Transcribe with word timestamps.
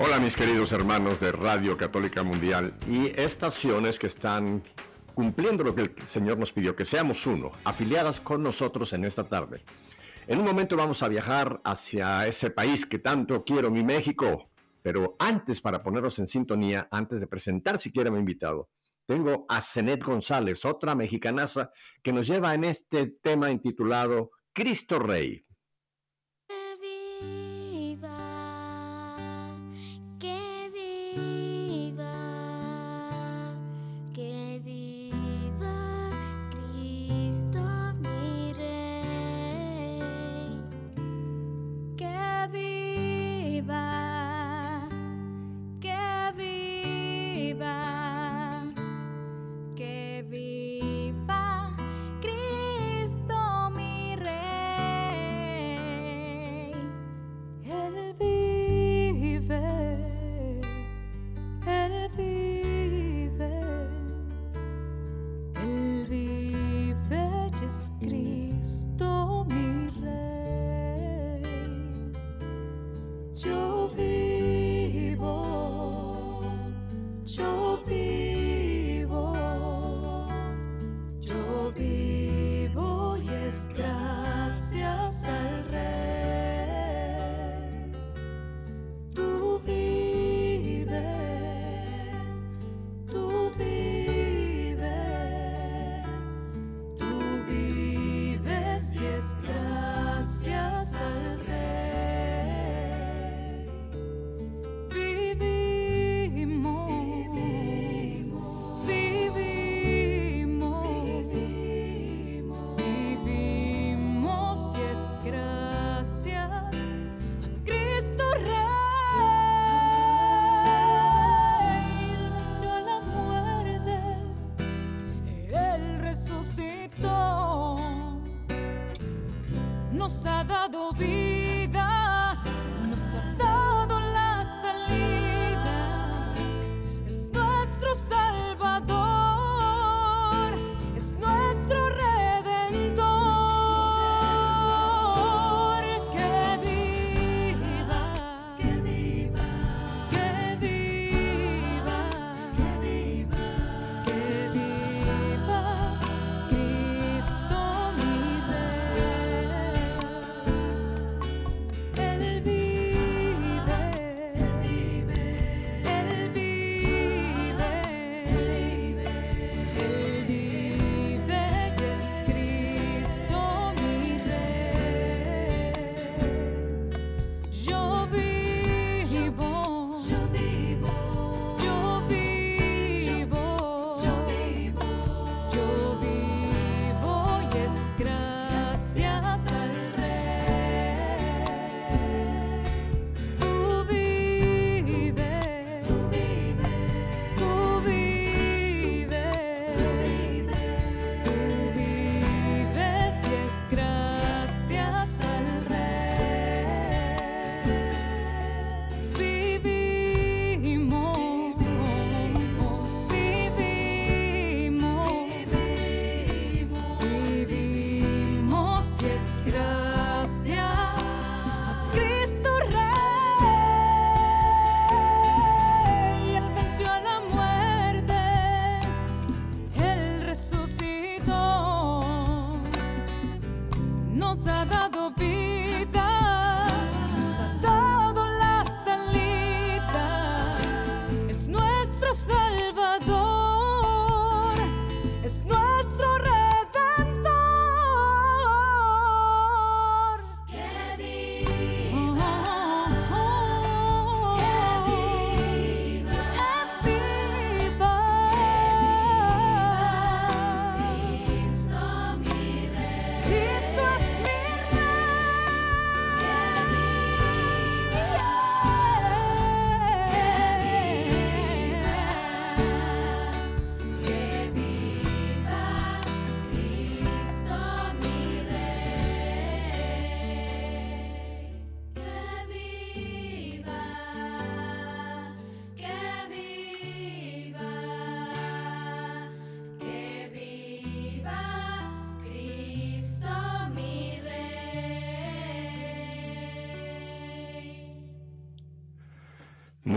Hola 0.00 0.20
mis 0.20 0.36
queridos 0.36 0.70
hermanos 0.70 1.18
de 1.18 1.32
Radio 1.32 1.76
Católica 1.76 2.22
Mundial 2.22 2.72
y 2.88 3.08
estaciones 3.20 3.98
que 3.98 4.06
están 4.06 4.62
cumpliendo 5.12 5.64
lo 5.64 5.74
que 5.74 5.82
el 5.82 5.94
Señor 6.06 6.38
nos 6.38 6.52
pidió, 6.52 6.76
que 6.76 6.84
seamos 6.84 7.26
uno, 7.26 7.50
afiliadas 7.64 8.20
con 8.20 8.40
nosotros 8.40 8.92
en 8.92 9.04
esta 9.04 9.24
tarde. 9.24 9.64
En 10.28 10.38
un 10.38 10.44
momento 10.44 10.76
vamos 10.76 11.02
a 11.02 11.08
viajar 11.08 11.60
hacia 11.64 12.28
ese 12.28 12.50
país 12.50 12.86
que 12.86 13.00
tanto 13.00 13.42
quiero, 13.44 13.72
mi 13.72 13.82
México. 13.82 14.52
Pero 14.82 15.16
antes, 15.18 15.60
para 15.60 15.82
ponernos 15.82 16.16
en 16.20 16.28
sintonía, 16.28 16.86
antes 16.92 17.18
de 17.18 17.26
presentar 17.26 17.78
siquiera 17.78 18.08
mi 18.08 18.20
invitado, 18.20 18.68
tengo 19.04 19.46
a 19.48 19.60
Zenet 19.60 20.04
González, 20.04 20.64
otra 20.64 20.94
mexicanaza, 20.94 21.72
que 22.04 22.12
nos 22.12 22.28
lleva 22.28 22.54
en 22.54 22.62
este 22.62 23.08
tema 23.20 23.50
intitulado 23.50 24.30
Cristo 24.52 25.00
Rey. 25.00 25.44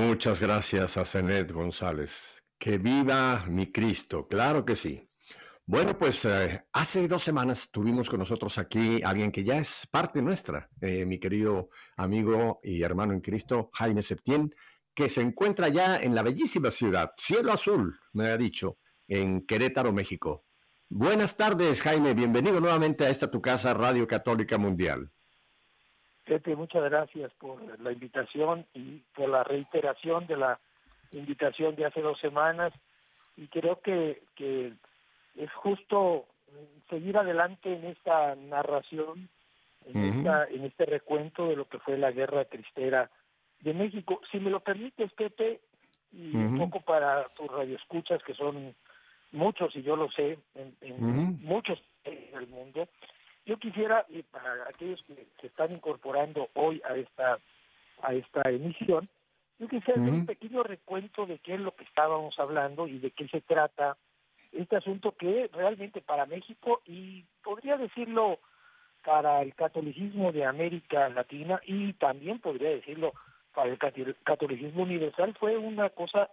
Muchas 0.07 0.42
gracias 0.42 0.98
a 0.98 1.21
González. 1.53 2.44
Que 2.57 2.80
viva 2.80 3.45
mi 3.48 3.71
Cristo, 3.71 4.27
claro 4.27 4.65
que 4.65 4.75
sí. 4.75 5.07
Bueno, 5.63 5.95
pues 5.95 6.25
eh, 6.25 6.63
hace 6.74 7.07
dos 7.07 7.21
semanas 7.21 7.69
tuvimos 7.71 8.09
con 8.09 8.18
nosotros 8.18 8.57
aquí 8.57 9.01
alguien 9.03 9.31
que 9.31 9.44
ya 9.44 9.59
es 9.59 9.88
parte 9.92 10.19
nuestra, 10.24 10.68
eh, 10.81 11.06
mi 11.06 11.19
querido 11.19 11.69
amigo 11.98 12.59
y 12.63 12.81
hermano 12.81 13.13
en 13.13 13.21
Cristo, 13.21 13.69
Jaime 13.74 14.01
Septién, 14.01 14.50
que 14.95 15.07
se 15.07 15.21
encuentra 15.21 15.69
ya 15.69 15.98
en 15.98 16.15
la 16.15 16.24
bellísima 16.24 16.71
ciudad, 16.71 17.12
Cielo 17.15 17.54
Azul, 17.54 17.94
me 18.13 18.30
ha 18.30 18.38
dicho, 18.38 18.80
en 19.07 19.45
Querétaro, 19.45 19.94
México. 19.94 20.45
Buenas 20.89 21.38
tardes, 21.38 21.80
Jaime, 21.83 22.15
bienvenido 22.15 22.59
nuevamente 22.59 23.06
a 23.06 23.09
esta 23.12 23.30
tu 23.30 23.39
casa, 23.39 23.75
Radio 23.75 24.07
Católica 24.07 24.57
Mundial. 24.57 25.12
Pepe, 26.31 26.56
muchas 26.56 26.81
gracias 26.83 27.30
por 27.33 27.60
la 27.81 27.92
invitación 27.92 28.66
y 28.74 29.01
por 29.13 29.28
la 29.28 29.44
reiteración 29.44 30.28
de 30.28 30.38
la 30.38 30.62
invitación 31.12 31.75
de 31.75 31.83
hace 31.83 32.00
dos 32.00 32.18
semanas. 32.22 32.72
Y 33.36 33.48
creo 33.48 33.81
que, 33.81 34.24
que 34.36 34.72
es 35.36 35.51
justo 35.51 36.25
seguir 36.89 37.18
adelante 37.18 37.75
en 37.75 37.83
esta 37.83 38.33
narración, 38.36 39.28
en, 39.88 40.25
en 40.25 40.63
este 40.63 40.86
recuento 40.86 41.50
de 41.50 41.57
lo 41.57 41.68
que 41.68 41.80
fue 41.80 41.98
la 41.98 42.13
guerra 42.13 42.45
cristera 42.45 43.12
de 43.60 43.74
México. 43.74 44.22
Si 44.31 44.39
me 44.39 44.51
lo 44.51 44.62
permites, 44.62 45.12
Pepe, 45.12 45.60
y 46.13 46.33
un 46.33 46.57
poco 46.57 46.80
para 46.80 47.28
tus 47.36 47.51
radioescuchas, 47.51 48.24
que 48.24 48.36
son 48.36 48.74
muchos, 49.33 49.75
y 49.75 49.81
yo 49.81 49.98
lo 49.98 50.10
sé, 50.12 50.39
en, 50.56 51.42
muchos 51.42 51.78
en 52.06 52.38
el 52.38 52.48
mundo, 52.48 52.88
yo 53.46 53.58
quisiera, 53.58 54.06
y 54.10 54.22
para 54.24 54.68
aquellos 54.70 55.04
que 55.04 55.28
se 55.40 55.48
están 55.48 55.72
incorporando 55.72 56.50
hoy 56.54 56.82
a 56.88 56.96
esta, 56.96 57.40
a 58.02 58.14
esta 58.14 58.50
emisión, 58.50 59.08
yo 59.60 59.68
quisiera 59.68 60.02
hacer 60.02 60.14
un 60.14 60.26
pequeño 60.26 60.64
recuento 60.64 61.26
de 61.26 61.40
qué 61.40 61.56
es 61.56 61.60
lo 61.60 61.76
que 61.76 61.84
estábamos 61.84 62.38
hablando 62.40 62.88
y 62.88 63.00
de 63.00 63.12
qué 63.12 63.28
se 63.28 63.42
trata 63.42 63.98
este 64.52 64.76
asunto 64.76 65.14
que 65.14 65.50
realmente 65.54 66.02
para 66.02 66.26
México 66.26 66.82
y 66.86 67.24
podría 67.44 67.78
decirlo 67.78 68.40
para 69.04 69.42
el 69.42 69.56
catolicismo 69.56 70.32
de 70.32 70.46
América 70.46 71.10
Latina 71.10 71.62
y 71.66 71.94
también 71.94 72.40
podría 72.40 72.70
decirlo 72.70 73.14
para 73.54 73.70
el 73.70 73.78
catolicismo 74.24 74.84
universal 74.84 75.36
fue 75.40 75.58
una 75.58 75.90
cosa 75.90 76.30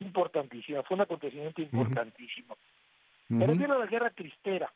importantísima, 0.00 0.82
fue 0.82 0.96
un 0.96 1.02
acontecimiento 1.02 1.62
importantísimo. 1.62 2.56
Me 3.28 3.46
refiero 3.46 3.74
a 3.74 3.78
la 3.78 3.86
guerra 3.86 4.10
cristera 4.10 4.72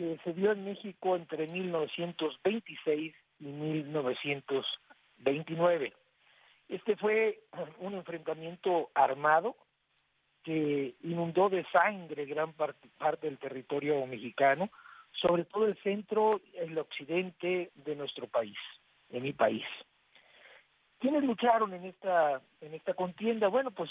que 0.00 0.18
se 0.24 0.32
dio 0.32 0.52
en 0.52 0.64
México 0.64 1.14
entre 1.14 1.46
1926 1.46 3.14
y 3.38 3.44
1929. 3.44 5.92
Este 6.70 6.96
fue 6.96 7.40
un 7.80 7.92
enfrentamiento 7.92 8.90
armado 8.94 9.58
que 10.42 10.94
inundó 11.02 11.50
de 11.50 11.66
sangre 11.70 12.24
gran 12.24 12.54
parte, 12.54 12.88
del 13.20 13.36
territorio 13.36 14.06
mexicano, 14.06 14.70
sobre 15.20 15.44
todo 15.44 15.66
el 15.66 15.76
centro, 15.82 16.30
el 16.54 16.78
occidente 16.78 17.70
de 17.74 17.94
nuestro 17.94 18.26
país, 18.26 18.56
de 19.10 19.20
mi 19.20 19.34
país. 19.34 19.66
¿Quiénes 20.98 21.24
lucharon 21.24 21.74
en 21.74 21.84
esta 21.84 22.40
en 22.62 22.72
esta 22.72 22.94
contienda? 22.94 23.48
Bueno, 23.48 23.70
pues 23.70 23.90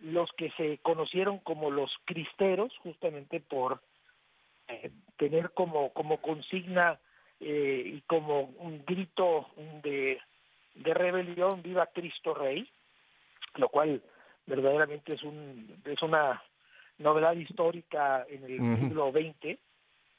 los 0.00 0.28
que 0.32 0.50
se 0.56 0.78
conocieron 0.78 1.38
como 1.38 1.70
los 1.70 1.92
cristeros, 2.04 2.76
justamente 2.78 3.38
por 3.38 3.80
tener 5.16 5.50
como 5.50 5.92
como 5.92 6.18
consigna 6.18 6.98
eh, 7.40 7.82
y 7.86 8.00
como 8.02 8.42
un 8.58 8.84
grito 8.84 9.48
de, 9.82 10.18
de 10.74 10.94
rebelión 10.94 11.62
viva 11.62 11.86
Cristo 11.86 12.34
Rey, 12.34 12.68
lo 13.56 13.68
cual 13.68 14.02
verdaderamente 14.46 15.14
es 15.14 15.22
un 15.22 15.80
es 15.84 16.02
una 16.02 16.42
novedad 16.98 17.34
histórica 17.34 18.26
en 18.28 18.44
el 18.44 18.78
siglo 18.78 19.10
XX 19.10 19.58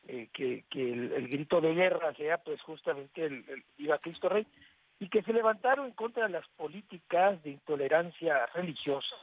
eh, 0.08 0.30
que, 0.34 0.64
que 0.70 0.94
el, 0.94 1.28
grito 1.28 1.62
de 1.62 1.76
guerra 1.76 2.14
sea 2.16 2.40
pues 2.40 2.60
justamente 2.62 3.24
el, 3.24 3.46
viva 3.78 4.00
Cristo 4.00 4.30
Rey 4.30 4.48
y 5.00 5.10
que 5.10 5.22
se 5.22 5.34
levantaron 5.34 5.86
en 5.86 5.92
contra 5.94 6.24
de 6.26 6.34
las 6.34 6.48
políticas 6.58 7.42
de 7.44 7.52
intolerancia 7.52 8.48
religiosa 8.48 9.16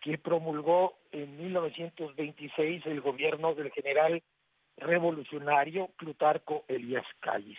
que 0.00 0.16
promulgó 0.16 0.96
en 1.12 1.36
1926 1.36 2.86
el 2.86 3.00
gobierno 3.02 3.54
del 3.54 3.70
general 3.72 4.22
revolucionario 4.78 5.88
Plutarco 5.96 6.64
Elías 6.68 7.06
Calles. 7.20 7.58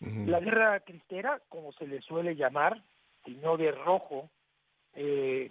La 0.00 0.40
guerra 0.40 0.80
cristera, 0.80 1.40
como 1.48 1.72
se 1.74 1.86
le 1.86 2.00
suele 2.00 2.34
llamar, 2.34 2.82
tiñó 3.24 3.56
de 3.56 3.70
rojo 3.70 4.28
eh, 4.94 5.50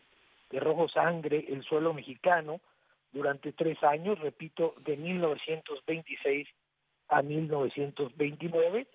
de 0.49 0.59
rojo 0.59 0.89
sangre 0.89 1.45
el 1.47 1.63
suelo 1.63 1.93
mexicano 1.93 2.59
durante 3.13 3.53
tres 3.53 3.81
años, 3.83 4.19
repito, 4.19 4.75
de 4.85 4.97
1926 4.97 6.47
a 7.09 7.21
1929, 7.21 8.87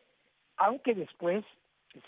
aunque 0.58 0.94
después 0.94 1.44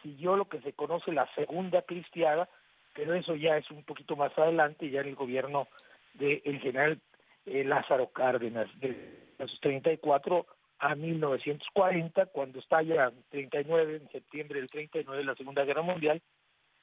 siguió 0.03 0.37
lo 0.37 0.49
que 0.49 0.61
se 0.61 0.73
conoce 0.75 1.12
la 1.12 1.27
segunda 1.35 1.83
cristiada, 1.83 2.49
pero 2.95 3.15
eso 3.15 3.35
ya 3.35 3.56
es 3.56 3.71
un 3.71 3.83
poquito 3.85 4.17
más 4.17 4.37
adelante, 4.39 4.91
ya 4.91 5.00
en 5.00 5.09
el 5.09 5.15
gobierno 5.15 5.69
del 6.15 6.61
general 6.61 7.00
eh, 7.47 7.65
Lázaro 7.65 8.09
Cárdenas, 8.09 8.69
de 8.81 9.27
los 9.38 9.61
34 9.61 10.46
a 10.81 10.94
1940, 10.94 12.26
cuando 12.26 12.58
estalla 12.61 13.12
39, 13.31 13.96
en 13.96 14.08
septiembre 14.11 14.61
del 14.61 14.70
39, 14.70 15.25
la 15.25 15.35
Segunda 15.35 15.64
Guerra 15.64 15.82
Mundial, 15.82 16.23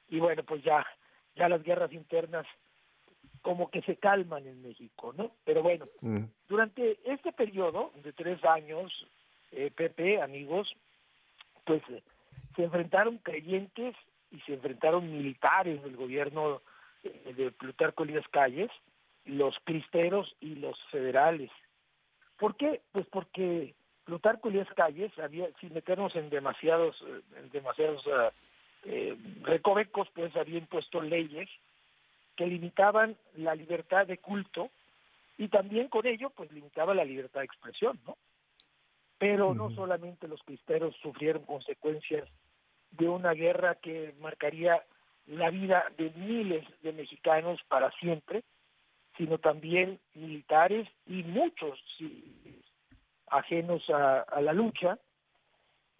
y 0.08 0.18
bueno, 0.18 0.42
pues 0.44 0.62
ya 0.62 0.86
ya 1.36 1.48
las 1.48 1.62
guerras 1.62 1.92
internas 1.92 2.46
como 3.42 3.70
que 3.70 3.82
se 3.82 3.96
calman 3.96 4.46
en 4.46 4.62
México, 4.62 5.14
¿no? 5.16 5.30
Pero 5.44 5.62
bueno, 5.62 5.84
mm. 6.00 6.24
durante 6.48 6.98
este 7.04 7.32
periodo 7.32 7.92
de 8.02 8.12
tres 8.12 8.42
años, 8.44 8.92
eh, 9.52 9.70
Pepe, 9.70 10.20
amigos, 10.20 10.74
pues 11.64 11.82
se 12.56 12.64
enfrentaron 12.64 13.18
creyentes 13.18 13.94
y 14.32 14.40
se 14.40 14.54
enfrentaron 14.54 15.12
militares 15.12 15.82
del 15.84 15.96
gobierno 15.96 16.60
eh, 17.04 17.34
de 17.36 17.52
Plutarco 17.52 18.02
Elías 18.02 18.26
Calles, 18.30 18.70
los 19.24 19.54
cristeros 19.64 20.34
y 20.40 20.56
los 20.56 20.76
federales. 20.90 21.50
¿Por 22.38 22.56
qué? 22.56 22.82
Pues 22.92 23.06
porque 23.06 23.74
Plutarco 24.04 24.48
Elías 24.48 24.68
Calles 24.74 25.12
había, 25.18 25.48
sin 25.60 25.72
meternos 25.74 26.14
en 26.16 26.30
demasiados, 26.30 26.96
eh, 27.06 27.20
en 27.38 27.50
demasiados 27.50 28.06
uh, 28.06 28.30
eh, 28.84 29.16
recovecos 29.42 30.08
pues 30.14 30.34
había 30.36 30.58
impuesto 30.58 31.00
leyes 31.00 31.48
que 32.36 32.46
limitaban 32.46 33.16
la 33.34 33.54
libertad 33.54 34.06
de 34.06 34.18
culto 34.18 34.70
y 35.38 35.48
también 35.48 35.88
con 35.88 36.06
ello 36.06 36.30
pues 36.30 36.52
limitaba 36.52 36.94
la 36.94 37.04
libertad 37.04 37.40
de 37.40 37.46
expresión, 37.46 37.98
¿no? 38.06 38.16
Pero 39.18 39.54
no 39.54 39.70
solamente 39.74 40.28
los 40.28 40.42
cristeros 40.42 40.94
sufrieron 41.02 41.44
consecuencias 41.44 42.28
de 42.90 43.08
una 43.08 43.32
guerra 43.32 43.74
que 43.76 44.14
marcaría 44.20 44.84
la 45.26 45.50
vida 45.50 45.84
de 45.96 46.10
miles 46.10 46.64
de 46.82 46.92
mexicanos 46.92 47.58
para 47.68 47.90
siempre, 47.92 48.44
sino 49.16 49.38
también 49.38 49.98
militares 50.14 50.88
y 51.06 51.22
muchos 51.22 51.78
ajenos 53.28 53.82
a 53.90 54.40
la 54.40 54.52
lucha. 54.52 54.98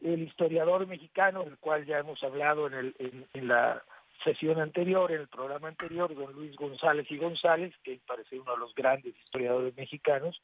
El 0.01 0.23
historiador 0.23 0.87
mexicano, 0.87 1.45
del 1.45 1.59
cual 1.59 1.87
ya 1.87 1.99
hemos 1.99 2.23
hablado 2.23 2.67
en, 2.67 2.75
el, 2.75 3.27
en, 3.33 3.49
la 3.49 3.83
sesión 4.25 4.61
anterior, 4.61 5.11
en 5.11 5.23
el 5.23 5.29
programa 5.29 5.69
anterior, 5.69 6.15
don 6.15 6.33
Luis 6.35 6.55
González 6.57 7.07
y 7.11 7.17
González, 7.17 7.75
que 7.83 7.99
parece 8.07 8.39
uno 8.39 8.53
de 8.53 8.59
los 8.59 8.75
grandes 8.75 9.17
historiadores 9.25 9.75
mexicanos, 9.77 10.41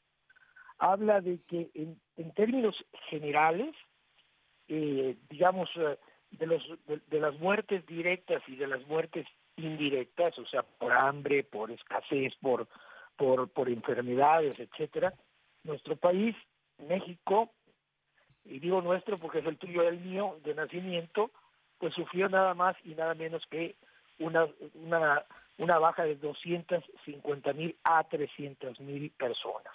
habla 0.79 1.21
de 1.21 1.39
que 1.47 1.69
en, 1.75 1.99
en 2.17 2.31
términos 2.31 2.75
generales, 3.09 3.75
eh, 4.67 5.17
digamos, 5.29 5.67
eh, 5.75 5.97
de, 6.31 6.47
los, 6.47 6.63
de, 6.87 7.19
las 7.19 7.39
muertes 7.39 7.85
directas 7.85 8.41
y 8.47 8.55
de 8.55 8.67
las 8.67 8.85
muertes 8.87 9.27
indirectas, 9.57 10.37
o 10.39 10.45
sea, 10.45 10.63
por 10.63 10.93
hambre, 10.93 11.43
por 11.43 11.71
escasez, 11.71 12.33
por, 12.41 12.67
por, 13.15 13.49
por 13.49 13.69
enfermedades, 13.69 14.59
etcétera, 14.59 15.13
nuestro 15.63 15.95
país, 15.95 16.35
México, 16.87 17.51
y 18.45 18.59
digo 18.59 18.81
nuestro 18.81 19.17
porque 19.17 19.39
es 19.39 19.45
el 19.45 19.57
tuyo 19.57 19.83
y 19.83 19.87
el 19.87 19.99
mío, 19.99 20.37
de 20.43 20.55
nacimiento, 20.55 21.31
pues 21.77 21.93
sufrió 21.93 22.29
nada 22.29 22.53
más 22.53 22.75
y 22.83 22.95
nada 22.95 23.13
menos 23.13 23.43
que 23.49 23.75
una, 24.19 24.47
una, 24.75 25.23
una 25.57 25.79
baja 25.79 26.03
de 26.03 26.15
250 26.15 27.53
mil 27.53 27.75
a 27.83 28.03
300 28.03 28.79
mil 28.81 29.11
personas. 29.11 29.73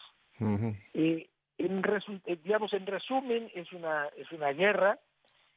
en 1.59 1.83
eh, 2.27 2.39
digamos, 2.43 2.73
en 2.73 2.87
resumen, 2.87 3.51
es 3.55 3.73
una, 3.73 4.07
es 4.17 4.31
una 4.33 4.53
guerra, 4.53 4.99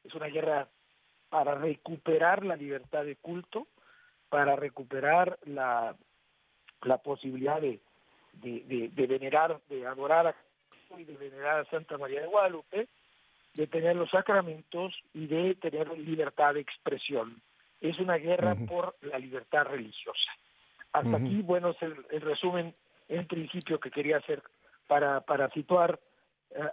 es 0.04 0.14
una 0.14 0.26
guerra 0.26 0.68
para 1.28 1.54
recuperar 1.54 2.44
la 2.44 2.56
libertad 2.56 3.04
de 3.04 3.16
culto, 3.16 3.68
para 4.32 4.56
recuperar 4.56 5.38
la, 5.44 5.94
la 6.84 6.96
posibilidad 7.02 7.60
de, 7.60 7.80
de, 8.32 8.90
de 8.90 9.06
venerar, 9.06 9.60
de 9.68 9.86
adorar 9.86 10.28
a 10.28 10.34
y 10.98 11.04
de 11.04 11.18
venerar 11.18 11.60
a 11.60 11.70
Santa 11.70 11.98
María 11.98 12.22
de 12.22 12.28
Guadalupe, 12.28 12.88
de 13.52 13.66
tener 13.66 13.94
los 13.94 14.08
sacramentos 14.08 14.94
y 15.12 15.26
de 15.26 15.54
tener 15.56 15.98
libertad 15.98 16.54
de 16.54 16.60
expresión. 16.60 17.42
es 17.82 17.98
una 17.98 18.16
guerra 18.16 18.54
por 18.54 18.96
la 19.02 19.18
libertad 19.18 19.64
religiosa. 19.66 20.30
Hasta 20.94 21.18
aquí, 21.18 21.42
bueno, 21.42 21.70
es 21.70 21.82
el, 21.82 22.20
resumen 22.22 22.74
en 23.08 23.26
principio 23.26 23.80
que 23.80 23.90
quería 23.90 24.16
hacer 24.16 24.42
para, 24.86 25.20
para 25.20 25.50
situar 25.50 26.00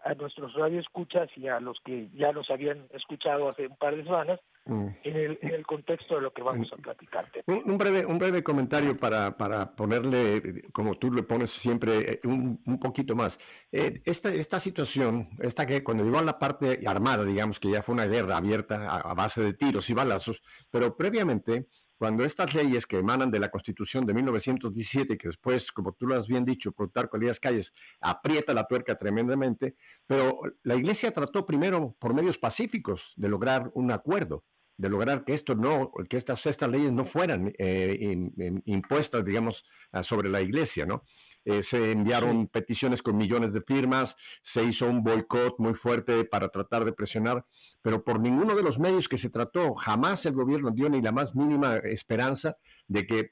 a, 0.06 0.14
nuestros 0.14 0.54
radioescuchas 0.54 1.30
y 1.36 1.50
a 1.50 1.60
los 1.60 1.78
que 1.82 2.08
ya 2.14 2.32
nos 2.32 2.50
habían 2.50 2.88
escuchado 2.94 3.50
hace 3.50 3.68
un 3.68 3.76
par 3.76 3.98
de 3.98 4.04
semanas. 4.04 4.40
En, 4.66 4.96
el, 5.04 5.40
en 5.42 5.50
el 5.50 5.66
contexto 5.66 6.16
de 6.16 6.22
lo 6.22 6.34
que 6.34 6.42
vamos 6.42 6.72
a 6.72 6.78
platicar. 6.78 7.30
Un, 7.48 7.78
breve, 7.78 8.06
un 8.06 8.20
breve 8.20 8.44
comentario 8.44 8.98
para, 8.98 9.36
para 9.36 9.76
ponerle, 9.76 10.64
como 10.72 10.98
tú 10.98 11.12
le 11.12 11.24
pones 11.24 11.50
siempre, 11.50 12.14
eh, 12.14 12.20
un, 12.26 12.62
un 12.66 12.80
poquito 12.80 13.16
más. 13.16 13.40
Eh, 13.72 14.02
esta, 14.06 14.34
esta 14.34 14.60
situación, 14.60 15.30
esta 15.40 15.66
que 15.66 15.84
cuando 15.84 16.04
llegó 16.04 16.20
a 16.20 16.24
la 16.24 16.38
parte 16.38 16.80
armada, 16.86 17.26
digamos 17.26 17.60
que 17.60 17.72
ya 17.72 17.82
fue 17.82 17.94
una 17.94 18.06
guerra 18.06 18.38
abierta 18.38 18.98
a 18.98 19.14
base 19.14 19.42
de 19.42 19.54
tiros 19.54 19.90
y 19.90 19.94
balazos, 19.94 20.44
pero 20.70 20.96
previamente 20.96 21.68
cuando 22.00 22.24
estas 22.24 22.54
leyes 22.54 22.86
que 22.86 22.98
emanan 22.98 23.30
de 23.30 23.40
la 23.40 23.52
Constitución 23.52 24.06
de 24.06 24.14
1917, 24.14 25.18
que 25.18 25.28
después, 25.28 25.70
como 25.70 25.92
tú 25.92 26.08
lo 26.08 26.16
has 26.16 26.28
bien 26.28 26.46
dicho, 26.46 26.72
Plutarco 26.72 27.18
Elías 27.18 27.42
Calles 27.42 27.74
aprieta 28.00 28.54
la 28.54 28.66
tuerca 28.66 28.98
tremendamente, 28.98 29.76
pero 30.08 30.40
la 30.64 30.76
Iglesia 30.76 31.12
trató 31.12 31.46
primero 31.46 31.98
por 32.00 32.14
medios 32.14 32.38
pacíficos 32.38 33.14
de 33.18 33.28
lograr 33.28 33.70
un 33.74 33.92
acuerdo, 33.92 34.46
de 34.78 34.90
lograr 34.90 35.26
que 35.26 35.34
esto 35.34 35.56
no, 35.56 35.92
que 36.10 36.16
estas, 36.16 36.46
estas 36.46 36.70
leyes 36.70 36.94
no 36.94 37.04
fueran 37.04 37.52
eh, 37.58 38.32
impuestas, 38.64 39.26
digamos, 39.26 39.66
sobre 40.02 40.30
la 40.30 40.40
Iglesia, 40.40 40.86
¿no? 40.86 41.04
Eh, 41.50 41.64
se 41.64 41.92
enviaron 41.92 42.48
peticiones 42.48 43.02
con 43.02 43.18
millones 43.18 43.54
de 43.54 43.62
firmas, 43.62 44.16
se 44.44 44.64
hizo 44.64 44.86
un 44.86 45.04
boicot 45.04 45.58
muy 45.58 45.74
fuerte 45.74 46.24
para 46.24 46.50
tratar 46.50 46.86
de 46.86 46.94
presionar, 46.94 47.44
pero 47.82 48.04
por 48.04 48.20
ninguno 48.20 48.56
de 48.56 48.62
los 48.62 48.78
medios 48.78 49.10
que 49.10 49.18
se 49.18 49.32
trató, 49.32 49.74
jamás 49.74 50.28
el 50.28 50.34
gobierno 50.34 50.70
dio 50.70 50.90
ni 50.90 51.02
la 51.02 51.12
más 51.12 51.34
mínima 51.34 51.78
esperanza 51.78 52.58
de 52.88 53.08
que 53.08 53.32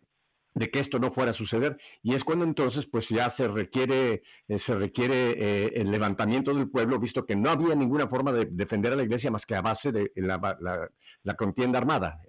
de 0.56 0.72
que 0.72 0.80
esto 0.80 0.98
no 0.98 1.12
fuera 1.12 1.30
a 1.30 1.34
suceder. 1.34 1.78
Y 2.02 2.16
es 2.16 2.24
cuando 2.24 2.44
entonces 2.44 2.88
pues 2.88 3.10
ya 3.10 3.30
se 3.30 3.48
requiere 3.48 4.24
eh, 4.48 4.58
se 4.58 4.74
requiere 4.74 5.36
eh, 5.38 5.72
el 5.76 5.92
levantamiento 5.92 6.52
del 6.56 6.72
pueblo 6.72 6.98
visto 6.98 7.24
que 7.24 7.36
no 7.36 7.52
había 7.52 7.76
ninguna 7.76 8.08
forma 8.08 8.32
de 8.32 8.46
defender 8.46 8.94
a 8.94 8.96
la 8.96 9.04
iglesia 9.04 9.30
más 9.30 9.46
que 9.46 9.54
a 9.54 9.62
base 9.62 9.92
de 9.92 10.12
la, 10.16 11.36
contienda 11.38 11.78
armada. 11.78 12.20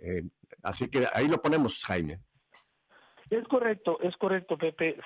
Así 0.63 0.89
que 0.91 1.07
ahí 1.15 1.29
lo 1.29 1.41
ponemos 1.41 1.83
Jaime 1.87 2.21
es 3.31 3.49
correcto, 3.49 3.99
es 4.03 4.17
correcto, 4.17 4.57
Pepe. 4.57 4.99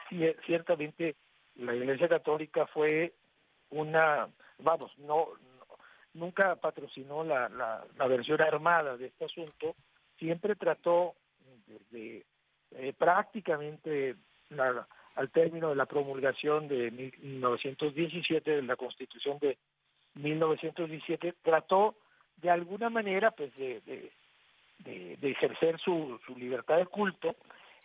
ciertamente 0.46 1.16
la 1.56 1.74
Iglesia 1.74 2.08
Católica 2.08 2.66
fue 2.66 3.12
una, 3.70 4.28
vamos, 4.58 4.96
no, 4.98 5.28
nunca 6.14 6.56
patrocinó 6.56 7.24
la, 7.24 7.48
la, 7.48 8.06
versión 8.06 8.40
armada 8.40 8.96
de 8.96 9.06
este 9.06 9.24
asunto. 9.24 9.74
Siempre 10.18 10.54
trató 10.56 11.14
desde 11.66 12.24
eh, 12.72 12.92
prácticamente 12.96 14.16
al 15.14 15.30
término 15.30 15.70
de 15.70 15.76
la 15.76 15.86
promulgación 15.86 16.68
de 16.68 16.90
1917 16.90 18.50
de 18.50 18.62
la 18.62 18.76
Constitución 18.76 19.38
de 19.40 19.56
1917 20.14 21.34
trató 21.42 21.96
de 22.36 22.50
alguna 22.50 22.90
manera 22.90 23.30
pues 23.30 23.54
de, 23.56 23.80
de, 23.80 25.16
de 25.16 25.30
ejercer 25.30 25.78
su, 25.80 26.20
su 26.26 26.36
libertad 26.36 26.76
de 26.76 26.86
culto 26.86 27.34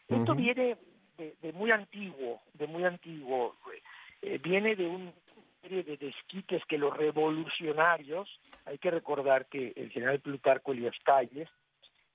esto 0.08 0.36
viene 0.36 0.78
de, 1.18 1.54
muy 1.54 1.72
antiguo, 1.72 2.42
de 2.54 2.68
muy 2.68 2.84
antiguo, 2.84 3.56
eh, 4.22 4.40
viene 4.42 4.76
de 4.76 4.88
un 4.88 5.14
serie 5.62 5.84
de 5.84 5.98
desquites 5.98 6.64
que 6.66 6.78
los 6.78 6.96
revolucionarios, 6.96 8.30
hay 8.66 8.78
que 8.78 8.92
recordar 8.92 9.48
que 9.48 9.74
el 9.76 9.90
general 9.92 10.20
Plutarco 10.20 10.72
Elías 10.72 10.96
Calles, 11.04 11.50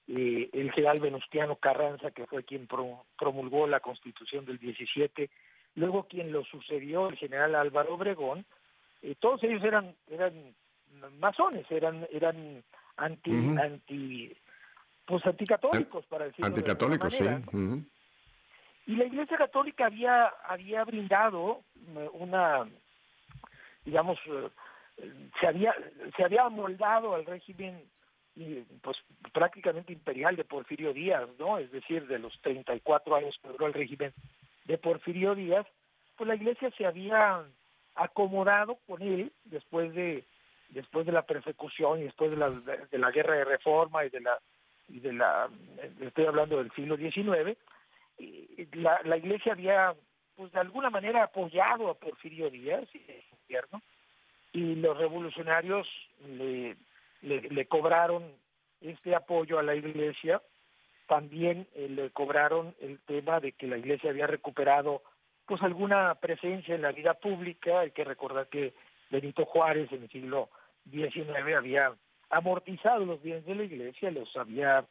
eh, 0.09 0.49
el 0.53 0.73
general 0.73 1.01
Venustiano 1.01 1.57
Carranza, 1.57 2.11
que 2.11 2.27
fue 2.27 2.45
quien 2.45 2.67
promulgó 2.67 3.67
la 3.67 3.81
constitución 3.81 4.45
del 4.47 4.59
17, 4.59 5.31
luego 5.75 6.05
quien 6.05 6.33
lo 6.33 6.45
sucedió, 6.45 7.09
el 7.09 7.17
general 7.17 7.55
Álvaro 7.55 7.95
Obregón, 7.95 8.45
eh, 9.03 9.15
todos 9.19 9.43
ellos 9.43 9.63
eran 9.65 9.95
eran 10.09 10.55
masones, 11.19 11.67
eran 11.71 12.07
eran 12.13 12.63
anti 12.97 13.31
anti 13.31 14.37
pues 15.05 15.25
anticatólicos, 15.27 16.05
para 16.07 16.27
decirlo 16.27 16.47
Anticatólicos, 16.47 17.15
sí. 17.15 17.25
Y 18.87 18.97
la 18.97 19.05
Iglesia 19.05 19.37
Católica 19.37 19.87
había, 19.87 20.27
había 20.45 20.85
brindado 20.85 21.63
eh, 21.97 22.09
una, 22.15 22.69
digamos, 23.85 24.19
eh, 24.27 25.13
se 25.41 25.47
había, 25.47 25.75
se 26.17 26.25
había 26.25 26.43
amoldado 26.43 27.15
al 27.15 27.25
régimen 27.25 27.85
pues 28.81 28.97
prácticamente 29.33 29.93
imperial 29.93 30.37
de 30.37 30.45
Porfirio 30.45 30.95
Díaz, 30.95 31.29
¿no? 31.39 31.59
Es 31.59 31.71
decir, 31.71 32.07
de 32.07 32.19
los 32.19 32.33
34 32.41 33.15
años 33.15 33.39
que 33.43 33.49
duró 33.49 33.67
el 33.67 33.75
régimen 33.75 34.15
de 34.65 34.79
Porfirio 34.79 35.35
Díaz, 35.35 35.67
pues 36.17 36.29
la 36.29 36.35
Iglesia 36.35 36.71
se 36.79 36.87
había 36.87 37.45
acomodado 37.95 38.79
con 38.87 39.03
él 39.03 39.33
después 39.45 39.93
de 39.95 40.25
después 40.71 41.05
de 41.05 41.13
la 41.13 41.23
persecución 41.23 42.01
y 42.01 42.05
después 42.05 42.31
de 42.31 42.39
la, 42.39 42.49
de 42.51 42.99
la 42.99 43.11
guerra 43.11 43.37
de 43.37 43.45
reforma 43.45 44.07
y 44.07 44.09
de 44.09 44.21
la 44.23 44.39
y 44.93 45.01
de 45.01 45.13
la, 45.13 45.49
estoy 46.01 46.27
hablando 46.27 46.59
del 46.59 46.71
siglo 46.73 46.97
XIX, 46.97 47.57
la, 48.73 49.01
la 49.05 49.17
Iglesia 49.17 49.53
había, 49.53 49.95
pues 50.37 50.53
de 50.53 50.61
alguna 50.61 50.91
manera 50.91 51.25
apoyado 51.25 51.89
a 51.89 51.95
Porfirio 51.95 52.51
Díaz 52.51 52.85
y 52.95 52.99
el 52.99 53.25
gobierno, 53.43 53.83
y 54.53 54.75
los 54.77 54.97
revolucionarios 54.99 55.89
le, 56.29 56.77
le, 57.23 57.67
cobraron 57.67 58.33
este 58.83 59.15
apoyo 59.15 59.59
a 59.59 59.63
la 59.63 59.75
Iglesia, 59.75 60.43
también 61.07 61.67
eh, 61.75 61.89
le 61.89 62.11
cobraron 62.11 62.75
el 62.81 63.01
tema 63.01 63.41
de 63.41 63.53
que 63.53 63.67
la 63.67 63.79
Iglesia 63.79 64.11
había 64.11 64.27
recuperado 64.27 65.03
pues 65.47 65.63
alguna 65.63 66.15
presencia 66.17 66.75
en 66.75 66.83
la 66.83 66.93
vida 66.93 67.15
pública, 67.15 67.81
hay 67.81 67.91
que 67.91 68.05
recordar 68.05 68.49
que 68.49 68.75
Benito 69.11 69.45
Juárez 69.47 69.91
en 69.91 70.05
el 70.05 70.11
siglo 70.11 70.51
XIX 70.91 71.31
había 71.57 71.95
amortizado 72.33 73.05
los 73.05 73.23
bienes 73.23 73.45
de 73.45 73.55
la 73.55 73.65
iglesia, 73.65 74.11
los 74.11 74.35
había, 74.37 74.85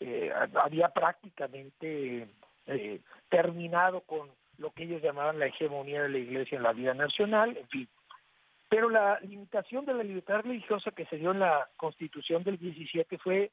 eh, 0.00 0.30
había 0.62 0.90
prácticamente 0.90 2.28
eh, 2.66 3.00
terminado 3.30 4.02
con 4.02 4.28
lo 4.58 4.70
que 4.70 4.84
ellos 4.84 5.02
llamaban 5.02 5.38
la 5.38 5.46
hegemonía 5.46 6.02
de 6.02 6.10
la 6.10 6.18
iglesia 6.18 6.56
en 6.56 6.62
la 6.62 6.72
vida 6.72 6.94
nacional, 6.94 7.56
en 7.56 7.68
fin. 7.68 7.88
Pero 8.68 8.90
la 8.90 9.18
limitación 9.20 9.86
de 9.86 9.94
la 9.94 10.02
libertad 10.02 10.42
religiosa 10.42 10.90
que 10.90 11.06
se 11.06 11.16
dio 11.16 11.32
en 11.32 11.40
la 11.40 11.68
constitución 11.76 12.44
del 12.44 12.58
17 12.58 13.18
fue, 13.18 13.50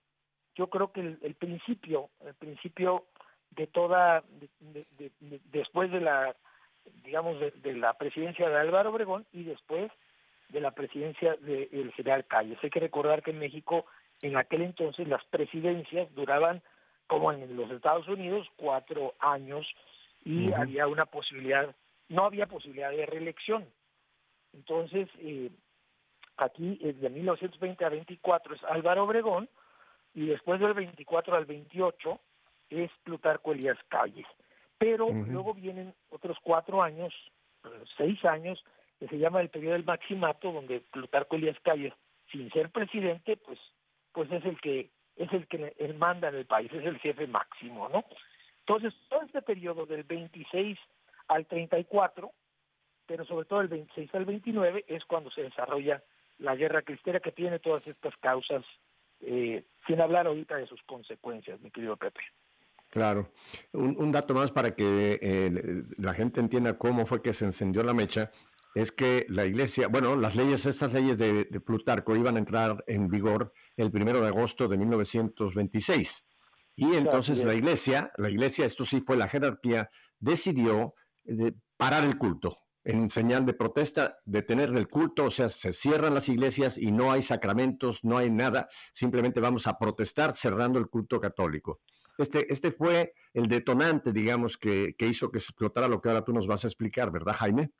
yo 0.55 0.67
creo 0.67 0.91
que 0.91 0.99
el, 0.99 1.35
principio, 1.35 2.09
el 2.25 2.33
principio 2.33 3.05
de 3.51 3.67
toda, 3.67 4.23
después 5.51 5.91
de 5.91 6.01
la, 6.01 6.35
digamos, 7.03 7.39
de 7.39 7.73
la 7.75 7.93
presidencia 7.93 8.49
de 8.49 8.57
Álvaro 8.57 8.89
Obregón 8.89 9.25
y 9.31 9.43
después 9.43 9.89
de 10.51 10.61
la 10.61 10.71
presidencia 10.71 11.35
del 11.37 11.91
general 11.93 12.25
Calles. 12.25 12.59
Hay 12.61 12.69
que 12.69 12.79
recordar 12.79 13.23
que 13.23 13.31
en 13.31 13.39
México 13.39 13.85
en 14.21 14.37
aquel 14.37 14.61
entonces 14.61 15.07
las 15.07 15.23
presidencias 15.25 16.13
duraban, 16.13 16.61
como 17.07 17.31
en 17.31 17.55
los 17.55 17.71
Estados 17.71 18.07
Unidos, 18.07 18.47
cuatro 18.55 19.15
años 19.19 19.67
y 20.23 20.51
había 20.53 20.87
una 20.87 21.05
posibilidad, 21.05 21.75
no 22.09 22.25
había 22.25 22.45
posibilidad 22.45 22.91
de 22.91 23.05
reelección. 23.05 23.65
Entonces, 24.53 25.09
eh, 25.19 25.49
aquí 26.37 26.77
de 26.77 27.09
1920 27.09 27.85
a 27.85 27.89
24 27.89 28.55
es 28.55 28.63
Álvaro 28.65 29.03
Obregón 29.03 29.49
y 30.13 30.27
después 30.27 30.59
del 30.59 30.73
24 30.73 31.35
al 31.35 31.45
28 31.45 32.19
es 32.69 32.91
Plutarco 33.03 33.53
Elías 33.53 33.77
Calles. 33.89 34.27
Pero 34.77 35.09
luego 35.09 35.53
vienen 35.53 35.93
otros 36.09 36.37
cuatro 36.41 36.81
años, 36.81 37.13
eh, 37.65 37.83
seis 37.97 38.23
años, 38.25 38.63
que 39.01 39.07
se 39.07 39.17
llama 39.17 39.41
el 39.41 39.49
periodo 39.49 39.73
del 39.73 39.83
maximato, 39.83 40.51
donde 40.51 40.79
Plutarco 40.79 41.35
Elías 41.35 41.57
Calles, 41.63 41.91
sin 42.31 42.51
ser 42.51 42.69
presidente, 42.69 43.35
pues, 43.35 43.57
pues 44.13 44.31
es 44.31 44.45
el 44.45 44.61
que 44.61 44.91
es 45.15 45.33
el 45.33 45.47
que 45.47 45.73
él 45.79 45.95
manda 45.95 46.29
en 46.29 46.35
el 46.35 46.45
país, 46.45 46.71
es 46.71 46.85
el 46.85 46.99
jefe 46.99 47.25
máximo, 47.25 47.89
¿no? 47.89 48.05
Entonces, 48.59 48.93
todo 49.09 49.23
este 49.23 49.41
periodo 49.41 49.87
del 49.87 50.03
26 50.03 50.77
al 51.29 51.47
34, 51.47 52.31
pero 53.07 53.25
sobre 53.25 53.45
todo 53.45 53.61
el 53.61 53.69
26 53.69 54.13
al 54.13 54.25
29, 54.25 54.85
es 54.87 55.03
cuando 55.05 55.31
se 55.31 55.41
desarrolla 55.41 56.03
la 56.37 56.55
guerra 56.55 56.83
cristera 56.83 57.19
que 57.19 57.31
tiene 57.31 57.57
todas 57.57 57.85
estas 57.87 58.15
causas, 58.17 58.63
eh, 59.21 59.63
sin 59.87 59.99
hablar 59.99 60.27
ahorita 60.27 60.57
de 60.57 60.67
sus 60.67 60.81
consecuencias, 60.83 61.59
mi 61.61 61.71
querido 61.71 61.97
Pepe. 61.97 62.21
Claro. 62.91 63.31
Un, 63.71 64.11
dato 64.11 64.35
más 64.35 64.51
para 64.51 64.75
que 64.75 65.17
eh, 65.21 65.83
la 65.97 66.13
gente 66.13 66.39
entienda 66.39 66.77
cómo 66.77 67.05
fue 67.05 67.21
que 67.21 67.33
se 67.33 67.45
encendió 67.45 67.83
la 67.83 67.93
mecha 67.93 68.31
es 68.73 68.91
que 68.91 69.25
la 69.29 69.45
iglesia, 69.45 69.87
bueno, 69.87 70.15
las 70.15 70.35
leyes, 70.35 70.65
estas 70.65 70.93
leyes 70.93 71.17
de, 71.17 71.45
Plutarco 71.65 72.15
iban 72.15 72.35
a 72.35 72.39
entrar 72.39 72.83
en 72.87 73.07
vigor 73.09 73.53
el 73.75 73.91
primero 73.91 74.21
de 74.21 74.27
agosto 74.27 74.67
de 74.67 74.77
1926. 74.77 76.25
Y 76.75 76.95
entonces 76.95 77.43
la 77.43 77.53
iglesia, 77.53 78.11
la 78.17 78.29
iglesia, 78.29 78.65
esto 78.65 78.85
sí 78.85 79.01
fue 79.01 79.17
la 79.17 79.27
jerarquía, 79.27 79.89
decidió 80.19 80.95
eh, 81.25 81.53
parar 81.77 82.03
el 82.03 82.17
culto. 82.17 82.57
en 82.83 83.11
señal 83.11 83.45
de 83.45 83.53
protesta, 83.53 84.17
detener 84.25 84.69
el 84.75 84.87
culto, 84.87 85.25
o 85.25 85.29
sea, 85.29 85.49
se 85.49 85.71
cierran 85.71 86.15
las 86.15 86.29
iglesias 86.29 86.79
y 86.79 86.91
no 86.91 87.11
hay 87.11 87.21
sacramentos, 87.21 88.03
no 88.03 88.17
hay 88.17 88.31
nada, 88.31 88.69
simplemente 88.91 89.39
vamos 89.39 89.67
a 89.67 89.77
protestar 89.77 90.33
cerrando 90.33 90.79
el 90.79 90.87
culto 90.87 91.19
católico. 91.19 91.81
Este, 92.17 92.51
este 92.51 92.71
fue 92.71 93.13
el 93.33 93.47
detonante, 93.47 94.11
digamos, 94.11 94.57
que, 94.57 94.95
hizo 94.99 95.31
que 95.31 95.39
se 95.39 95.51
explotara 95.51 95.87
lo 95.87 96.01
que 96.01 96.09
ahora 96.09 96.23
tú 96.23 96.33
nos 96.33 96.47
vas 96.47 96.63
a 96.63 96.67
explicar, 96.67 97.11
¿verdad, 97.11 97.33
Jaime? 97.33 97.71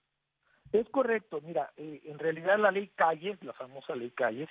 Es 0.72 0.88
correcto, 0.90 1.42
mira, 1.42 1.72
eh, 1.78 2.02
en 2.06 2.18
realidad 2.18 2.58
la 2.58 2.72
ley 2.72 2.92
Calles, 2.96 3.44
la 3.44 3.54
famosa 3.54 3.96
ley 3.96 4.12
Calles, 4.12 4.50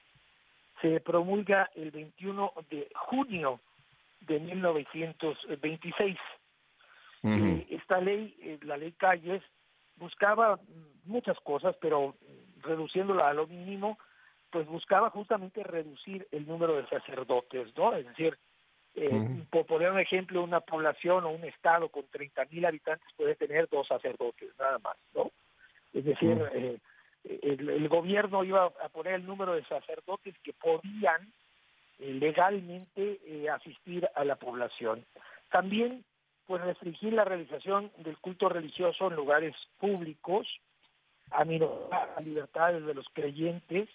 se 0.83 1.00
promulga 1.00 1.71
el 1.75 1.91
21 1.91 2.53
de 2.71 2.89
junio 2.95 3.61
de 4.21 4.41
1926. 4.41 6.19
Eh, 7.23 7.67
esta 7.71 8.00
ley, 8.00 8.35
eh, 8.41 8.59
la 8.62 8.77
ley 8.77 8.93
Calles, 8.93 9.43
buscaba 9.97 10.59
muchas 11.05 11.39
cosas, 11.41 11.77
pero 11.81 12.17
reduciéndola 12.62 13.29
a 13.29 13.35
lo 13.35 13.47
mínimo, 13.47 13.99
pues 14.50 14.67
buscaba 14.67 15.11
justamente 15.11 15.62
reducir 15.62 16.27
el 16.33 16.47
número 16.47 16.77
de 16.77 16.87
sacerdotes, 16.89 17.77
¿no? 17.77 17.95
Es 17.95 18.07
decir, 18.07 18.39
eh, 18.95 19.45
por 19.50 19.67
poner 19.67 19.93
un 19.93 20.00
ejemplo, 20.00 20.43
una 20.43 20.61
población 20.61 21.25
o 21.25 21.31
un 21.31 21.45
estado 21.45 21.89
con 21.89 22.05
30 22.11 22.45
mil 22.47 22.65
habitantes 22.65 23.07
puede 23.17 23.37
tener 23.37 23.69
dos 23.69 23.87
sacerdotes, 23.87 24.50
nada 24.59 24.79
más, 24.79 24.97
¿no? 25.15 25.31
Es 25.92 26.04
decir, 26.04 26.42
eh, 26.54 26.78
el, 27.25 27.88
gobierno 27.88 28.44
iba 28.44 28.64
a 28.64 28.88
poner 28.88 29.14
el 29.14 29.26
número 29.26 29.54
de 29.54 29.64
sacerdotes 29.64 30.35
que 30.42 30.52
podían 30.52 31.32
eh, 31.99 32.12
legalmente 32.14 33.18
asistir 33.50 34.09
a 34.14 34.25
la 34.25 34.37
población. 34.37 35.04
También 35.50 36.04
pues 36.50 36.62
restringir 36.62 37.12
la 37.12 37.25
realización 37.25 37.92
del 37.99 38.18
culto 38.18 38.49
religioso 38.49 39.06
en 39.06 39.14
lugares 39.14 39.54
públicos, 39.78 40.49
a 41.30 41.44
las 41.44 42.25
libertades 42.25 42.85
de 42.85 42.92
los 42.92 43.06
creyentes, 43.12 43.88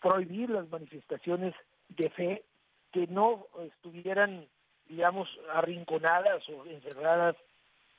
prohibir 0.00 0.50
las 0.50 0.68
manifestaciones 0.70 1.54
de 1.90 2.10
fe 2.10 2.42
que 2.90 3.06
no 3.06 3.46
estuvieran, 3.64 4.44
digamos, 4.88 5.28
arrinconadas 5.52 6.42
o 6.48 6.66
encerradas 6.66 7.36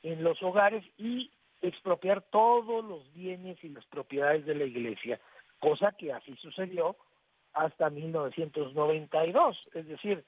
en 0.02 0.22
los 0.22 0.42
hogares 0.42 0.84
y 0.98 1.30
expropiar 1.62 2.22
todos 2.22 2.84
los 2.84 3.12
bienes 3.14 3.62
y 3.62 3.68
las 3.68 3.84
propiedades 3.86 4.46
de 4.46 4.54
la 4.54 4.64
iglesia, 4.64 5.20
cosa 5.58 5.92
que 5.92 6.12
así 6.12 6.34
sucedió 6.36 6.96
hasta 7.52 7.90
1992, 7.90 9.56
es 9.74 9.88
decir, 9.88 10.24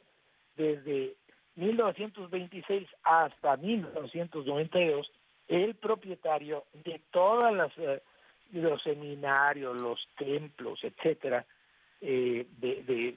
desde 0.56 1.14
1926 1.56 2.88
hasta 3.02 3.56
1992, 3.56 5.10
el 5.48 5.74
propietario 5.76 6.64
de 6.84 7.00
todas 7.10 7.52
las 7.52 7.72
eh, 7.78 8.02
los 8.52 8.82
seminarios, 8.82 9.76
los 9.76 10.08
templos, 10.16 10.80
etcétera, 10.82 11.44
eh, 12.00 12.46
de, 12.58 13.16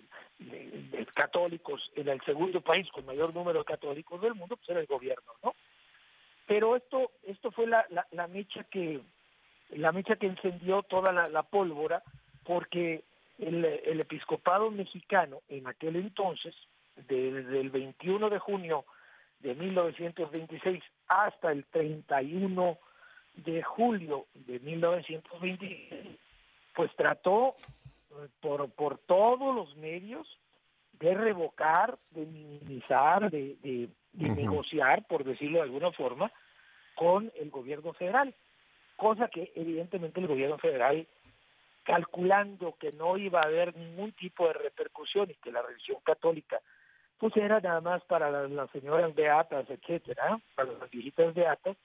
católicos 1.13 1.91
en 1.95 2.09
el 2.09 2.19
segundo 2.21 2.61
país 2.61 2.89
con 2.91 3.05
mayor 3.05 3.33
número 3.33 3.59
de 3.59 3.65
católicos 3.65 4.19
del 4.21 4.33
mundo, 4.33 4.57
pues 4.57 4.69
era 4.69 4.79
el 4.79 4.87
gobierno, 4.87 5.33
¿no? 5.43 5.53
Pero 6.51 6.75
esto 6.75 7.11
esto 7.23 7.49
fue 7.51 7.65
la, 7.65 7.85
la, 8.11 8.27
mecha 8.27 8.65
que 8.65 8.99
la 9.69 9.93
mecha 9.93 10.17
que 10.17 10.27
encendió 10.27 10.83
toda 10.83 11.13
la, 11.13 11.43
pólvora, 11.43 12.03
porque 12.43 13.05
el, 13.39 13.63
el 13.63 14.01
episcopado 14.01 14.69
mexicano 14.69 15.39
en 15.47 15.65
aquel 15.65 15.95
entonces 15.95 16.53
desde 17.07 17.57
el 17.57 17.69
21 17.69 18.29
de 18.29 18.39
junio 18.39 18.83
de 19.39 19.55
1926 19.55 20.83
hasta 21.07 21.53
el 21.53 21.63
31 21.67 22.77
de 23.45 23.63
julio 23.63 24.25
de 24.33 24.59
1926, 24.59 26.17
pues 26.75 26.93
trató 26.97 27.55
eh, 28.09 28.27
por, 28.41 28.69
por 28.71 28.97
todos 28.97 29.55
los 29.55 29.73
medios 29.77 30.27
de 31.01 31.13
revocar, 31.15 31.97
de 32.11 32.25
minimizar, 32.25 33.31
de, 33.31 33.55
de, 33.63 33.89
negociar, 34.13 35.05
por 35.07 35.23
decirlo 35.23 35.57
de 35.57 35.63
alguna 35.63 35.91
forma, 35.91 36.31
con 37.01 37.31
el 37.33 37.49
gobierno 37.49 37.93
federal, 37.93 38.31
cosa 38.95 39.27
que 39.27 39.51
evidentemente 39.55 40.19
el 40.19 40.27
gobierno 40.27 40.59
federal, 40.59 41.07
calculando 41.81 42.75
que 42.79 42.91
no 42.91 43.17
iba 43.17 43.39
a 43.39 43.47
haber 43.47 43.75
ningún 43.75 44.11
tipo 44.11 44.45
de 44.45 44.53
repercusión 44.53 45.31
y 45.31 45.33
que 45.33 45.51
la 45.51 45.63
religión 45.63 45.97
católica 46.03 46.61
pues 47.17 47.35
era 47.37 47.59
nada 47.59 47.81
más 47.81 48.03
para 48.03 48.29
las, 48.29 48.69
señoras 48.69 49.15
beatas, 49.15 49.67
etcétera, 49.67 50.39
para 50.53 50.73
las 50.73 50.91
viejitas 50.91 51.33
beatas, 51.33 51.75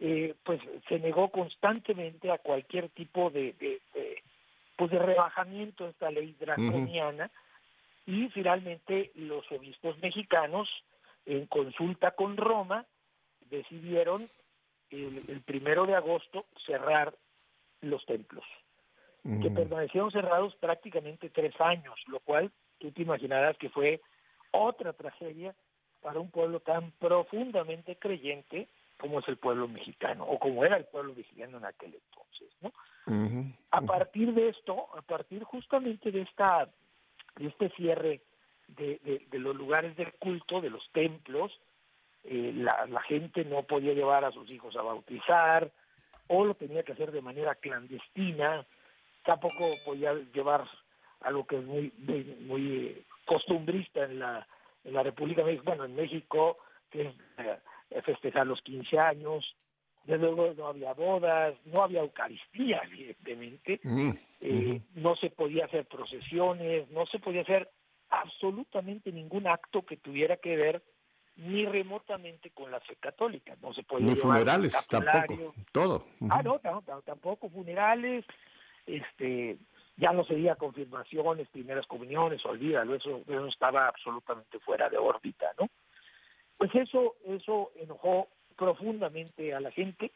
eh, 0.00 0.34
pues 0.44 0.60
se 0.86 0.98
negó 0.98 1.30
constantemente 1.30 2.30
a 2.30 2.36
cualquier 2.36 2.90
tipo 2.90 3.30
de, 3.30 3.54
de, 3.54 3.80
pues 4.76 4.90
de 4.90 4.98
rebajamiento 4.98 5.84
de 5.84 5.90
esta 5.92 6.10
ley 6.10 6.36
draconiana. 6.38 7.30
Y 8.04 8.28
finalmente 8.28 9.12
los 9.14 9.50
obispos 9.50 9.96
mexicanos 10.02 10.68
en 11.24 11.46
consulta 11.46 12.10
con 12.10 12.36
Roma 12.36 12.84
decidieron 13.48 14.28
el, 14.92 15.24
el 15.28 15.40
primero 15.42 15.82
de 15.84 15.94
agosto 15.94 16.46
cerrar 16.66 17.14
los 17.80 18.04
templos 18.06 18.44
que 19.22 19.50
permanecieron 19.50 20.10
cerrados 20.10 20.54
prácticamente 20.56 21.30
tres 21.30 21.54
años, 21.60 21.94
lo 22.08 22.18
cual 22.20 22.50
tú 22.78 22.90
te 22.90 23.02
imaginarás 23.02 23.56
que 23.56 23.68
fue 23.68 24.00
otra 24.50 24.92
tragedia 24.94 25.54
para 26.00 26.18
un 26.18 26.28
pueblo 26.28 26.58
tan 26.58 26.90
profundamente 26.98 27.96
creyente 27.96 28.66
como 28.98 29.20
es 29.20 29.28
el 29.28 29.36
pueblo 29.36 29.68
mexicano, 29.68 30.24
o 30.24 30.38
como 30.38 30.64
era 30.64 30.76
el 30.76 30.84
pueblo 30.84 31.14
mexicano 31.14 31.58
en 31.58 31.64
aquel 31.64 31.94
entonces, 31.94 32.50
¿no? 32.60 32.72
A 33.70 33.80
partir 33.80 34.32
de 34.32 34.48
esto, 34.48 34.86
a 34.96 35.02
partir 35.02 35.42
justamente 35.42 36.10
de 36.12 36.22
esta, 36.22 36.68
de 37.36 37.46
este 37.46 37.70
cierre 37.70 38.20
de, 38.68 39.26
de, 39.28 39.38
los 39.38 39.56
lugares 39.56 39.96
de 39.96 40.10
culto, 40.18 40.60
de 40.60 40.70
los 40.70 40.88
templos, 40.92 41.52
eh, 42.24 42.52
la, 42.54 42.86
la 42.88 43.00
gente 43.02 43.44
no 43.44 43.62
podía 43.64 43.92
llevar 43.92 44.24
a 44.24 44.32
sus 44.32 44.50
hijos 44.50 44.76
a 44.76 44.82
bautizar, 44.82 45.70
o 46.28 46.44
lo 46.44 46.54
tenía 46.54 46.82
que 46.82 46.92
hacer 46.92 47.10
de 47.10 47.20
manera 47.20 47.54
clandestina, 47.56 48.64
tampoco 49.24 49.70
podía 49.84 50.14
llevar 50.34 50.66
algo 51.20 51.46
que 51.46 51.56
es 51.58 51.64
muy, 51.64 51.92
muy, 51.98 52.24
muy 52.40 53.04
costumbrista 53.24 54.04
en 54.04 54.18
la, 54.18 54.46
en 54.84 54.94
la 54.94 55.02
República 55.02 55.44
Mexicana, 55.44 55.76
bueno, 55.76 55.84
en 55.84 55.96
México, 55.96 56.58
que 56.90 57.02
es 57.02 57.14
eh, 57.38 58.02
festejar 58.02 58.46
los 58.46 58.60
15 58.62 58.98
años, 58.98 59.56
desde 60.04 60.18
luego 60.18 60.52
no 60.56 60.66
había 60.66 60.92
bodas, 60.94 61.54
no 61.66 61.82
había 61.82 62.00
Eucaristía, 62.00 62.82
evidentemente, 62.84 63.80
mm, 63.82 64.10
eh, 64.40 64.80
no 64.94 65.14
se 65.16 65.30
podía 65.30 65.66
hacer 65.66 65.86
procesiones, 65.86 66.90
no 66.90 67.06
se 67.06 67.18
podía 67.20 67.42
hacer 67.42 67.70
absolutamente 68.10 69.12
ningún 69.12 69.46
acto 69.46 69.82
que 69.82 69.96
tuviera 69.96 70.36
que 70.36 70.56
ver 70.56 70.82
ni 71.36 71.64
remotamente 71.66 72.50
con 72.50 72.70
la 72.70 72.80
fe 72.80 72.96
católica, 72.96 73.56
no 73.62 73.72
se 73.72 73.82
podía 73.82 74.06
ni 74.06 74.16
funerales 74.16 74.86
tampoco, 74.86 75.54
todo. 75.72 76.06
Ah, 76.30 76.42
no, 76.42 76.60
tampoco 77.04 77.48
funerales, 77.48 78.24
este, 78.86 79.58
ya 79.96 80.12
no 80.12 80.24
sería 80.24 80.56
confirmaciones, 80.56 81.48
primeras 81.48 81.86
comuniones, 81.86 82.44
olvídalo, 82.44 82.94
eso, 82.94 83.22
eso 83.26 83.46
estaba 83.46 83.88
absolutamente 83.88 84.58
fuera 84.60 84.88
de 84.88 84.98
órbita, 84.98 85.50
¿no? 85.58 85.68
Pues 86.58 86.74
eso, 86.74 87.16
eso 87.26 87.72
enojó 87.76 88.28
profundamente 88.56 89.54
a 89.54 89.60
la 89.60 89.70
gente 89.72 90.12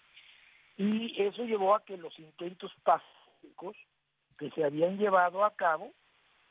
y 0.77 1.21
eso 1.21 1.45
llevó 1.45 1.75
a 1.75 1.85
que 1.85 1.97
los 1.97 2.17
intentos 2.19 2.73
pacíficos 2.85 3.77
que 4.39 4.51
se 4.51 4.65
habían 4.65 4.99
llevado 4.99 5.45
a 5.45 5.55
cabo, 5.57 5.93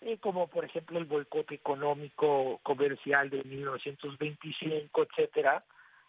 eh, 0.02 0.18
como 0.20 0.48
por 0.48 0.66
ejemplo 0.66 1.00
el 1.00 1.06
boicot 1.06 1.52
económico 1.52 2.60
comercial 2.64 3.30
de 3.30 3.44
1925, 3.44 5.04
etcétera, 5.04 5.64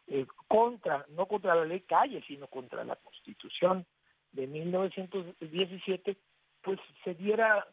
eh, 0.08 0.26
contra, 0.46 1.04
no 1.10 1.26
contra 1.26 1.54
la 1.54 1.64
ley 1.64 1.80
Calle, 1.80 2.22
sino 2.26 2.46
contra 2.46 2.84
la 2.84 2.96
Constitución 2.96 3.86
de 4.32 4.46
1917, 4.46 6.16
pues 6.62 6.78
se 7.02 7.14
diera, 7.14 7.66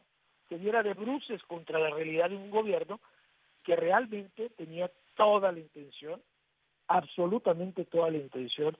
se 0.49 0.57
diera 0.57 0.81
de 0.81 0.93
bruces 0.93 1.43
contra 1.43 1.79
la 1.79 1.89
realidad 1.89 2.29
de 2.29 2.37
un 2.37 2.49
gobierno 2.49 2.99
que 3.63 3.75
realmente 3.75 4.49
tenía 4.51 4.91
toda 5.15 5.51
la 5.51 5.59
intención, 5.59 6.21
absolutamente 6.87 7.85
toda 7.85 8.11
la 8.11 8.17
intención 8.17 8.77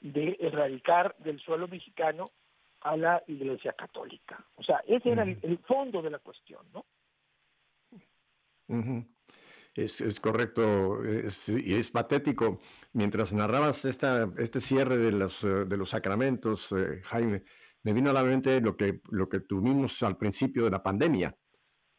de 0.00 0.36
erradicar 0.40 1.16
del 1.18 1.40
suelo 1.40 1.68
mexicano 1.68 2.30
a 2.86 2.96
la 2.96 3.22
Iglesia 3.26 3.72
Católica. 3.72 4.44
O 4.56 4.62
sea, 4.62 4.78
ese 4.86 5.10
era 5.10 5.24
el, 5.24 5.58
fondo 5.66 6.00
de 6.02 6.10
la 6.10 6.18
cuestión, 6.20 6.64
¿no? 6.72 6.84
Es, 9.74 10.20
correcto, 10.20 11.00
y 11.48 11.74
es 11.74 11.90
patético. 11.90 12.60
Mientras 12.92 13.32
narrabas 13.32 13.84
esta, 13.84 14.30
este 14.38 14.60
cierre 14.60 14.96
de 14.96 15.12
los, 15.12 15.44
eh, 15.44 15.66
de 15.66 15.76
los 15.76 15.90
sacramentos, 15.90 16.72
eh, 16.72 17.02
Jaime, 17.04 17.42
me 17.82 17.92
vino 17.92 18.10
a 18.10 18.14
la 18.14 18.22
mente 18.22 18.60
lo 18.60 18.76
que, 18.76 19.00
lo 19.10 19.28
que 19.28 19.40
tuvimos 19.40 20.02
al 20.02 20.16
principio 20.16 20.64
de 20.64 20.70
la 20.70 20.82
pandemia, 20.82 21.36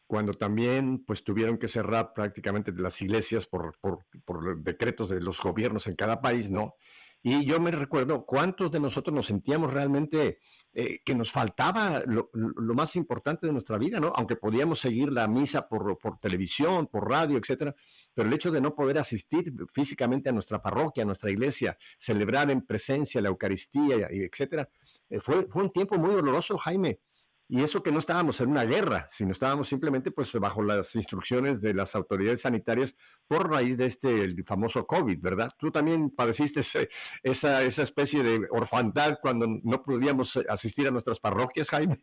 cuando 0.07 0.33
también 0.33 1.03
pues 1.05 1.23
tuvieron 1.23 1.57
que 1.57 1.67
cerrar 1.67 2.13
prácticamente 2.13 2.71
las 2.75 3.01
iglesias 3.01 3.45
por, 3.45 3.77
por, 3.79 4.63
decretos 4.63 5.09
de 5.09 5.21
los 5.21 5.39
gobiernos 5.39 5.85
en 5.87 5.95
cada 5.95 6.21
país, 6.21 6.49
¿no? 6.49 6.75
Y 7.21 7.45
yo 7.45 7.59
me 7.59 7.71
recuerdo 7.71 8.25
cuántos 8.25 8.71
de 8.71 8.79
nosotros 8.79 9.13
nos 9.13 9.25
sentíamos 9.25 9.73
realmente 9.73 10.39
eh, 10.79 11.01
que 11.03 11.15
nos 11.15 11.31
faltaba 11.31 12.03
lo, 12.05 12.29
más 12.75 12.95
importante 12.97 13.47
de 13.47 13.51
nuestra 13.51 13.79
vida, 13.79 13.99
¿no? 13.99 14.13
Aunque 14.15 14.35
podíamos 14.35 14.79
seguir 14.79 15.11
la 15.11 15.27
misa 15.27 15.67
por, 15.67 15.97
televisión, 16.21 16.85
por 16.85 17.09
radio, 17.09 17.39
etcétera, 17.39 17.75
pero 18.13 18.27
el 18.27 18.33
hecho 18.35 18.51
de 18.51 18.61
no 18.61 18.75
poder 18.75 18.99
asistir 18.99 19.51
físicamente 19.73 20.29
a 20.29 20.33
nuestra 20.33 20.61
parroquia, 20.61 21.01
a 21.01 21.07
nuestra 21.07 21.31
iglesia, 21.31 21.75
celebrar 21.97 22.51
en 22.51 22.61
presencia 22.61 23.19
la 23.21 23.29
Eucaristía, 23.29 24.07
etcétera, 24.11 24.69
eh, 25.09 25.19
fue 25.19 25.47
un 25.55 25.71
tiempo 25.71 25.97
muy 25.97 26.13
doloroso, 26.13 26.59
Jaime. 26.59 26.99
Y 27.49 27.61
eso 27.61 27.81
que 27.81 27.91
no 27.91 27.99
estábamos 27.99 28.41
en 28.41 28.49
una 28.49 28.65
guerra, 28.65 29.05
sino 29.07 29.31
estábamos 29.31 29.69
simplemente 29.69 30.11
pues 30.11 30.33
bajo 30.33 30.61
las 30.61 30.93
instrucciones 30.95 31.61
de 31.61 31.73
las 31.73 31.95
autoridades 31.95 32.41
sanitarias 32.41 32.95
por 33.25 33.49
raíz 33.49 33.77
de 33.77 33.85
este 33.85 34.23
el 34.23 34.43
famoso 34.43 34.85
COVID, 34.85 35.19
¿verdad? 35.21 35.49
Tú 35.57 35.71
también 35.71 36.09
padeciste 36.09 36.59
esa, 36.59 37.61
esa 37.63 37.83
especie 37.83 38.21
de 38.21 38.47
orfandad 38.51 39.17
cuando 39.21 39.47
no 39.63 39.81
podíamos 39.81 40.35
asistir 40.49 40.87
a 40.87 40.91
nuestras 40.91 41.19
parroquias, 41.19 41.69
Jaime. 41.69 41.97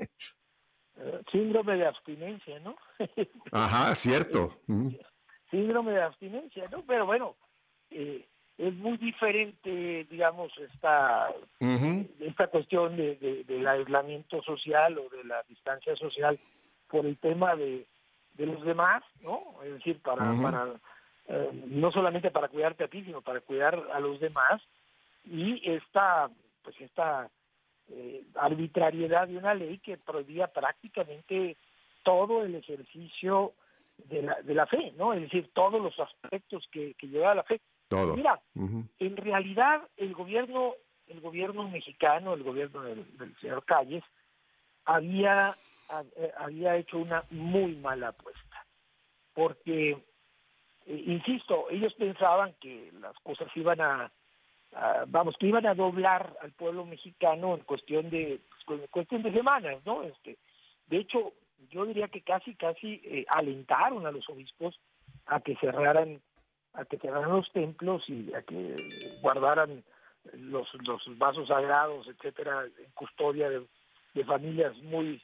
Eh, 0.96 1.20
síndrome 1.30 1.76
de 1.76 1.86
abstinencia, 1.86 2.58
¿no? 2.60 2.76
Ajá, 3.52 3.94
cierto. 3.94 4.60
Síndrome 5.50 5.92
de 5.92 6.02
abstinencia, 6.02 6.68
¿no? 6.70 6.84
Pero 6.86 7.06
bueno, 7.06 7.36
eh, 7.90 8.26
es 8.56 8.74
muy 8.74 8.96
diferente, 8.98 10.06
digamos, 10.08 10.52
esta, 10.58 11.28
esta 12.20 12.46
cuestión 12.46 12.96
de, 12.96 13.44
del 13.46 13.66
aislamiento 13.66 14.42
social 14.42 14.96
o 14.98 15.08
de 15.08 15.24
la 15.24 15.42
distancia 15.48 15.96
social 15.96 16.38
por 16.88 17.04
el 17.04 17.18
tema 17.18 17.56
de, 17.56 17.84
de 18.34 18.46
los 18.46 18.64
demás, 18.64 19.02
¿no? 19.22 19.42
Es 19.64 19.72
decir, 19.74 20.00
para, 20.00 20.24
para 20.40 20.68
eh, 21.26 21.50
no 21.66 21.90
solamente 21.90 22.30
para 22.30 22.48
cuidarte 22.48 22.84
a 22.84 22.88
ti, 22.88 23.02
sino 23.02 23.22
para 23.22 23.40
cuidar 23.40 23.82
a 23.92 23.98
los 23.98 24.20
demás 24.20 24.62
y 25.24 25.60
esta, 25.68 26.30
pues 26.62 26.80
esta 26.80 27.28
eh, 27.88 28.22
arbitrariedad 28.36 29.26
de 29.26 29.38
una 29.38 29.54
ley 29.54 29.78
que 29.78 29.96
prohibía 29.96 30.48
prácticamente 30.48 31.56
todo 32.02 32.44
el 32.44 32.54
ejercicio 32.54 33.52
de 33.96 34.22
la, 34.22 34.40
de 34.42 34.54
la 34.54 34.66
fe, 34.66 34.92
¿no? 34.96 35.12
Es 35.14 35.22
decir, 35.22 35.50
todos 35.54 35.80
los 35.80 35.98
aspectos 35.98 36.68
que, 36.70 36.94
que 36.94 37.08
lleva 37.08 37.32
a 37.32 37.36
la 37.36 37.42
fe. 37.42 37.60
Mira, 38.16 38.40
en 38.54 39.16
realidad 39.16 39.82
el 39.96 40.14
gobierno, 40.14 40.74
el 41.06 41.20
gobierno 41.20 41.68
mexicano, 41.68 42.34
el 42.34 42.42
gobierno 42.42 42.82
del, 42.82 43.36
señor 43.40 43.64
Calles, 43.64 44.02
había, 44.84 45.56
eh, 46.16 46.32
había 46.38 46.76
hecho 46.76 46.98
una 46.98 47.24
muy 47.30 47.76
mala 47.76 48.08
apuesta, 48.08 48.66
porque, 49.32 49.90
eh, 50.86 51.02
insisto, 51.06 51.66
ellos 51.70 51.94
pensaban 51.94 52.54
que 52.60 52.90
las 53.00 53.18
cosas 53.20 53.48
iban 53.54 53.80
a, 53.80 54.12
vamos, 55.06 55.36
que 55.38 55.46
iban 55.46 55.66
a 55.66 55.74
doblar 55.74 56.36
al 56.42 56.52
pueblo 56.52 56.84
mexicano 56.84 57.54
en 57.54 57.60
cuestión 57.60 58.10
de, 58.10 58.40
pues, 58.66 58.80
en 58.80 58.86
cuestión 58.88 59.22
de 59.22 59.32
semanas, 59.32 59.78
¿no? 59.84 60.02
Este, 60.02 60.38
de 60.86 60.98
hecho, 60.98 61.34
yo 61.70 61.86
diría 61.86 62.08
que 62.08 62.22
casi, 62.22 62.54
casi 62.54 63.00
eh, 63.04 63.24
alentaron 63.28 64.06
a 64.06 64.10
los 64.10 64.28
obispos 64.28 64.78
a 65.26 65.40
que 65.40 65.56
cerraran 65.56 66.20
a 66.74 66.84
que 66.84 66.98
cerraran 66.98 67.30
los 67.30 67.50
templos 67.52 68.02
y 68.08 68.32
a 68.34 68.42
que 68.42 68.74
guardaran 69.22 69.82
los, 70.32 70.68
los 70.86 71.02
vasos 71.18 71.48
sagrados, 71.48 72.06
etcétera, 72.08 72.64
en 72.64 72.90
custodia 72.94 73.48
de, 73.50 73.64
familias 74.24 74.76
muy 74.82 75.20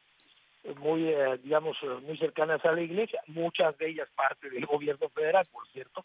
muy 0.82 1.08
eh, 1.08 1.38
digamos 1.42 1.76
muy 2.02 2.18
cercanas 2.18 2.62
a 2.64 2.72
la 2.72 2.82
iglesia, 2.82 3.22
muchas 3.28 3.76
de 3.78 3.88
ellas 3.88 4.08
parte 4.14 4.50
del 4.50 4.66
gobierno 4.66 5.08
federal, 5.08 5.46
por 5.50 5.66
cierto, 5.68 6.04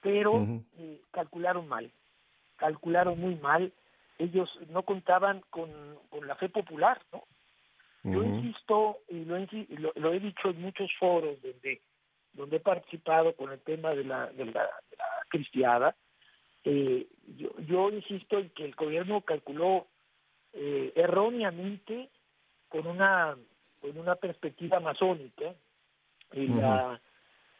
pero 0.00 0.46
eh, 0.78 1.00
calcularon 1.10 1.66
mal, 1.66 1.90
calcularon 2.56 3.18
muy 3.18 3.34
mal, 3.36 3.72
ellos 4.18 4.48
no 4.68 4.82
contaban 4.82 5.42
con, 5.50 5.70
con 6.10 6.26
la 6.26 6.36
fe 6.36 6.48
popular, 6.48 7.00
¿no? 7.12 7.24
Yo 8.04 8.22
insisto 8.22 8.98
y 9.08 9.24
lo, 9.24 9.92
lo, 9.96 10.12
he 10.12 10.20
dicho 10.20 10.50
en 10.50 10.62
muchos 10.62 10.88
foros 11.00 11.42
donde 11.42 11.80
donde 12.36 12.56
he 12.56 12.60
participado 12.60 13.34
con 13.34 13.50
el 13.50 13.60
tema 13.60 13.90
de 13.90 14.04
la, 14.04 14.26
de 14.26 14.44
la, 14.46 14.68
cristiada, 15.28 15.96
eh, 16.64 17.06
yo, 17.36 17.50
yo, 17.66 17.90
insisto 17.90 18.38
en 18.38 18.50
que 18.50 18.64
el 18.64 18.74
gobierno 18.74 19.22
calculó 19.22 19.86
eh, 20.52 20.92
erróneamente 20.94 22.10
con 22.68 22.86
una 22.86 23.36
con 23.80 23.98
una 23.98 24.14
perspectiva 24.16 24.80
masónica 24.80 25.54
y 26.32 26.48
la, 26.48 27.00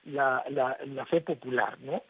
la, 0.04 0.44
la, 0.48 1.06
fe 1.06 1.20
popular, 1.20 1.78
¿no? 1.80 2.02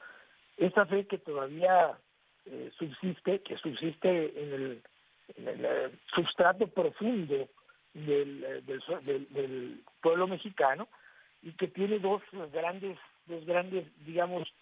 Esa 0.56 0.86
fe 0.86 1.06
que 1.06 1.18
todavía 1.18 1.98
eh, 2.46 2.70
subsiste, 2.78 3.40
que 3.40 3.58
subsiste 3.58 4.42
en 4.42 4.52
el, 4.52 4.82
en 5.36 5.48
el 5.48 5.98
sustrato 6.14 6.66
profundo 6.68 7.48
del, 7.92 8.64
del, 8.64 9.26
del 9.30 9.80
pueblo 10.00 10.26
mexicano, 10.26 10.88
y 11.46 11.52
que 11.52 11.68
tiene 11.68 12.00
dos 12.00 12.20
grandes, 12.52 12.98
dos 13.26 13.46
grandes, 13.46 13.86
digamos, 14.04 14.52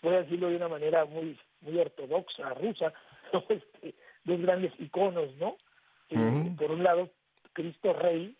voy 0.00 0.14
a 0.14 0.22
decirlo 0.22 0.48
de 0.48 0.56
una 0.56 0.68
manera 0.68 1.04
muy, 1.04 1.38
muy 1.60 1.78
ortodoxa, 1.78 2.54
rusa, 2.54 2.94
este, 3.50 3.94
dos 4.24 4.40
grandes 4.40 4.72
iconos, 4.78 5.36
¿no? 5.36 5.58
Eh, 6.08 6.54
por 6.56 6.70
un 6.70 6.82
lado, 6.82 7.10
Cristo 7.52 7.92
Rey 7.92 8.34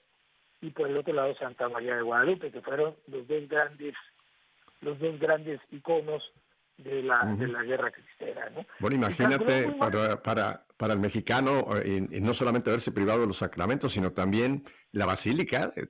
y 0.63 0.71
por 0.71 0.89
el 0.89 0.99
otro 0.99 1.13
lado 1.13 1.35
Santa 1.35 1.69
María 1.69 1.97
de 1.97 2.03
Guadalupe, 2.03 2.51
que 2.51 2.63
fueron 2.63 2.97
los 3.09 3.29
dos 3.29 3.47
grandes, 3.47 3.95
los 4.81 4.99
dos 4.99 5.21
grandes 5.21 5.61
iconos 5.71 6.33
de 6.79 7.03
la, 7.03 7.25
de 7.25 7.49
la 7.49 7.63
guerra 7.63 7.91
cristiana. 7.91 8.51
¿no? 8.51 8.67
Bueno, 8.81 8.97
imagínate 8.97 9.73
para, 9.73 10.23
para, 10.23 10.67
para, 10.77 10.93
el 10.93 11.01
mexicano, 11.01 11.67
eh, 11.77 12.07
y, 12.11 12.21
no 12.21 12.35
solamente 12.35 12.71
haberse 12.71 12.93
privado 12.93 13.21
de 13.21 13.27
los 13.27 13.39
sacramentos, 13.39 13.93
sino 13.93 14.13
también 14.13 14.65
la 14.93 15.07
basílica, 15.07 15.73
eh, 15.75 15.87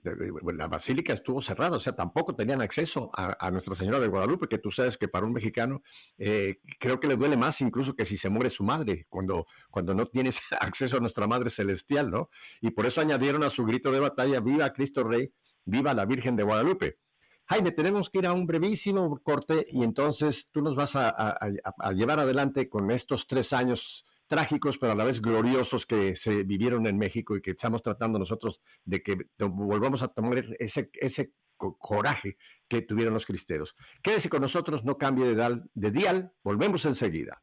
la 0.54 0.68
basílica 0.68 1.12
estuvo 1.12 1.40
cerrada, 1.40 1.76
o 1.76 1.80
sea, 1.80 1.94
tampoco 1.94 2.36
tenían 2.36 2.60
acceso 2.62 3.10
a, 3.14 3.50
Nuestra 3.50 3.74
Señora 3.74 3.98
de 3.98 4.08
Guadalupe, 4.08 4.48
que 4.48 4.58
tú 4.58 4.70
sabes 4.70 4.96
que 4.96 5.08
para 5.08 5.26
un 5.26 5.32
mexicano 5.32 5.82
eh, 6.18 6.60
creo 6.78 7.00
que 7.00 7.08
le 7.08 7.16
duele 7.16 7.36
más 7.36 7.60
incluso 7.60 7.94
que 7.94 8.04
si 8.04 8.16
se 8.16 8.28
muere 8.28 8.50
su 8.50 8.62
madre, 8.62 9.06
cuando, 9.08 9.46
cuando 9.70 9.94
no 9.94 10.06
tienes 10.06 10.40
acceso 10.60 10.98
a 10.98 11.00
nuestra 11.00 11.26
Madre 11.26 11.50
Celestial, 11.50 12.10
¿no? 12.10 12.30
Y 12.60 12.70
por 12.70 12.86
eso 12.86 13.00
añadieron 13.00 13.42
a 13.42 13.50
su 13.50 13.64
grito 13.64 13.90
de 13.90 14.00
batalla, 14.00 14.40
viva 14.40 14.72
Cristo 14.72 15.02
Rey, 15.02 15.32
viva 15.64 15.94
la 15.94 16.06
Virgen 16.06 16.36
de 16.36 16.44
Guadalupe. 16.44 16.98
Jaime, 17.48 17.70
tenemos 17.70 18.10
que 18.10 18.18
ir 18.18 18.26
a 18.26 18.32
un 18.32 18.44
brevísimo 18.44 19.20
corte 19.22 19.66
y 19.70 19.84
entonces 19.84 20.50
tú 20.50 20.62
nos 20.62 20.74
vas 20.74 20.96
a, 20.96 21.38
llevar 21.94 22.18
adelante 22.18 22.68
con 22.68 22.90
estos 22.90 23.28
tres 23.28 23.52
años 23.52 24.04
trágicos, 24.26 24.78
pero 24.78 24.92
a 24.92 24.94
la 24.96 25.04
vez 25.04 25.22
gloriosos 25.22 25.86
que 25.86 26.16
se 26.16 26.42
vivieron 26.42 26.88
en 26.88 26.98
México 26.98 27.36
y 27.36 27.40
que 27.40 27.52
estamos 27.52 27.82
tratando 27.82 28.18
nosotros 28.18 28.60
de 28.84 29.00
que 29.00 29.28
volvamos 29.38 30.02
a 30.02 30.08
tomar 30.08 30.44
ese, 30.58 30.90
ese 30.94 31.32
coraje 31.56 32.36
que 32.66 32.82
tuvieron 32.82 33.14
los 33.14 33.26
cristeros. 33.26 33.76
Quédese 34.02 34.28
con 34.28 34.40
nosotros, 34.40 34.84
no 34.84 34.98
cambie 34.98 35.32
de, 35.32 35.62
de 35.72 35.90
dial, 35.92 36.32
volvemos 36.42 36.84
enseguida. 36.84 37.42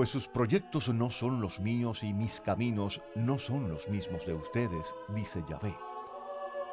Pues 0.00 0.08
sus 0.08 0.28
proyectos 0.28 0.88
no 0.88 1.10
son 1.10 1.42
los 1.42 1.60
míos 1.60 2.02
y 2.04 2.14
mis 2.14 2.40
caminos 2.40 3.02
no 3.14 3.38
son 3.38 3.68
los 3.68 3.86
mismos 3.90 4.24
de 4.24 4.32
ustedes, 4.32 4.96
dice 5.08 5.44
Yahvé. 5.46 5.76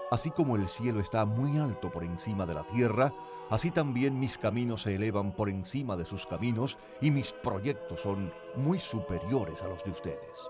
Así 0.09 0.31
como 0.31 0.55
el 0.55 0.69
cielo 0.69 1.01
está 1.01 1.25
muy 1.25 1.57
alto 1.57 1.91
por 1.91 2.05
encima 2.05 2.45
de 2.45 2.53
la 2.53 2.63
tierra, 2.63 3.13
así 3.49 3.69
también 3.69 4.17
mis 4.17 4.37
caminos 4.37 4.83
se 4.83 4.95
elevan 4.95 5.33
por 5.33 5.49
encima 5.49 5.97
de 5.97 6.05
sus 6.05 6.25
caminos 6.25 6.77
y 7.01 7.11
mis 7.11 7.33
proyectos 7.33 7.99
son 7.99 8.31
muy 8.55 8.79
superiores 8.79 9.61
a 9.61 9.67
los 9.67 9.83
de 9.83 9.91
ustedes. 9.91 10.49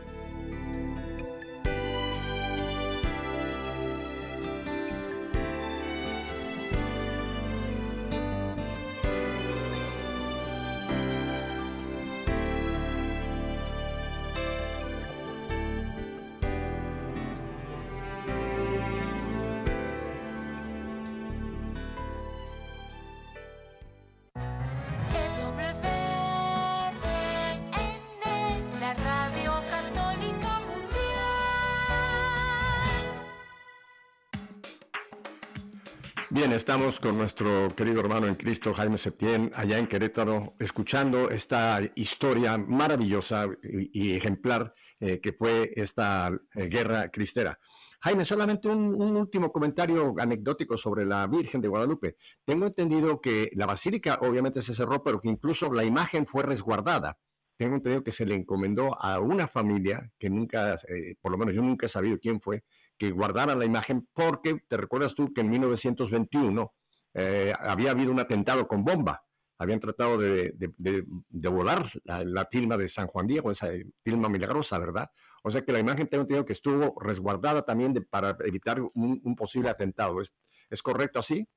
Estamos 36.71 37.01
con 37.01 37.17
nuestro 37.17 37.67
querido 37.75 37.99
hermano 37.99 38.27
en 38.27 38.35
Cristo, 38.35 38.73
Jaime 38.73 38.97
Septién, 38.97 39.51
allá 39.55 39.77
en 39.77 39.87
Querétaro, 39.87 40.55
escuchando 40.57 41.29
esta 41.29 41.81
historia 41.95 42.57
maravillosa 42.57 43.45
y, 43.61 44.13
ejemplar 44.13 44.73
eh, 45.01 45.19
que 45.19 45.33
fue 45.33 45.73
esta 45.75 46.31
eh, 46.55 46.69
guerra 46.69 47.09
cristera. 47.11 47.59
Jaime, 47.99 48.23
solamente 48.23 48.69
un, 48.69 48.95
un, 48.95 49.17
último 49.17 49.51
comentario 49.51 50.15
anecdótico 50.17 50.77
sobre 50.77 51.03
la 51.03 51.27
Virgen 51.27 51.59
de 51.59 51.67
Guadalupe. 51.67 52.15
Tengo 52.45 52.67
entendido 52.67 53.19
que 53.19 53.51
la 53.53 53.65
basílica 53.65 54.19
obviamente 54.21 54.61
se 54.61 54.73
cerró, 54.73 55.03
pero 55.03 55.19
que 55.19 55.27
incluso 55.27 55.73
la 55.73 55.83
imagen 55.83 56.25
fue 56.25 56.43
resguardada. 56.43 57.19
Tengo 57.57 57.75
entendido 57.75 58.01
que 58.01 58.13
se 58.13 58.25
le 58.25 58.35
encomendó 58.35 58.97
a 58.97 59.19
una 59.19 59.45
familia 59.45 60.09
que 60.17 60.29
nunca, 60.29 60.75
eh, 60.87 61.15
por 61.19 61.33
lo 61.33 61.37
menos 61.37 61.53
yo 61.53 61.61
nunca 61.61 61.87
he 61.87 61.89
sabido 61.89 62.17
quién 62.17 62.39
fue, 62.39 62.63
que 63.01 63.09
guardara 63.09 63.55
la 63.55 63.65
imagen 63.65 64.07
porque 64.13 64.59
te 64.67 64.77
recuerdas 64.77 65.15
tú 65.15 65.33
que 65.33 65.41
en 65.41 65.49
1921 65.49 66.71
eh, 67.15 67.51
había 67.59 67.89
habido 67.89 68.11
un 68.11 68.19
atentado 68.19 68.67
con 68.67 68.83
bomba. 68.83 69.23
Habían 69.57 69.79
tratado 69.79 70.19
de, 70.19 70.51
de, 70.51 70.71
de, 70.77 71.03
de 71.27 71.49
volar 71.49 71.81
la, 72.03 72.23
la, 72.23 72.45
tilma 72.45 72.77
de 72.77 72.87
San 72.87 73.07
Juan 73.07 73.25
Diego, 73.25 73.49
esa 73.49 73.69
tilma 74.03 74.29
milagrosa, 74.29 74.77
¿verdad? 74.77 75.09
O 75.41 75.49
sea 75.49 75.63
que 75.63 75.71
la 75.71 75.79
imagen 75.79 76.09
tengo 76.09 76.21
entendido 76.21 76.45
que 76.45 76.53
estuvo 76.53 76.93
resguardada 77.01 77.63
también 77.63 77.95
para 78.07 78.37
evitar 78.45 78.79
un, 78.79 79.19
un, 79.23 79.35
posible 79.35 79.69
atentado. 79.69 80.21
¿Es, 80.21 80.35
¿Es 80.69 80.83
correcto 80.83 81.17
así? 81.17 81.47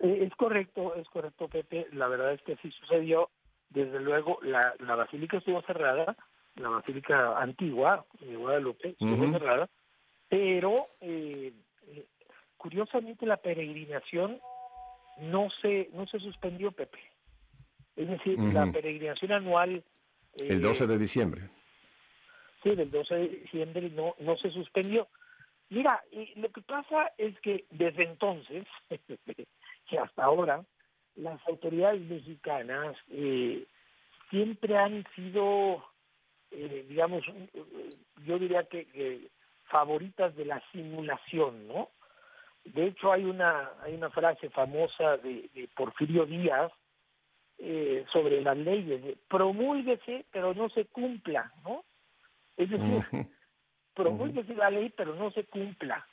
Eh, 0.00 0.26
es 0.26 0.36
correcto, 0.36 0.94
es 0.96 1.08
correcto, 1.08 1.48
Pepe. 1.48 1.86
La 1.92 2.08
verdad 2.08 2.34
es 2.34 2.42
que 2.42 2.52
así 2.52 2.70
sucedió. 2.72 3.30
Desde 3.70 4.00
luego, 4.00 4.38
la, 4.42 4.74
la 4.80 4.96
basílica 4.96 5.38
estuvo 5.38 5.62
cerrada, 5.62 6.14
la 6.56 6.68
basílica 6.68 7.38
antigua 7.38 8.04
de 8.20 8.36
Guadalupe 8.36 8.90
estuvo 8.90 9.14
uh 9.14 9.28
-huh. 9.28 9.32
cerrada, 9.32 9.70
pero 10.28 10.86
eh, 11.00 11.52
eh, 11.86 12.06
curiosamente 12.56 13.26
la 13.26 13.36
peregrinación 13.36 14.40
no 15.20 15.48
se 15.62 15.90
no 15.92 16.06
se 16.06 16.18
suspendió, 16.20 16.72
Pepe. 16.72 16.98
Es 17.96 18.08
decir, 18.08 18.38
uh 18.38 18.42
-huh. 18.42 18.52
la 18.52 18.70
peregrinación 18.70 19.32
anual... 19.32 19.82
Eh, 20.40 20.46
el 20.50 20.62
12 20.62 20.86
de 20.86 20.98
diciembre. 20.98 21.50
Sí, 22.62 22.70
del 22.76 22.90
12 22.90 23.14
de 23.14 23.28
diciembre 23.28 23.90
no, 23.90 24.14
no 24.20 24.36
se 24.36 24.50
suspendió. 24.50 25.08
Mira, 25.70 26.02
y 26.12 26.32
lo 26.40 26.48
que 26.50 26.62
pasa 26.62 27.12
es 27.18 27.38
que 27.40 27.64
desde 27.70 28.04
entonces, 28.04 28.64
que 29.88 29.98
hasta 29.98 30.24
ahora, 30.24 30.64
las 31.16 31.40
autoridades 31.48 32.00
mexicanas 32.02 32.96
eh, 33.10 33.66
siempre 34.30 34.76
han 34.76 35.04
sido, 35.14 35.84
eh, 36.52 36.86
digamos, 36.88 37.24
yo 38.24 38.38
diría 38.38 38.62
que, 38.64 38.86
que, 38.86 39.28
favoritas 39.70 40.34
de 40.36 40.44
la 40.44 40.62
simulación, 40.72 41.68
¿no? 41.68 41.88
De 42.64 42.86
hecho, 42.86 43.12
hay 43.12 43.24
una 43.24 43.70
hay 43.82 43.94
una 43.94 44.10
frase 44.10 44.50
famosa 44.50 45.16
de, 45.18 45.48
de 45.54 45.68
Porfirio 45.74 46.26
Díaz 46.26 46.70
eh, 47.58 48.04
sobre 48.12 48.40
las 48.40 48.56
leyes, 48.56 49.02
de, 49.02 49.16
promúlguese 49.28 50.26
pero 50.30 50.54
no 50.54 50.68
se 50.68 50.84
cumpla, 50.86 51.52
¿no? 51.64 51.84
Es 52.56 52.70
decir, 52.70 52.86
uh 52.86 53.02
-huh. 53.02 53.28
promúlguese 53.94 54.52
uh 54.52 54.56
-huh. 54.56 54.58
la 54.58 54.70
ley 54.70 54.92
pero 54.96 55.14
no 55.14 55.30
se 55.30 55.44
cumpla. 55.44 56.06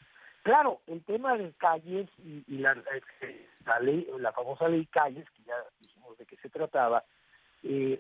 Claro, 0.43 0.81
el 0.85 1.03
tema 1.03 1.35
de 1.37 1.51
calles 1.53 2.07
y, 2.19 2.43
y 2.47 2.59
la, 2.59 2.75
la, 3.65 3.79
ley, 3.79 4.07
la 4.19 4.31
famosa 4.31 4.67
ley 4.67 4.85
calles, 4.85 5.27
que 5.31 5.41
ya 5.43 5.55
dijimos 5.79 6.15
de 6.19 6.25
qué 6.27 6.35
se 6.37 6.49
trataba, 6.49 7.03
eh, 7.63 7.99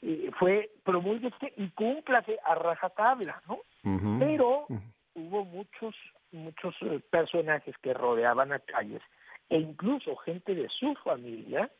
eh, 0.00 0.30
fue 0.38 0.70
promúlguese 0.84 1.52
y 1.58 1.68
cúmplase 1.70 2.38
a 2.44 2.54
rajatabla, 2.54 3.42
¿no? 3.46 3.60
Uh 3.84 3.90
-huh. 3.90 4.18
Pero 4.18 4.66
hubo 5.14 5.44
muchos 5.44 5.94
muchos 6.32 6.74
eh, 6.82 7.00
personajes 7.10 7.76
que 7.78 7.92
rodeaban 7.92 8.52
a 8.52 8.58
calles 8.58 9.02
e 9.50 9.58
incluso 9.58 10.16
gente 10.16 10.54
de 10.54 10.68
su 10.68 10.94
familia 10.96 11.70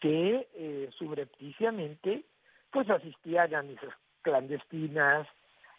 que 0.00 0.48
eh, 0.54 0.88
subrepticiamente 0.98 2.24
pues 2.70 2.88
asistían 2.90 3.54
a 3.54 3.62
misas 3.62 3.94
clandestinas 4.22 5.26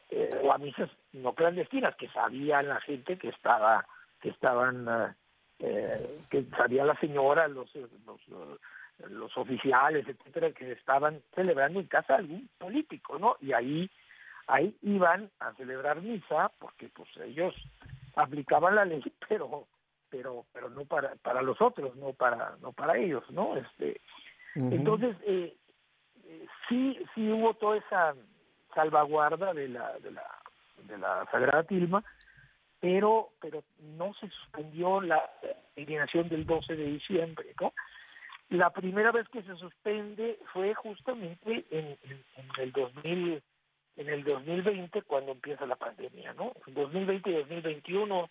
eh, 0.10 0.39
o 0.43 0.53
a 0.53 0.57
misas 0.57 0.89
no 1.13 1.33
clandestinas 1.33 1.95
que 1.95 2.07
sabían 2.10 2.67
la 2.67 2.79
gente 2.81 3.17
que 3.17 3.29
estaba 3.29 3.86
que 4.21 4.29
estaban 4.29 5.15
eh, 5.60 6.21
que 6.29 6.45
sabía 6.55 6.86
la 6.86 6.99
señora 6.99 7.47
los, 7.47 7.69
los 8.05 8.21
los 9.10 9.38
oficiales 9.38 10.07
etcétera 10.07 10.51
que 10.51 10.71
estaban 10.71 11.21
celebrando 11.36 11.79
en 11.79 11.88
casa 11.88 12.15
algún 12.15 12.47
político 12.57 13.17
no 13.17 13.38
y 13.41 13.53
ahí 13.53 13.89
ahí 14.47 14.75
iban 14.81 15.29
a 15.39 15.53
celebrar 15.53 16.01
misa 16.01 16.51
porque 16.60 16.89
pues 16.89 17.10
ellos 17.17 17.53
aplicaban 18.15 18.75
la 18.75 18.86
ley 18.86 19.01
pero 19.29 19.67
pero 20.10 20.45
pero 20.53 20.69
no 20.69 20.86
para 20.86 21.15
para 21.15 21.41
los 21.41 21.62
otros 21.62 21.95
no 21.97 22.13
para 22.13 22.55
no 22.62 22.71
para 22.71 22.97
ellos 22.97 23.23
no 23.29 23.55
este 23.57 24.01
uh 24.55 24.60
-huh. 24.60 24.73
entonces 24.73 25.15
eh, 25.25 25.55
sí 26.67 26.97
sí 27.13 27.29
hubo 27.29 27.53
toda 27.55 27.77
esa 27.77 28.15
salvaguarda 28.73 29.53
de 29.53 29.67
la 29.67 29.99
de 29.99 30.12
la 30.12 30.23
de 30.88 30.97
la 30.97 31.25
sagrada 31.31 31.63
tilma 31.63 32.03
pero 32.79 33.31
pero 33.41 33.63
no 33.79 34.13
se 34.13 34.29
suspendió 34.29 35.01
la 35.01 35.21
eliminación 35.75 36.29
del 36.29 36.45
12 36.45 36.75
de 36.75 36.86
diciembre 36.86 37.53
no 37.60 37.73
la 38.49 38.69
primera 38.69 39.12
vez 39.12 39.27
que 39.27 39.43
se 39.43 39.55
suspende 39.57 40.39
fue 40.53 40.73
justamente 40.73 41.65
en, 41.69 41.97
en, 42.03 42.23
en 42.38 42.62
el 42.62 42.71
2000 42.71 43.43
en 43.97 44.10
el 44.10 44.23
2020 44.23 45.01
cuando 45.01 45.31
empieza 45.31 45.65
la 45.65 45.75
pandemia, 45.75 46.33
¿no? 46.33 46.53
2020 46.67 47.29
y 47.29 47.33
2021, 47.33 48.29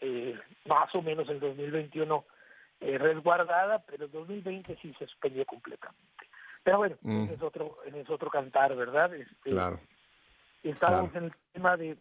eh, 0.00 0.38
más 0.66 0.94
o 0.94 1.02
menos 1.02 1.28
el 1.28 1.40
2021 1.40 2.24
eh, 2.80 2.96
resguardada, 2.96 3.80
pero 3.80 4.06
el 4.06 4.12
2020 4.12 4.78
sí 4.80 4.94
se 4.98 5.06
suspendió 5.06 5.44
completamente. 5.44 6.06
Pero 6.62 6.78
bueno, 6.78 6.96
mm. 7.02 7.24
ese 7.24 7.34
es 7.34 7.42
otro, 7.42 7.76
ese 7.84 8.00
es 8.00 8.10
otro 8.10 8.30
cantar, 8.30 8.76
¿verdad? 8.76 9.12
Este, 9.14 9.50
claro. 9.50 9.80
Estamos 10.62 11.10
claro. 11.10 11.26
en 11.26 11.32
el 11.32 11.36
tema 11.52 11.76
de, 11.76 11.98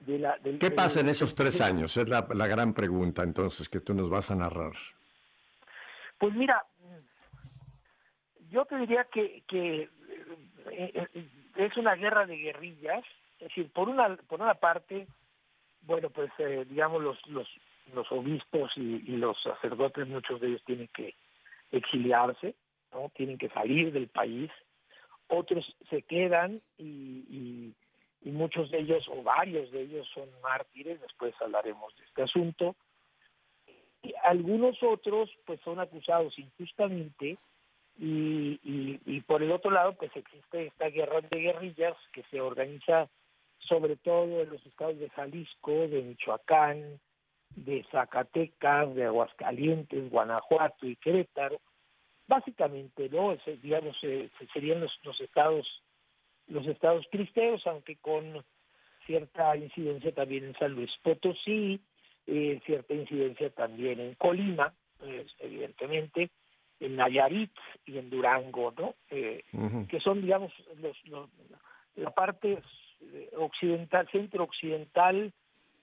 de 0.00 0.18
la... 0.18 0.38
Del, 0.38 0.58
¿Qué 0.58 0.70
pasa 0.70 1.00
en 1.00 1.08
esos 1.08 1.34
tres 1.34 1.60
años? 1.60 1.96
Es 1.96 2.08
la, 2.08 2.26
la 2.32 2.46
gran 2.46 2.72
pregunta 2.72 3.22
entonces 3.22 3.68
que 3.68 3.80
tú 3.80 3.92
nos 3.92 4.08
vas 4.08 4.30
a 4.30 4.36
narrar. 4.36 4.72
Pues 6.18 6.34
mira, 6.34 6.64
yo 8.50 8.64
te 8.64 8.76
diría 8.78 9.04
que, 9.12 9.42
que 9.46 9.90
eh, 10.70 11.08
es 11.56 11.76
una 11.76 11.94
guerra 11.94 12.26
de 12.26 12.36
guerrillas, 12.36 13.04
es 13.38 13.48
decir, 13.48 13.70
por 13.72 13.88
una 13.88 14.16
por 14.28 14.40
una 14.40 14.54
parte, 14.54 15.06
bueno, 15.82 16.10
pues 16.10 16.30
eh, 16.38 16.64
digamos 16.68 17.02
los 17.02 17.26
los 17.28 17.48
los 17.94 18.10
obispos 18.10 18.70
y, 18.76 19.02
y, 19.06 19.16
los 19.16 19.40
sacerdotes, 19.42 20.08
muchos 20.08 20.40
de 20.40 20.48
ellos 20.48 20.62
tienen 20.64 20.88
que 20.88 21.14
exiliarse, 21.70 22.54
no, 22.92 23.10
tienen 23.14 23.36
que 23.36 23.50
salir 23.50 23.92
del 23.92 24.08
país, 24.08 24.50
otros 25.28 25.64
se 25.90 26.02
quedan 26.02 26.60
y, 26.78 27.74
y, 28.22 28.30
muchos 28.30 28.70
de 28.70 28.78
ellos 28.78 29.06
o 29.08 29.22
varios 29.22 29.70
de 29.70 29.82
ellos 29.82 30.08
son 30.14 30.28
mártires. 30.42 31.00
Después 31.00 31.34
hablaremos 31.40 31.94
de 31.96 32.04
este 32.04 32.22
asunto. 32.22 32.74
Y 34.02 34.14
algunos 34.24 34.82
otros, 34.82 35.30
pues, 35.46 35.60
son 35.60 35.78
acusados 35.78 36.38
injustamente 36.38 37.38
y, 37.98 38.58
y, 39.06 39.20
por 39.20 39.42
el 39.42 39.52
otro 39.52 39.70
lado 39.70 39.94
pues 39.94 40.10
existe 40.16 40.66
esta 40.66 40.88
guerra 40.88 41.20
de 41.20 41.40
guerrillas 41.40 41.96
que 42.12 42.24
se 42.30 42.40
organiza 42.40 43.08
sobre 43.60 43.96
todo 43.96 44.42
en 44.42 44.50
los 44.50 44.64
estados 44.66 44.98
de 44.98 45.08
Jalisco, 45.10 45.70
de 45.88 46.02
Michoacán, 46.02 47.00
de 47.54 47.84
Zacatecas, 47.90 48.94
de 48.94 49.04
Aguascalientes, 49.04 50.10
Guanajuato 50.10 50.86
y 50.86 50.96
Querétaro, 50.96 51.60
básicamente 52.26 53.08
no 53.08 53.32
Ese, 53.32 53.56
digamos 53.58 53.96
eh, 54.02 54.28
serían 54.52 54.80
los, 54.80 54.92
los 55.02 55.20
estados 55.20 55.66
los 56.48 56.66
estados 56.66 57.06
cristeros 57.10 57.66
aunque 57.66 57.96
con 57.96 58.44
cierta 59.06 59.56
incidencia 59.56 60.12
también 60.12 60.44
en 60.44 60.54
San 60.54 60.72
Luis 60.72 60.90
Potosí, 61.02 61.80
eh, 62.26 62.60
cierta 62.64 62.94
incidencia 62.94 63.50
también 63.50 64.00
en 64.00 64.14
Colima, 64.14 64.74
pues, 64.98 65.26
evidentemente, 65.38 66.30
en 66.80 66.96
Nayarit 66.96 67.52
y 67.86 67.98
en 67.98 68.10
Durango, 68.10 68.72
¿no? 68.78 68.94
Eh, 69.10 69.44
que 69.88 70.00
son, 70.00 70.20
digamos, 70.22 70.52
los, 70.80 70.96
los- 71.08 71.30
la 71.96 72.10
parte 72.10 72.58
eh, 73.00 73.30
occidental, 73.36 74.08
centro 74.10 74.44
occidental 74.44 75.32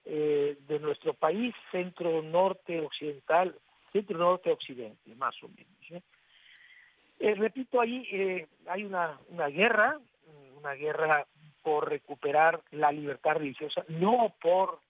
eh, 0.04 0.56
de 0.68 0.78
nuestro 0.80 1.14
país, 1.14 1.54
centro 1.70 2.20
norte 2.22 2.80
occidental, 2.80 3.54
centro 3.92 4.18
norte 4.18 4.50
occidente, 4.50 5.14
más 5.14 5.34
o 5.42 5.48
menos. 5.48 6.02
¿eh? 7.18 7.34
Repito, 7.34 7.80
ahí 7.80 8.06
eh, 8.10 8.46
hay 8.66 8.84
una, 8.84 9.18
una 9.28 9.46
guerra, 9.48 9.98
una 10.56 10.72
guerra 10.74 11.26
por 11.62 11.88
recuperar 11.88 12.60
la 12.72 12.90
libertad 12.90 13.36
religiosa, 13.36 13.84
no 13.88 14.34
por 14.40 14.80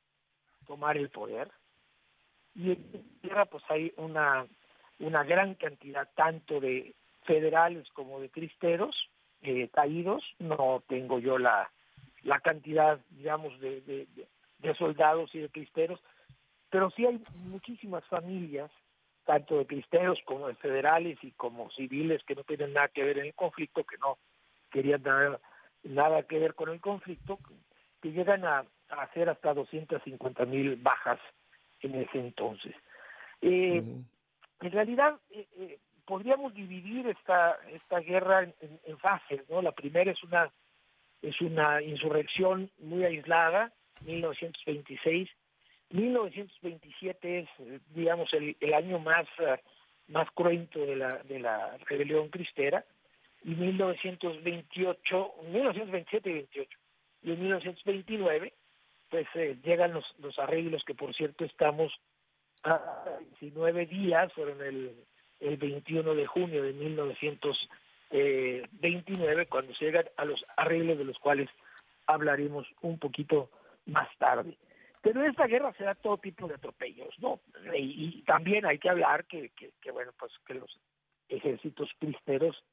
tomar 0.67 0.97
el 0.97 1.11
poder. 1.11 1.51
Y 2.55 2.71
en 2.73 3.05
guerra 3.23 3.45
pues 3.45 3.63
hay 3.69 3.93
una, 3.97 4.47
una 4.99 5.25
gran 5.25 5.55
cantidad 5.55 6.09
tanto 6.15 6.61
de 6.61 6.95
federales 7.25 7.89
como 7.93 8.21
de 8.21 8.31
cristeros 8.31 9.11
eh, 9.43 9.69
caídos. 9.73 10.23
No 10.39 10.83
tengo 10.89 11.19
yo 11.19 11.39
la, 11.39 11.71
la 12.23 12.41
cantidad, 12.41 13.01
digamos, 13.11 13.59
de, 13.61 13.81
de, 13.81 14.75
soldados 14.75 15.35
y 15.35 15.41
de 15.41 15.49
cristeros, 15.49 16.01
pero 16.71 16.91
sí 16.91 17.05
hay 17.05 17.23
muchísimas 17.35 18.05
familias, 18.05 18.71
tanto 19.25 19.59
de 19.59 19.67
cristeros 19.67 20.19
como 20.25 20.49
de 20.49 20.55
federales 20.55 21.19
y 21.23 21.33
como 21.33 21.71
civiles 21.73 22.23
que 22.25 22.35
no 22.35 22.45
tienen 22.45 22.73
nada 22.73 22.89
que 22.89 23.03
ver 23.03 23.19
en 23.19 23.27
el 23.27 23.35
conflicto, 23.35 23.85
que 23.85 23.99
no 23.99 24.19
querían 24.71 25.03
nada, 25.03 25.41
nada 25.83 26.23
que 26.23 26.39
ver 26.39 26.55
con 26.55 26.71
el 26.71 26.81
conflicto, 26.81 27.39
que 28.01 28.13
llegan 28.13 28.45
a, 28.45 28.65
a 28.89 29.03
hacer 29.03 29.29
hasta 29.29 29.53
250 29.53 30.45
mil 30.47 30.77
bajas 30.77 31.21
en 31.81 31.95
ese 31.97 32.19
entonces. 32.19 32.75
Eh, 33.41 33.83
en 34.61 34.71
realidad 34.71 35.19
eh, 35.31 35.47
eh, 35.57 35.79
podríamos 36.05 36.55
dividir 36.55 37.07
esta 37.07 37.59
esta 37.73 38.01
guerra 38.01 38.43
en, 38.43 38.99
fases 38.99 39.49
no 39.49 39.63
la 39.63 39.73
primera 39.73 40.11
es 40.11 40.23
una 40.23 40.51
es 41.23 41.41
una 41.41 41.83
insurrección 41.83 42.71
muy 42.79 43.05
aislada 43.05 43.73
1926 44.05 45.29
1927 45.91 47.39
es 47.41 47.49
digamos 47.95 48.33
el, 48.33 48.57
el 48.61 48.75
año 48.75 48.99
más 48.99 49.27
eh, 49.39 49.61
más 50.09 50.31
cruento 50.33 50.79
de 50.81 50.97
la 50.97 51.19
de 51.25 51.41
la 51.41 51.77
rebelión 51.87 52.29
cristera. 52.29 52.85
Y 53.45 53.55
1928 53.57 55.35
1927 55.51 56.31
y 56.31 56.33
28 56.33 56.79
y 57.25 57.33
en 57.33 57.41
1929 57.41 58.53
pues 59.11 59.27
eh, 59.35 59.59
llegan 59.65 59.93
los 59.93 60.05
los 60.19 60.39
arreglos 60.39 60.85
que 60.85 60.95
por 60.95 61.15
cierto 61.15 61.45
estamos 61.45 61.93
a 62.63 63.05
19 63.41 63.87
días, 63.87 64.33
fueron 64.35 64.63
el, 64.63 64.95
el 65.43 65.57
21 65.57 66.15
de 66.15 66.27
junio 66.27 66.63
de 66.63 66.73
1929, 66.73 69.47
cuando 69.47 69.75
se 69.75 69.87
llegan 69.87 70.05
a 70.17 70.25
los 70.25 70.45
arreglos 70.57 70.99
de 70.99 71.05
los 71.05 71.19
cuales 71.19 71.49
hablaremos 72.07 72.67
un 72.81 72.99
poquito 72.99 73.51
más 73.87 74.09
tarde. 74.19 74.57
Pero 75.03 75.25
esta 75.25 75.47
guerra 75.47 75.73
se 75.77 75.85
da 75.85 75.95
todo 75.97 76.17
tipo 76.19 76.47
de 76.47 76.55
atropellos, 76.55 77.13
¿no? 77.19 77.41
Y, 77.77 78.23
también 78.23 78.65
hay 78.65 78.79
que 78.79 78.89
hablar 78.89 79.27
que, 79.27 79.51
que, 79.51 79.73
que, 79.81 79.91
bueno, 79.91 80.13
pues 80.19 80.33
que 80.47 80.55
los 80.55 80.79
ejércitos 81.29 81.91
cristeros 81.99 82.65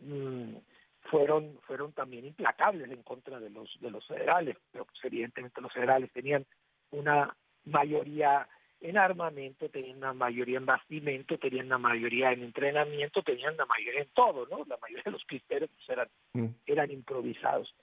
mm, 0.00 0.56
fueron 1.02 1.58
fueron 1.66 1.92
también 1.92 2.24
implacables 2.24 2.90
en 2.90 3.02
contra 3.02 3.38
de 3.38 3.50
los 3.50 3.70
de 3.80 3.90
los 3.90 4.06
federales, 4.06 4.56
pero 4.72 4.86
pues, 4.86 4.98
evidentemente 5.04 5.60
los 5.60 5.72
federales 5.72 6.10
tenían 6.12 6.46
una 6.90 7.36
mayoría 7.64 8.48
en 8.80 8.96
armamento, 8.96 9.68
tenían 9.68 9.98
una 9.98 10.12
mayoría 10.12 10.58
en 10.58 10.66
bastimento, 10.66 11.38
tenían 11.38 11.66
una 11.66 11.78
mayoría 11.78 12.32
en 12.32 12.42
entrenamiento, 12.42 13.22
tenían 13.22 13.54
una 13.54 13.66
mayoría 13.66 14.02
en 14.02 14.08
todo, 14.14 14.46
¿no? 14.50 14.64
La 14.66 14.76
mayoría 14.76 15.04
de 15.04 15.10
los 15.10 15.24
cristeros 15.24 15.68
pues, 15.70 15.88
eran 15.88 16.08
Mm. 16.34 16.54
eran 16.66 16.90
improvisados. 16.90 17.74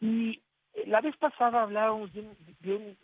Y 0.00 0.40
eh, 0.74 0.84
la 0.86 1.00
vez 1.00 1.16
pasada 1.16 1.62
hablábamos 1.62 2.12
de 2.12 2.20
un, 2.20 2.36
de 2.60 2.74
un, 2.74 2.96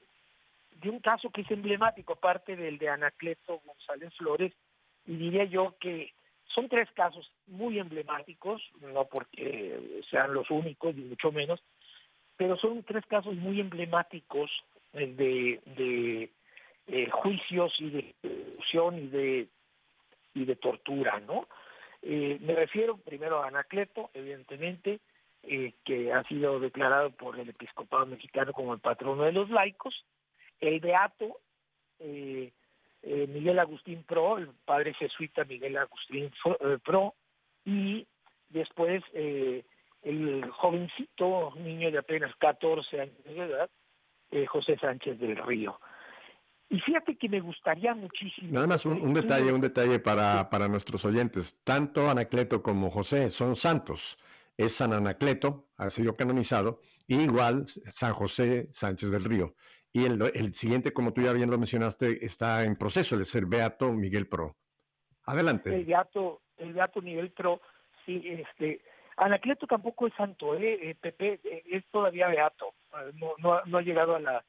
de 0.77 0.91
un 0.91 1.01
caso 1.01 1.31
que 1.31 1.43
es 1.43 1.51
emblemático, 1.51 2.15
aparte 2.15 2.57
del 2.57 2.79
de 2.79 2.89
Anacleto 2.89 3.61
González 3.65 4.13
Flores, 4.17 4.53
y 5.07 5.17
diría 5.17 5.45
yo 5.45 5.77
que 5.81 6.13
son 6.55 6.69
tres 6.69 6.91
casos 6.93 7.31
muy 7.47 7.79
emblemáticos, 7.79 8.63
no 8.81 9.05
porque 9.07 10.03
sean 10.11 10.35
los 10.35 10.51
únicos, 10.51 10.95
ni 10.95 11.05
mucho 11.05 11.31
menos, 11.31 11.63
pero 12.37 12.57
son 12.57 12.83
tres 12.83 13.05
casos 13.07 13.35
muy 13.37 13.61
emblemáticos 13.61 14.51
de, 14.93 15.61
de 15.65 16.31
eh, 16.87 17.09
juicios 17.11 17.75
y 17.79 17.91
de 17.91 18.15
ejecución 18.23 18.99
y 18.99 19.07
de 19.09 19.49
y 20.35 20.45
de 20.45 20.57
tortura, 20.57 21.19
¿no? 21.21 21.49
Eh, 22.03 22.39
me 22.41 22.55
refiero 22.55 22.97
primero 22.97 23.43
a 23.43 23.49
Anacleto, 23.49 24.11
evidentemente, 24.15 25.01
eh, 25.43 25.73
que 25.85 26.13
ha 26.13 26.23
sido 26.25 26.61
declarado 26.61 27.11
por 27.11 27.39
el 27.39 27.49
episcopado 27.49 28.07
mexicano 28.07 28.53
como 28.53 28.75
el 28.75 28.81
patrono 28.81 29.25
de 29.25 29.33
los 29.33 29.51
laicos, 29.51 30.05
el 30.61 30.81
beato 30.81 31.39
eh, 32.01 32.53
eh, 33.03 33.27
Miguel 33.29 33.59
Agustín 33.59 34.03
Pro, 34.05 34.39
el 34.39 34.49
padre 34.65 34.95
jesuita 34.95 35.45
Miguel 35.45 35.77
Agustín 35.77 36.31
eh, 36.45 36.79
Pro, 36.85 37.15
y 37.65 38.07
después 38.49 39.03
el 39.13 40.51
jovencito, 40.51 41.53
niño 41.57 41.91
de 41.91 41.99
apenas 41.99 42.35
14 42.37 43.01
años 43.01 43.25
de 43.25 43.37
edad, 43.37 43.71
José 44.49 44.77
Sánchez 44.79 45.19
del 45.19 45.37
Río. 45.37 45.79
Y 46.71 46.81
fíjate 46.81 47.17
que 47.19 47.29
me 47.29 47.41
gustaría 47.41 47.95
muchísimo. 47.95 48.49
Nada 48.53 48.67
más 48.67 48.87
un, 48.87 49.01
un 49.03 49.13
detalle, 49.13 49.53
un 49.53 49.61
detalle 49.61 49.99
para, 49.99 50.49
para 50.49 50.69
nuestros 50.69 51.05
oyentes. 51.05 51.59
Tanto 51.65 52.09
Anacleto 52.09 52.63
como 52.63 52.91
José 52.91 53.29
son 53.29 53.57
santos. 53.57 54.19
Es 54.57 54.77
San 54.77 54.93
Anacleto, 54.93 55.69
ha 55.77 55.91
sido 55.91 56.15
canonizado, 56.17 56.81
y 57.07 57.17
igual 57.23 57.67
San 57.67 58.13
José 58.13 58.69
Sánchez 58.71 59.11
del 59.11 59.25
Río. 59.25 59.55
Y 59.93 60.05
el, 60.05 60.23
el 60.35 60.53
siguiente, 60.55 60.93
como 60.93 61.13
tú 61.13 61.23
ya 61.23 61.33
bien 61.33 61.51
lo 61.51 61.59
mencionaste, 61.59 62.25
está 62.25 62.65
en 62.65 62.77
proceso, 62.77 63.17
el 63.17 63.27
ser 63.27 63.47
Beato 63.47 63.93
Miguel 63.93 64.29
Pro. 64.29 64.57
Adelante. 65.25 65.75
el 65.75 65.85
beato 65.85 66.43
el 66.57 66.73
beato 66.73 67.01
nivel 67.01 67.31
pro 67.31 67.61
sí 68.05 68.23
este 68.25 68.83
Anacleto 69.17 69.67
tampoco 69.67 70.07
es 70.07 70.15
santo 70.15 70.55
eh, 70.55 70.91
Eh, 70.91 70.95
Pepe 71.01 71.41
eh, 71.45 71.63
es 71.71 71.85
todavía 71.91 72.29
beato 72.29 72.75
no 73.15 73.35
no 73.39 73.61
no 73.65 73.79
ha 73.79 73.83
llegado 73.83 74.17
a 74.17 74.21
la 74.21 74.45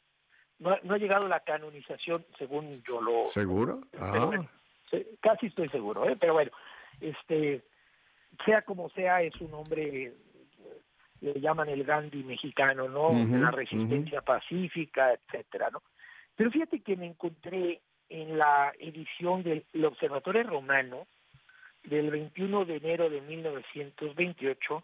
no, 0.62 0.70
ha- 0.72 0.80
no 0.84 0.93
ha 0.93 0.97
llegado 0.97 1.28
la 1.28 1.41
canonización 1.41 2.26
según 2.38 2.72
yo 2.88 3.01
lo 3.01 3.26
¿Seguro? 3.26 3.82
Ah, 3.99 4.26
bueno, 4.26 4.49
casi 5.20 5.47
estoy 5.47 5.68
seguro 5.70 6.07
eh 6.09 6.16
pero 6.20 6.34
bueno 6.34 6.51
este 7.01 7.64
sea 8.45 8.62
como 8.62 8.89
sea 8.91 9.22
es 9.22 9.36
un 9.41 9.53
hombre 9.53 10.14
le 11.22 11.39
llaman 11.39 11.70
el 11.70 11.84
Gandhi 11.84 12.24
mexicano 12.24 12.88
no 12.88 13.09
Ujú, 13.09 13.28
de 13.34 13.39
la 13.39 13.51
resistencia 13.51 14.22
pacífica 14.22 15.14
etcétera 15.14 15.70
no 15.72 15.82
pero 16.36 16.49
fíjate 16.51 16.80
que 16.82 16.95
me 16.95 17.07
encontré 17.07 17.82
en 18.09 18.38
la 18.38 18.74
edición 18.80 19.43
del 19.43 19.66
el 19.74 19.86
Observatorio 19.86 20.43
Romano 20.43 21.07
del 21.84 22.09
21 22.12 22.66
de 22.66 22.76
enero 22.78 23.09
de 23.09 23.22
1928 23.22 24.84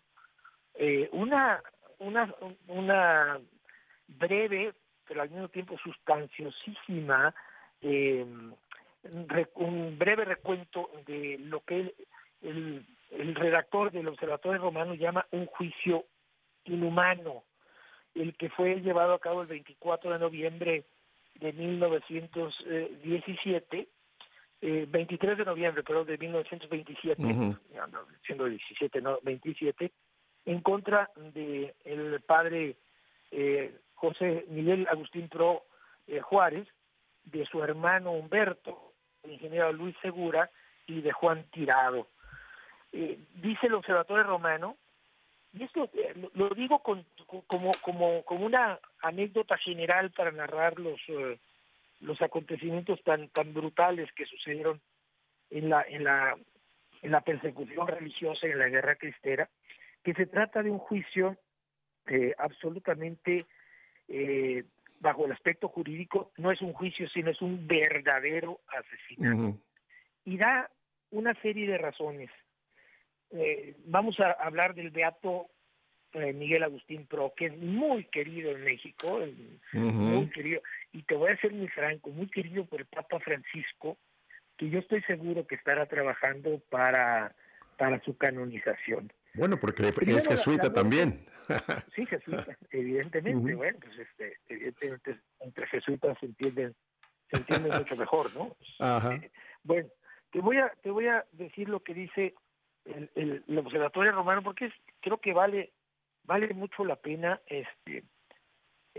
eh, 0.75 1.09
una 1.11 1.61
una 1.99 2.33
una 2.67 3.39
breve 4.07 4.73
pero 5.07 5.21
al 5.21 5.29
mismo 5.29 5.47
tiempo 5.49 5.77
sustanciosísima 5.77 7.33
eh, 7.81 8.25
re- 9.27 9.49
un 9.55 9.97
breve 9.97 10.25
recuento 10.25 10.89
de 11.05 11.37
lo 11.39 11.61
que 11.61 11.79
el, 11.79 11.93
el, 12.41 12.85
el 13.11 13.35
redactor 13.35 13.91
del 13.91 14.09
Observatorio 14.09 14.59
Romano 14.61 14.93
llama 14.95 15.25
un 15.31 15.45
juicio 15.45 16.05
inhumano 16.65 17.43
el 18.15 18.35
que 18.35 18.49
fue 18.49 18.81
llevado 18.81 19.13
a 19.13 19.19
cabo 19.19 19.41
el 19.43 19.47
24 19.47 20.11
de 20.11 20.19
noviembre 20.19 20.83
de 21.35 21.53
1917, 21.53 23.87
eh, 24.61 24.85
23 24.89 25.37
de 25.37 25.45
noviembre, 25.45 25.83
perdón, 25.83 26.07
de 26.07 26.17
1927, 26.17 27.21
Ujú. 27.21 27.55
ya 27.73 27.85
no, 27.87 27.99
siendo 28.25 28.45
17, 28.45 29.01
no, 29.01 29.19
27, 29.21 29.91
en 30.45 30.61
contra 30.61 31.09
de 31.15 31.75
el 31.85 32.21
padre 32.21 32.75
eh, 33.31 33.75
José 33.97 34.45
Miguel 34.47 34.87
Agustín 34.89 35.27
Pro 35.27 35.65
eh, 36.07 36.21
Juárez, 36.21 36.67
de 37.25 37.45
su 37.45 37.63
hermano 37.63 38.11
Humberto, 38.11 38.93
el 39.23 39.33
ingeniero 39.33 39.73
Luis 39.73 39.95
Segura 40.01 40.49
y 40.85 41.01
de 41.01 41.11
Juan 41.11 41.43
Tirado. 41.51 42.07
Eh, 42.93 43.19
dice 43.35 43.67
el 43.67 43.73
Observatorio 43.73 44.23
Romano 44.23 44.77
y 45.53 45.63
esto 45.63 45.89
eh, 45.93 46.13
lo, 46.35 46.49
digo 46.49 46.79
con, 46.79 47.05
como, 47.47 47.71
como, 47.81 48.23
como 48.23 48.45
una 48.45 48.79
anécdota 49.01 49.57
general 49.57 50.11
para 50.11 50.31
narrar 50.31 50.79
los, 50.79 50.99
eh, 51.07 51.39
los 51.99 52.21
acontecimientos 52.21 53.03
tan, 53.03 53.29
tan 53.29 53.53
brutales 53.53 54.11
que 54.13 54.25
sucedieron 54.25 54.79
en 55.49 55.69
la, 55.69 55.81
en, 55.81 56.03
la, 56.03 56.37
en 57.01 57.11
la 57.11 57.21
persecución 57.21 57.87
religiosa 57.87 58.47
y 58.47 58.51
en 58.51 58.59
la 58.59 58.69
guerra 58.69 58.95
cristera, 58.95 59.49
que 60.03 60.13
se 60.13 60.27
trata 60.27 60.63
de 60.63 60.71
un 60.71 60.79
juicio 60.79 61.37
absolutamente 62.37 63.45
eh, 64.07 64.63
bajo 64.99 65.25
el 65.25 65.31
aspecto 65.31 65.67
jurídico, 65.67 66.31
no 66.37 66.51
es 66.51 66.61
un 66.61 66.73
juicio, 66.73 67.07
sino 67.09 67.31
es 67.31 67.41
un 67.41 67.67
verdadero 67.67 68.59
asesinato. 68.67 69.57
Y 70.25 70.37
da 70.37 70.69
una 71.11 71.33
serie 71.41 71.67
de 71.67 71.77
razones. 71.77 72.29
Eh, 73.31 73.75
vamos 73.85 74.19
a 74.19 74.31
hablar 74.31 74.73
del 74.73 74.89
beato 74.89 75.47
eh, 76.13 76.33
Miguel 76.33 76.63
Agustín 76.63 77.05
Pro, 77.05 77.33
que 77.35 77.47
es 77.47 77.57
muy 77.57 78.05
querido 78.05 78.51
en 78.51 78.63
México, 78.63 79.19
muy 79.73 80.29
querido, 80.29 80.61
y 80.93 81.03
te 81.03 81.15
voy 81.15 81.31
a 81.31 81.37
ser 81.37 81.51
muy 81.51 81.67
franco, 81.67 82.09
muy 82.09 82.27
querido 82.27 82.65
por 82.65 82.79
el 82.79 82.87
Papa 82.87 83.19
Francisco, 83.19 83.97
que 84.57 84.69
yo 84.69 84.79
estoy 84.79 85.01
seguro 85.03 85.45
que 85.45 85.55
estará 85.55 85.85
trabajando 85.85 86.61
para, 86.69 87.35
para 87.77 88.01
su 88.01 88.17
canonización. 88.17 89.11
Bueno, 89.37 89.59
porque 89.59 89.91
Primero, 89.93 90.17
es 90.17 90.27
jesuita 90.27 90.71
también. 90.71 91.25
Sí, 91.95 92.05
jesuita, 92.05 92.57
evidentemente, 92.71 93.55
bueno, 93.55 93.79
pues 93.81 93.97
este, 93.99 94.35
evidentemente 94.49 95.17
entre 95.39 95.65
jesuitas 95.67 96.17
se 96.19 96.25
entienden, 96.25 96.75
se 97.31 97.37
entienden 97.37 97.71
mucho 97.71 97.95
mejor, 97.95 98.35
¿no? 98.35 98.53
Ajá. 98.79 99.17
Bueno, 99.63 99.87
te 100.31 100.41
voy 100.41 100.57
a, 100.57 100.73
te 100.83 100.91
voy 100.91 101.07
a 101.07 101.25
decir 101.31 101.69
lo 101.69 101.79
que 101.79 101.93
dice 101.93 102.35
el, 102.83 103.09
el, 103.15 103.45
el 103.47 103.57
observatorio 103.59 104.11
romano, 104.11 104.43
porque 104.43 104.65
es, 104.65 104.73
creo 104.99 105.19
que 105.19 105.31
vale, 105.31 105.71
vale 106.23 106.53
mucho 106.53 106.83
la 106.83 106.97
pena 106.97 107.39
este 107.45 108.03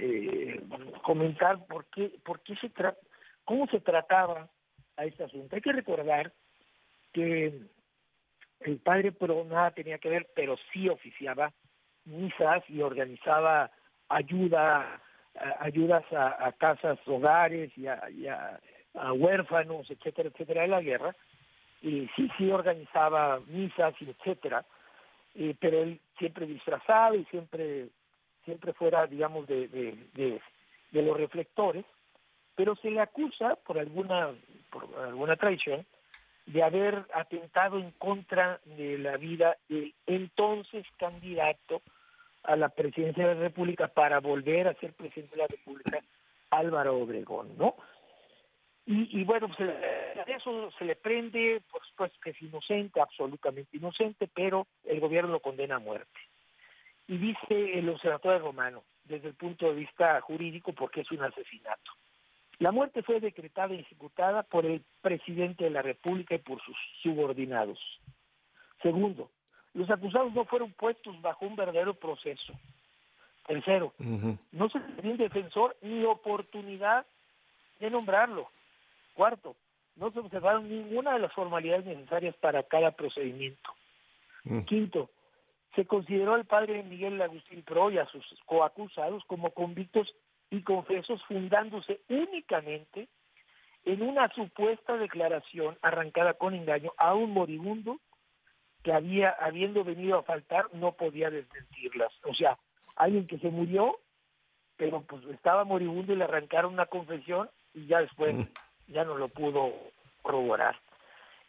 eh, 0.01 0.63
comentar 1.03 1.67
por 1.67 1.87
qué, 1.87 2.19
por 2.25 2.41
qué 2.43 2.55
se 2.57 2.71
tra 2.71 2.97
cómo 3.45 3.67
se 3.67 3.81
trataba 3.81 4.49
a 4.97 5.05
este 5.05 5.25
asunto. 5.25 5.57
Hay 5.57 5.63
que 5.63 5.73
recordar 5.73 6.33
que 7.13 7.63
el 8.61 8.79
padre 8.79 9.13
Pro 9.13 9.45
nada 9.45 9.71
tenía 9.71 9.99
que 9.99 10.09
ver, 10.09 10.27
pero 10.35 10.57
sí 10.73 10.89
oficiaba 10.89 11.53
misas 12.05 12.63
y 12.69 12.81
organizaba 12.81 13.71
ayuda, 14.09 15.01
ayudas 15.61 16.05
a, 16.13 16.47
a 16.47 16.53
casas, 16.53 16.99
hogares 17.07 17.71
y 17.77 17.87
a, 17.87 18.01
a- 18.95 19.13
huérfanos, 19.13 19.89
etcétera, 19.91 20.31
etcétera, 20.31 20.63
de 20.63 20.69
la 20.69 20.81
guerra. 20.81 21.15
Y 21.83 22.09
sí, 22.17 22.29
sí 22.37 22.51
organizaba 22.51 23.41
misas 23.47 23.95
y 24.01 24.11
etcétera, 24.11 24.65
eh, 25.35 25.55
pero 25.61 25.83
él 25.83 26.01
siempre 26.19 26.47
disfrazado 26.47 27.15
y 27.15 27.25
siempre, 27.27 27.89
siempre 28.45 28.73
fuera, 28.73 29.07
digamos, 29.07 29.47
de, 29.47 29.69
de, 29.69 30.41
de 30.91 31.03
los 31.03 31.17
reflectores, 31.17 31.85
pero 32.57 32.75
se 32.77 32.91
le 32.91 33.01
acusa 33.01 33.55
por 33.65 33.79
alguna, 33.79 34.35
por 34.71 34.89
alguna 34.99 35.37
traición 35.37 35.87
de 36.49 36.63
haber 36.63 37.05
atentado 37.13 37.79
en 37.79 37.91
contra 37.93 38.59
de 38.65 38.97
la 38.99 39.19
vida 39.19 39.57
del 39.69 39.95
entonces 40.07 40.87
candidato 40.97 41.83
a 42.43 42.57
la 42.57 42.71
presidencia 42.71 43.27
de 43.27 43.35
la 43.35 43.41
República 43.41 43.89
para 43.89 44.21
volver 44.21 44.67
a 44.67 44.75
ser 44.75 44.95
presidente 44.95 45.37
de 45.37 45.43
la 45.43 45.49
República, 45.49 46.01
Álvaro 46.51 46.97
Obregón, 46.97 47.59
¿no? 47.59 47.77
Y, 48.87 49.21
y 49.21 49.25
bueno, 49.25 49.49
pues, 49.49 49.69
eh, 49.69 50.25
eso 50.27 50.71
se 50.79 50.87
le 50.87 50.97
prende, 50.97 51.61
por 51.71 51.87
supuesto 51.87 52.19
que 52.23 52.31
es 52.31 52.41
inocente, 52.41 53.03
absolutamente 53.03 53.77
inocente, 53.77 54.27
pero 54.33 54.67
el 54.85 55.01
gobierno 55.01 55.33
lo 55.33 55.41
condena 55.41 55.77
a 55.77 55.81
muerte. 55.81 56.19
Y 57.09 57.19
dice 57.19 57.79
el 57.79 57.91
observatorio 57.91 58.39
romano, 58.39 58.85
desde 59.05 59.29
el 59.29 59.35
punto 59.35 59.67
de 59.67 59.75
vista 59.75 60.19
jurídico, 60.23 60.73
porque 60.73 61.03
es 61.03 61.11
un 61.11 61.23
asesinato. 61.23 61.93
La 62.59 62.73
muerte 62.73 63.03
fue 63.03 63.21
decretada 63.21 63.75
y 63.75 63.81
ejecutada 63.81 64.43
por 64.43 64.67
el 64.67 64.83
presidente 65.01 65.65
de 65.65 65.71
la 65.71 65.83
República 65.83 66.35
y 66.35 66.39
por 66.39 66.61
sus 66.63 66.77
subordinados. 67.03 67.79
Segundo, 68.83 69.31
los 69.75 69.89
acusados 69.91 70.33
no 70.33 70.45
fueron 70.45 70.73
puestos 70.73 71.21
bajo 71.23 71.47
un 71.47 71.55
verdadero 71.55 71.95
proceso. 71.95 72.53
Tercero, 73.47 73.95
no 74.53 74.69
se 74.69 74.79
le 74.79 75.03
dio 75.03 75.13
un 75.13 75.17
defensor 75.17 75.77
ni 75.83 76.05
oportunidad 76.05 77.07
de 77.81 77.91
nombrarlo. 77.91 78.51
Cuarto, 79.15 79.57
no 79.97 80.11
se 80.11 80.19
observaron 80.19 80.69
ninguna 80.69 81.15
de 81.15 81.21
las 81.21 81.33
formalidades 81.33 81.87
necesarias 81.87 82.35
para 82.37 82.63
cada 82.65 82.91
procedimiento. 82.91 83.71
Mm. 84.45 84.61
Quinto, 84.63 85.11
se 85.75 85.87
consideró 85.87 86.35
al 86.35 86.45
padre 86.45 86.83
Miguel 86.83 87.21
Agustín 87.23 87.63
Pro 87.63 87.91
y 87.91 87.99
a 87.99 88.07
sus 88.07 88.25
coacusados 88.47 89.25
como 89.27 89.51
convictos 89.51 90.13
y 90.51 90.63
confesos 90.63 91.23
fundándose 91.25 92.01
únicamente 92.09 93.09
en 93.85 94.03
una 94.03 94.29
supuesta 94.35 94.97
declaración 94.97 95.79
arrancada 95.83 96.35
con 96.35 96.55
engaño 96.55 96.93
a 96.99 97.15
un 97.15 97.33
moribundo 97.33 97.99
que 98.83 98.93
había, 98.93 99.31
habiendo 99.31 99.85
venido 99.85 100.19
a 100.19 100.23
faltar, 100.23 100.73
no 100.75 100.93
podía 100.93 101.31
desmentirlas. 101.31 102.13
O 102.25 102.35
sea, 102.35 102.59
alguien 102.97 103.27
que 103.27 103.39
se 103.39 103.51
murió, 103.51 103.99
pero 104.77 105.03
pues 105.03 105.25
estaba 105.27 105.65
moribundo 105.65 106.13
y 106.13 106.17
le 106.17 106.25
arrancaron 106.25 106.73
una 106.75 106.87
confesión 106.87 107.51
y 107.75 107.87
ya 107.87 108.01
después 108.01 108.37
ya 108.89 109.05
no 109.05 109.17
lo 109.17 109.29
pudo 109.29 109.73
corroborar. 110.23 110.79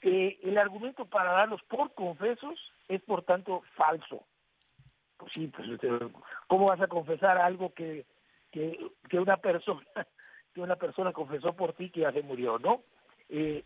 Eh, 0.02 0.39
el 0.43 0.58
argumento 0.58 1.06
para 1.06 1.34
darlos 1.34 1.62
por 1.64 1.93
confesos 1.93 2.58
es 2.88 3.02
por 3.02 3.24
tanto 3.24 3.64
falso. 3.76 4.24
Pues 5.18 5.34
sí, 5.34 5.47
pues 5.47 5.68
¿cómo 6.47 6.68
vas 6.68 6.80
a 6.80 6.88
confesar 6.88 7.38
algo 7.38 7.74
que, 7.74 8.06
que, 8.52 8.78
que 9.10 9.20
una 9.20 9.38
persona 9.38 9.82
que 10.54 10.62
una 10.62 10.76
persona 10.78 11.14
confesó 11.14 11.54
por 11.54 11.74
ti 11.74 11.89
que 11.91 12.02
ya 12.02 12.12
se 12.12 12.24
murió, 12.24 12.58
¿no? 12.60 12.82
Eh, 13.30 13.64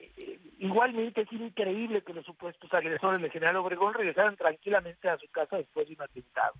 eh, 0.00 0.38
igualmente 0.58 1.22
es 1.22 1.32
increíble 1.32 2.02
que 2.02 2.14
los 2.14 2.24
supuestos 2.24 2.72
agresores 2.72 3.20
del 3.20 3.30
general 3.30 3.56
Obregón 3.56 3.94
regresaran 3.94 4.36
tranquilamente 4.36 5.08
a 5.08 5.18
su 5.18 5.28
casa 5.28 5.56
después 5.58 5.86
de 5.88 5.94
un 5.94 6.02
atentado. 6.02 6.54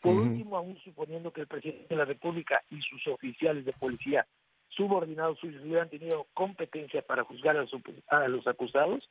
Por 0.00 0.16
último, 0.16 0.56
aún 0.56 0.78
suponiendo 0.82 1.30
que 1.32 1.42
el 1.42 1.46
presidente 1.46 1.86
de 1.90 1.96
la 1.96 2.04
República 2.06 2.62
y 2.70 2.80
sus 2.80 3.06
oficiales 3.06 3.64
de 3.64 3.72
policía 3.74 4.26
subordinados 4.70 5.38
suyos 5.38 5.62
hubieran 5.62 5.90
tenido 5.90 6.26
competencia 6.32 7.02
para 7.02 7.22
juzgar 7.24 7.56
a, 7.58 7.66
su- 7.66 7.82
a 8.08 8.26
los 8.28 8.46
acusados, 8.46 9.08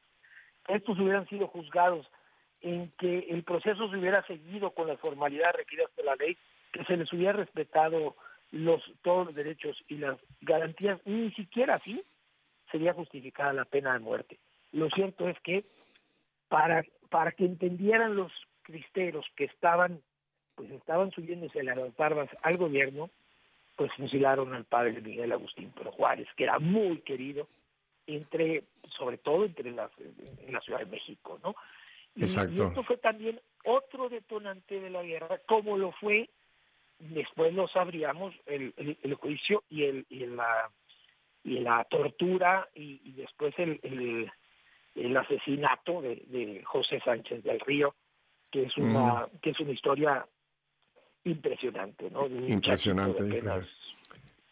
estos 0.68 0.98
hubieran 1.00 1.28
sido 1.30 1.48
juzgados 1.48 2.08
en 2.62 2.92
que 2.98 3.20
el 3.30 3.44
proceso 3.44 3.90
se 3.90 3.98
hubiera 3.98 4.26
seguido 4.26 4.72
con 4.72 4.88
las 4.88 5.00
formalidades 5.00 5.56
requeridas 5.58 5.92
por 5.96 6.06
la 6.06 6.16
ley, 6.16 6.38
que 6.72 6.84
se 6.86 6.98
les 6.98 7.12
hubiera 7.14 7.34
respetado 7.34 8.16
los 8.52 8.82
todos 9.04 9.28
los 9.28 9.36
derechos 9.36 9.78
y 9.88 9.98
las 9.98 10.18
garantías, 10.42 11.00
ni 11.06 11.32
siquiera 11.32 11.76
así 11.76 12.04
sería 12.72 12.94
justificada 12.94 13.54
la 13.54 13.66
pena 13.66 13.94
de 13.94 14.00
muerte. 14.00 14.40
Lo 14.72 14.90
cierto 14.90 15.28
es 15.28 15.40
que 15.42 15.66
para 16.48 16.84
para 17.10 17.32
que 17.32 17.46
entendieran 17.46 18.16
los 18.16 18.32
cristeros 18.64 19.26
que 19.36 19.46
estaban 19.46 20.02
pues 20.56 20.72
estaban 20.72 21.10
subiéndose 21.12 21.64
las 21.64 21.96
barbas 21.96 22.30
al 22.42 22.58
gobierno, 22.58 23.10
pues 23.78 23.94
fusilaron 23.94 24.54
al 24.54 24.66
padre 24.66 25.00
Miguel 25.00 25.32
Agustín 25.32 25.72
Pero 25.74 25.94
Juárez, 25.94 26.28
que 26.36 26.44
era 26.44 26.60
muy 26.60 27.00
querido 27.00 27.48
entre, 28.08 28.66
sobre 28.98 29.18
todo 29.18 29.46
entre 29.46 29.72
las, 29.72 29.90
en 30.00 30.52
la 30.52 30.60
Ciudad 30.60 30.80
de 30.80 30.88
México, 30.88 31.40
¿no? 31.42 31.56
Y, 32.14 32.24
Exacto. 32.24 32.52
y 32.52 32.66
esto 32.66 32.84
fue 32.84 32.98
también 32.98 33.40
otro 33.64 34.10
detonante 34.10 34.82
de 34.82 34.90
la 34.90 35.02
guerra, 35.02 35.40
como 35.48 35.78
lo 35.78 35.94
fue, 35.94 36.30
después 37.00 37.54
lo 37.54 37.68
sabríamos, 37.68 38.36
el, 38.46 38.74
el, 38.78 38.98
el 39.02 39.14
juicio 39.16 39.64
y 39.70 39.84
el, 39.86 40.06
y 40.10 40.26
la 40.26 40.70
y 41.44 41.60
la 41.60 41.86
tortura 41.86 42.68
y, 42.76 43.02
y 43.04 43.14
después 43.14 43.54
el, 43.58 43.80
el, 43.82 44.30
el 44.96 45.18
asesinato 45.18 46.02
de, 46.02 46.18
de 46.28 46.62
José 46.66 47.00
Sánchez 47.04 47.44
del 47.44 47.60
Río, 47.62 47.96
que 48.52 48.64
es 48.64 48.78
una, 48.78 49.26
que 49.42 49.52
es 49.52 49.60
una 49.62 49.72
historia 49.72 50.28
impresionante, 51.24 52.10
¿no? 52.12 52.24
Un 52.24 52.50
Impresionante, 52.50 53.42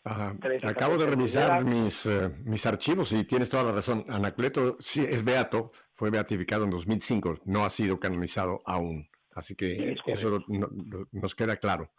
Ajá. 0.04 0.36
13, 0.40 0.66
Acabo 0.68 0.98
de 0.98 1.06
14 1.06 1.06
revisar 1.08 1.66
mis, 1.66 2.06
eh, 2.06 2.30
mis 2.46 2.66
archivos 2.66 3.12
y 3.12 3.26
tienes 3.26 3.50
toda 3.50 3.64
la 3.64 3.72
razón. 3.74 4.06
Anacleto 4.08 4.78
sí 4.80 5.02
es 5.04 5.24
beato, 5.26 5.72
fue 5.92 6.10
beatificado 6.10 6.64
en 6.64 6.70
2005, 6.70 7.40
no 7.46 7.66
ha 7.66 7.70
sido 7.70 8.00
canonizado 8.00 8.62
aún. 8.66 9.10
Así 9.36 9.56
que 9.56 9.92
Es 9.92 10.00
eso 10.06 10.30
lo- 10.30 10.46
no- 10.48 10.70
lo- 10.72 11.08
nos 11.12 11.36
queda 11.36 11.58
claro. 11.58 11.92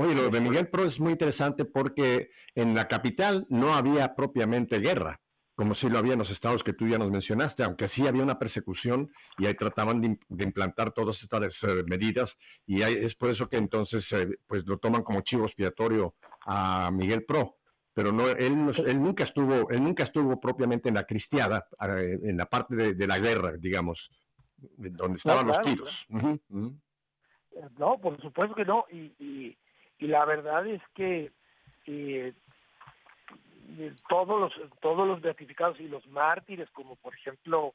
Oye, 0.00 0.14
lo 0.14 0.30
de 0.30 0.40
Miguel 0.40 0.68
Pro 0.68 0.84
es 0.84 1.00
muy 1.00 1.10
interesante 1.12 1.64
porque 1.64 2.30
en 2.54 2.72
la 2.74 2.86
capital 2.86 3.46
no 3.50 3.74
había 3.74 4.14
propiamente 4.14 4.78
guerra, 4.78 5.20
como 5.56 5.74
si 5.74 5.88
lo 5.90 5.98
había 5.98 6.12
en 6.12 6.20
los 6.20 6.30
estados 6.30 6.62
que 6.62 6.72
tú 6.72 6.86
ya 6.86 6.98
nos 6.98 7.10
mencionaste, 7.10 7.64
aunque 7.64 7.88
sí 7.88 8.06
había 8.06 8.22
una 8.22 8.38
persecución 8.38 9.10
y 9.38 9.46
ahí 9.46 9.54
trataban 9.54 10.00
de, 10.00 10.10
im- 10.10 10.20
de 10.28 10.44
implantar 10.44 10.92
todas 10.92 11.20
estas 11.24 11.64
eh, 11.64 11.82
medidas 11.84 12.38
y 12.64 12.82
es 12.82 13.16
por 13.16 13.30
eso 13.30 13.48
que 13.48 13.56
entonces 13.56 14.12
eh, 14.12 14.38
pues 14.46 14.64
lo 14.66 14.78
toman 14.78 15.02
como 15.02 15.20
chivo 15.22 15.44
expiatorio 15.46 16.14
a 16.46 16.90
Miguel 16.92 17.24
Pro. 17.24 17.56
Pero 17.92 18.12
no, 18.12 18.28
él, 18.28 18.64
no- 18.64 18.70
él 18.70 19.02
nunca 19.02 19.24
estuvo, 19.24 19.68
él 19.70 19.82
nunca 19.82 20.04
estuvo 20.04 20.38
propiamente 20.38 20.88
en 20.90 20.94
la 20.94 21.02
cristiada, 21.04 21.66
eh, 21.88 22.20
en 22.22 22.36
la 22.36 22.46
parte 22.46 22.76
de, 22.76 22.94
de 22.94 23.06
la 23.08 23.18
guerra, 23.18 23.54
digamos, 23.58 24.12
donde 24.76 25.16
estaban 25.16 25.48
los 25.48 25.56
claro, 25.58 25.68
tiros. 25.68 26.06
Ujú. 26.08 26.78
No, 27.76 28.00
por 28.00 28.20
supuesto 28.22 28.54
que 28.54 28.64
no. 28.64 28.84
Y, 28.92 28.98
y, 29.18 29.58
y 29.98 30.06
la 30.06 30.24
verdad 30.24 30.66
es 30.66 30.82
que 30.94 31.30
eh, 31.86 32.32
eh, 33.78 33.92
todos 34.08 34.40
los 34.40 34.70
todos 34.80 35.06
los 35.06 35.20
beatificados 35.20 35.78
y 35.80 35.88
los 35.88 36.06
mártires, 36.08 36.70
como 36.70 36.96
por 36.96 37.14
ejemplo 37.14 37.74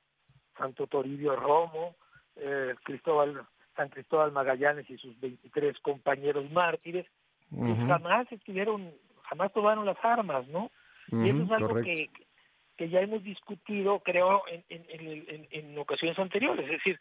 Santo 0.58 0.88
Toribio 0.88 1.36
Romo, 1.36 1.96
eh, 2.36 2.76
Cristóbal 2.84 3.46
San 3.76 3.90
Cristóbal 3.90 4.32
Magallanes 4.32 4.90
y 4.90 4.98
sus 4.98 5.20
23 5.20 5.80
compañeros 5.80 6.50
mártires, 6.52 7.08
pues, 7.50 7.78
jamás 7.88 8.32
estuvieron, 8.32 8.92
jamás 9.24 9.52
tomaron 9.52 9.86
las 9.86 9.98
armas, 10.04 10.48
¿no? 10.48 10.70
y 11.12 11.30
eso 11.30 11.44
es 11.44 11.52
algo 11.52 11.82
que, 11.82 12.10
que 12.78 12.90
ya 12.90 13.02
hemos 13.02 13.24
discutido, 13.24 14.00
creo, 14.00 14.44
en, 14.48 14.64
en, 14.70 15.48
en, 15.52 15.78
ocasiones 15.78 16.18
anteriores. 16.18 16.66
Es 16.66 16.72
decir, 16.72 17.00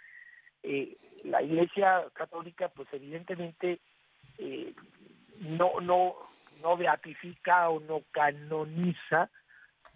eh, 0.63 0.97
la 1.25 1.43
Iglesia 1.43 2.05
Católica, 2.13 2.69
pues 2.69 2.89
evidentemente 2.93 3.81
eh, 4.39 4.75
no, 5.43 5.81
no, 5.81 6.15
no 6.63 6.77
beatifica 6.77 7.69
o 7.69 7.81
no 7.81 8.03
canoniza 8.11 9.31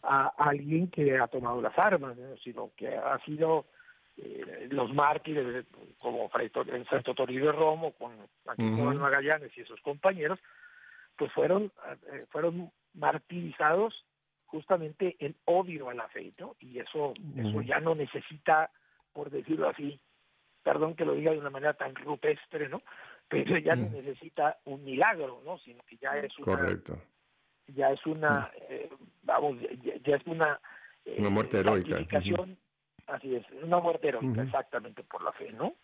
a, 0.03 0.33
alguien 0.37 0.89
que 0.89 1.19
ha 1.19 1.27
tomado 1.29 1.61
las 1.61 1.77
armas, 1.79 2.17
sino 2.43 2.71
que 2.77 2.89
ha 2.97 3.19
sido 3.25 3.67
eh, 4.17 4.69
los 4.71 4.93
mártires 4.95 5.65
como 5.99 6.29
Fray 6.29 6.51
en 6.73 6.85
Santo 6.87 7.15
Toribio 7.15 7.47
de 7.47 7.53
Romo, 7.53 7.93
con 7.93 8.13
aquí 8.47 8.63
Magallanes 8.63 9.57
y 9.57 9.65
sus 9.65 9.81
compañeros, 9.81 10.39
pues 11.17 11.33
fueron, 11.33 11.73
fueron 12.31 12.71
martirizados 12.95 14.05
justamente 14.47 15.17
el 15.19 15.37
odio 15.45 15.91
a 15.91 15.95
la 15.95 16.09
fe, 16.09 16.31
¿no? 16.39 16.57
Y 16.61 16.79
eso, 16.79 17.15
eso 17.37 17.63
ya 17.63 17.81
no 17.81 17.95
necesita, 17.95 18.71
por 19.13 19.31
decirlo 19.31 19.69
así, 19.69 20.01
perdón 20.63 20.95
que 20.95 21.05
lo 21.05 21.15
diga 21.15 21.33
de 21.33 21.39
una 21.39 21.51
manera 21.51 21.75
tan 21.75 21.95
rupestre, 21.95 22.69
¿no? 22.69 22.83
Pero 23.29 23.59
ya 23.59 23.75
no 23.75 23.91
necesita 23.91 24.59
un 24.65 24.85
milagro, 24.85 25.43
¿no? 25.45 25.59
Sino 25.59 25.83
que 25.85 25.97
ya 25.97 26.17
es 26.19 26.37
una... 26.39 26.45
Correcto. 26.45 27.03
Ya 27.69 27.91
es 27.91 28.07
una, 28.07 28.53
eh, 28.69 28.89
vamos, 29.23 29.59
ya, 30.05 30.17
es 30.17 30.27
una... 30.27 30.61
Eh, 31.05 31.17
una 31.19 31.31
muerte 31.31 31.59
heroica. 31.59 31.97
Así 33.09 33.35
es, 33.35 33.45
una 33.63 33.81
muerte 33.81 34.09
heroica, 34.09 34.43
exactamente, 34.43 35.03
por 35.05 35.23
la 35.23 35.33
fe, 35.33 35.53
¿no? 35.53 35.75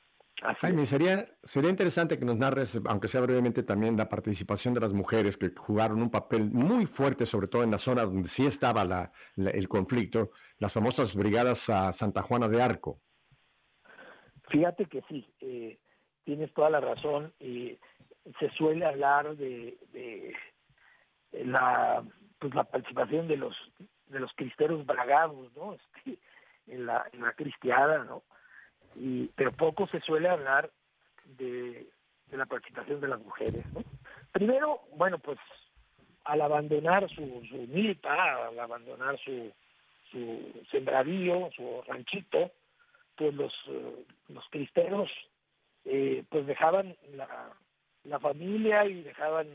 Jaime, 0.61 0.87
sería, 0.87 1.29
sería 1.43 1.71
interesante 1.71 2.19
que 2.19 2.25
nos 2.25 2.37
narres, 2.37 2.81
aunque 2.87 3.07
sea 3.07 3.21
brevemente 3.21 3.63
también, 3.63 3.97
la 3.97 4.09
participación 4.09 4.75
de 4.75 4.81
las 4.81 4.93
mujeres 4.93 5.37
que 5.37 5.53
jugaron 5.57 6.03
un 6.03 6.11
papel 6.11 6.51
muy 6.51 6.87
fuerte, 6.87 7.27
sobre 7.27 7.47
todo 7.47 7.63
en 7.63 7.71
la 7.71 7.79
zona 7.79 8.05
donde 8.05 8.29
sí 8.29 8.45
estaba 8.45 8.85
la, 8.85 9.13
el 9.37 9.69
conflicto, 9.69 10.31
las 10.59 10.73
famosas 10.73 11.15
brigadas 11.15 11.71
a 11.71 11.93
Santa 11.93 12.23
Juana 12.23 12.49
de 12.49 12.61
Arco. 12.61 13.01
Fíjate 14.49 14.87
que 14.87 15.03
sí, 15.09 15.33
eh, 15.41 15.79
tienes 16.25 16.53
toda 16.55 16.71
la 16.71 16.81
razón. 16.81 17.33
Eh, 17.41 17.79
se 18.39 18.51
suele 18.51 18.87
hablar 18.87 19.37
de, 19.37 19.77
de, 19.93 20.35
la 21.45 22.05
pues 22.39 22.55
la 22.55 22.65
participación 22.65 23.29
de 23.29 23.37
los 23.37 23.57
de 24.07 24.21
los 24.21 24.33
cristeros 24.35 24.85
bragados, 24.87 25.53
¿no? 25.57 25.75
Este, 26.05 26.19
en 26.69 26.87
la 26.87 27.05
en 27.13 27.23
la 27.23 27.33
cristiada, 27.33 28.05
¿no? 28.05 28.23
y 28.95 29.27
pero 29.29 29.53
poco 29.53 29.87
se 29.89 30.01
suele 30.01 30.29
hablar 30.29 30.71
de, 31.25 31.89
la 32.31 32.47
participación 32.47 33.01
de 33.01 33.09
las 33.09 33.21
mujeres. 33.21 33.65
¿no? 33.73 33.85
Primero, 34.33 34.81
bueno, 34.97 35.19
pues 35.19 35.39
al 36.25 36.41
abandonar 36.41 37.09
su, 37.11 37.43
su 37.49 37.57
milpa, 37.69 38.47
al 38.47 38.59
abandonar 38.59 39.19
su, 39.19 39.53
su 40.11 40.53
sembradío, 40.71 41.51
su 41.55 41.83
ranchito, 41.87 42.53
pues 43.17 43.35
los, 43.35 43.53
eh, 43.69 44.05
los 44.29 44.45
cristeros 44.51 45.11
eh, 45.85 46.25
pues 46.29 46.47
dejaban 46.47 46.97
la, 47.15 47.53
la 48.05 48.19
familia 48.21 48.87
y 48.87 49.03
dejaban 49.03 49.49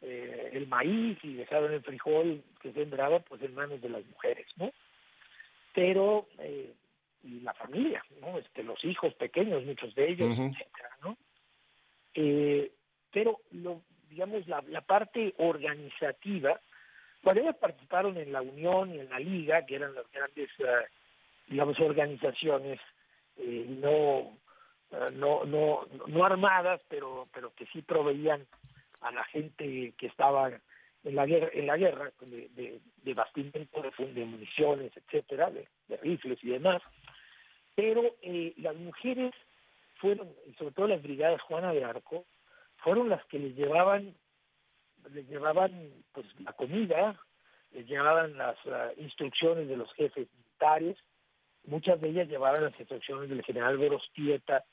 eh, 0.00 0.50
el 0.52 0.66
maíz 0.68 1.18
y 1.22 1.34
dejaban 1.34 1.72
el 1.72 1.82
frijol 1.82 2.42
que 2.60 2.72
sembraba 2.72 3.20
pues 3.20 3.42
en 3.42 3.54
manos 3.54 3.80
de 3.80 3.88
las 3.88 4.04
mujeres, 4.06 4.46
¿no? 4.56 4.72
Pero 5.74 6.26
eh, 6.38 6.72
y 7.22 7.40
la 7.40 7.52
familia, 7.54 8.04
¿no? 8.20 8.38
Este, 8.38 8.62
los 8.62 8.82
hijos 8.84 9.14
pequeños, 9.14 9.64
muchos 9.64 9.94
de 9.94 10.10
ellos, 10.10 10.30
etcétera, 10.38 10.90
¿no? 11.02 11.16
Eh, 12.14 12.70
pero 13.12 13.40
lo, 13.52 13.82
digamos 14.08 14.46
la, 14.46 14.62
la 14.68 14.80
parte 14.80 15.34
organizativa, 15.38 16.60
cuando 17.22 17.42
ellos 17.42 17.56
participaron 17.56 18.16
en 18.16 18.32
la 18.32 18.42
Unión 18.42 18.94
y 18.94 19.00
en 19.00 19.10
la 19.10 19.18
Liga, 19.18 19.66
que 19.66 19.76
eran 19.76 19.94
las 19.94 20.10
grandes, 20.12 20.48
uh, 20.60 20.86
digamos, 21.48 21.78
organizaciones 21.80 22.80
eh, 23.36 23.66
no, 23.68 24.36
no, 25.12 25.44
no, 25.44 25.86
no 26.06 26.24
armadas, 26.24 26.80
pero, 26.88 27.24
pero 27.32 27.52
que 27.54 27.66
sí 27.66 27.82
proveían 27.82 28.46
a 29.00 29.12
la 29.12 29.24
gente 29.24 29.92
que 29.96 30.06
estaba 30.06 30.50
en 31.04 31.14
la 31.14 31.26
guerra, 31.26 31.48
en 31.52 31.66
la 31.66 31.76
guerra 31.76 32.10
de, 32.20 32.48
de, 32.50 32.80
de 33.02 33.14
de, 33.14 34.24
municiones, 34.24 34.92
etcétera, 34.96 35.50
de, 35.50 35.66
rifles 35.98 36.38
y 36.42 36.50
demás, 36.50 36.82
pero 37.74 38.02
eh, 38.22 38.54
las 38.56 38.76
mujeres 38.76 39.32
fueron, 39.96 40.28
y 40.46 40.52
sobre 40.54 40.74
todo 40.74 40.88
las 40.88 41.02
brigadas 41.02 41.40
Juana 41.42 41.72
de 41.72 41.84
Arco, 41.84 42.24
fueron 42.78 43.08
las 43.08 43.24
que 43.26 43.38
les 43.38 43.56
llevaban, 43.56 44.14
les 45.12 45.28
llevaban 45.28 45.90
pues 46.12 46.26
la 46.40 46.52
comida, 46.52 47.18
les 47.72 47.86
llevaban 47.86 48.36
las 48.36 48.56
instrucciones 48.96 49.68
de 49.68 49.76
los 49.76 49.92
jefes 49.94 50.28
militares, 50.34 50.96
muchas 51.64 52.00
de 52.00 52.10
ellas 52.10 52.28
llevaban 52.28 52.64
las 52.64 52.78
instrucciones 52.78 53.28
del 53.28 53.44
general 53.44 53.78
Verostieta, 53.78 54.64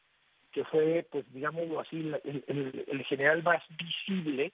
que 0.55 0.63
fue, 0.63 1.05
pues 1.11 1.25
digámoslo 1.33 1.81
así, 1.81 1.97
el, 2.23 2.85
el, 2.87 3.03
general 3.03 3.43
más 3.43 3.61
visible 3.77 4.53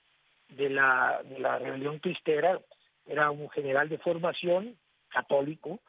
de 0.50 0.68
la, 0.72 1.22
de 1.24 1.38
la 1.38 1.60
rebelión 1.60 2.00
cristera, 2.00 2.60
era 3.06 3.30
un 3.30 3.48
general 3.52 3.88
de 3.88 4.00
formación 4.00 4.76
católico 5.10 5.80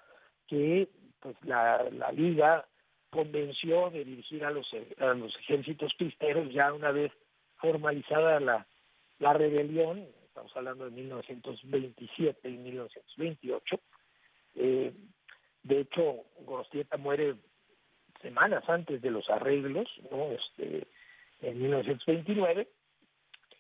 que 0.49 0.87
pues 1.19 1.35
la, 1.45 1.83
la 1.93 2.13
liga 2.13 2.69
convenció 3.09 3.89
de 3.89 4.05
dirigir 4.05 4.45
a 4.45 4.51
los, 4.51 4.69
a 4.99 5.15
los 5.15 5.35
ejércitos 5.39 5.95
cristeros 5.97 6.53
ya 6.53 6.75
una 6.75 6.91
vez 6.91 7.11
formalizada 7.57 8.39
la, 8.39 8.67
la 9.19 9.33
rebelión, 9.33 10.07
estamos 10.27 10.55
hablando 10.55 10.85
de 10.85 10.91
1927 10.91 12.51
y 12.51 12.57
1928. 12.59 13.81
Eh, 14.57 14.93
de 15.63 15.81
hecho, 15.81 16.27
Gorostieta 16.45 16.99
muere 16.99 17.37
semanas 18.23 18.65
antes 18.69 19.03
de 19.03 19.11
los 19.11 19.29
arreglos, 19.29 19.89
¿no? 20.11 20.33
Este, 20.33 20.87
en 21.43 21.61
1929, 21.61 22.69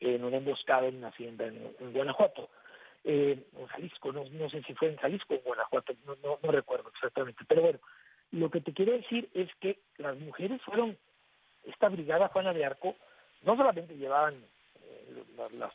en 0.00 0.24
una 0.24 0.38
emboscada 0.38 0.86
en 0.86 0.96
una 0.96 1.08
hacienda 1.08 1.46
en 1.46 1.92
Guanajuato 1.92 2.48
eh, 3.04 3.44
en 3.56 3.66
Jalisco, 3.66 4.12
no, 4.12 4.24
no 4.30 4.48
sé 4.48 4.62
si 4.62 4.74
fue 4.74 4.88
en 4.88 4.96
Jalisco 4.96 5.34
o 5.34 5.36
en 5.36 5.42
Guanajuato, 5.42 5.94
no, 6.06 6.16
no, 6.22 6.52
recuerdo 6.52 6.88
exactamente, 6.90 7.44
pero 7.48 7.62
bueno, 7.62 7.78
lo 8.30 8.50
que 8.50 8.60
te 8.60 8.72
quiero 8.72 8.92
decir 8.92 9.28
es 9.34 9.48
que 9.56 9.80
las 9.98 10.16
mujeres 10.18 10.62
fueron, 10.62 10.96
esta 11.64 11.88
brigada 11.88 12.28
Juana 12.28 12.52
de 12.52 12.64
Arco, 12.64 12.94
no 13.42 13.56
solamente 13.56 13.96
llevaban 13.96 14.34
eh, 14.80 15.24
las, 15.58 15.72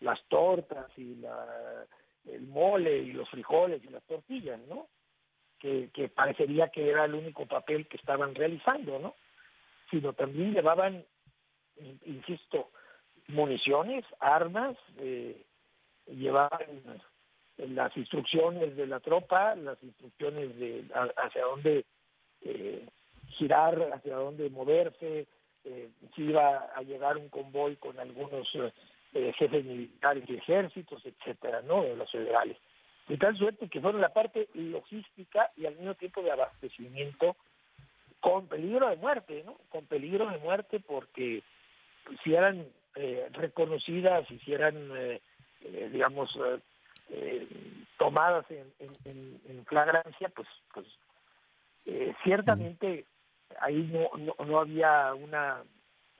las 0.00 0.22
tortas 0.28 0.86
y 0.96 1.16
la, 1.16 1.86
el 2.26 2.42
mole 2.42 2.96
y 2.98 3.12
los 3.12 3.28
frijoles 3.28 3.84
y 3.84 3.88
las 3.88 4.02
tortillas, 4.04 4.58
¿no? 4.60 4.88
Que, 5.60 6.10
parecería 6.14 6.68
que 6.68 6.88
era 6.88 7.04
el 7.04 7.14
único 7.14 7.44
papel 7.46 7.86
que 7.86 7.98
estaban 7.98 8.34
realizando, 8.34 8.98
¿no? 8.98 9.14
Sino 9.90 10.14
también 10.14 10.54
llevaban, 10.54 11.04
insisto, 12.06 12.70
municiones, 13.28 14.04
armas, 14.20 14.76
eh, 14.98 15.44
llevaban 16.06 16.62
las 17.58 17.94
instrucciones 17.96 18.74
de 18.74 18.86
la 18.86 19.00
tropa, 19.00 19.54
las 19.54 19.82
instrucciones 19.82 20.58
de 20.58 20.86
hacia 21.16 21.44
dónde 21.44 21.84
eh, 22.42 22.88
girar, 23.28 23.90
hacia 23.92 24.16
dónde 24.16 24.48
moverse, 24.50 25.26
eh, 25.64 25.90
si 26.14 26.22
iba 26.22 26.70
a 26.74 26.82
llegar 26.82 27.16
un 27.18 27.28
convoy 27.28 27.76
con 27.76 27.98
algunos 27.98 28.48
eh, 29.12 29.32
jefes 29.36 29.64
militares 29.64 30.24
y 30.28 30.36
ejércitos, 30.36 31.04
etcétera, 31.04 31.62
¿no? 31.62 31.82
De 31.82 31.96
los 31.96 32.10
federales. 32.10 32.56
De 33.10 33.18
tal 33.18 33.36
suerte 33.36 33.68
que 33.68 33.80
fueron 33.80 34.00
la 34.00 34.12
parte 34.12 34.48
logística 34.54 35.50
y 35.56 35.66
al 35.66 35.74
mismo 35.74 35.94
tiempo 35.96 36.22
de 36.22 36.30
abastecimiento 36.30 37.36
con 38.20 38.46
peligro 38.46 38.88
de 38.88 38.96
muerte, 38.96 39.42
¿no? 39.44 39.56
Con 39.68 39.84
peligro 39.86 40.30
de 40.30 40.38
muerte 40.38 40.78
porque 40.78 41.42
si 42.22 42.34
eran 42.34 42.66
eh, 42.94 43.28
reconocidas, 43.32 44.26
si 44.44 44.52
eran 44.52 44.76
eh, 44.96 45.20
eh, 45.62 45.90
digamos, 45.92 46.34
eh, 46.36 46.58
eh, 47.10 47.46
tomadas 47.98 48.46
en, 48.50 48.72
en, 49.04 49.40
en, 49.46 49.64
flagrancia, 49.66 50.30
pues, 50.30 50.48
pues 50.72 50.86
ciertamente 52.22 53.04
ahí 53.60 53.90
no, 53.92 54.34
no, 54.46 54.58
había 54.58 55.12
una 55.14 55.62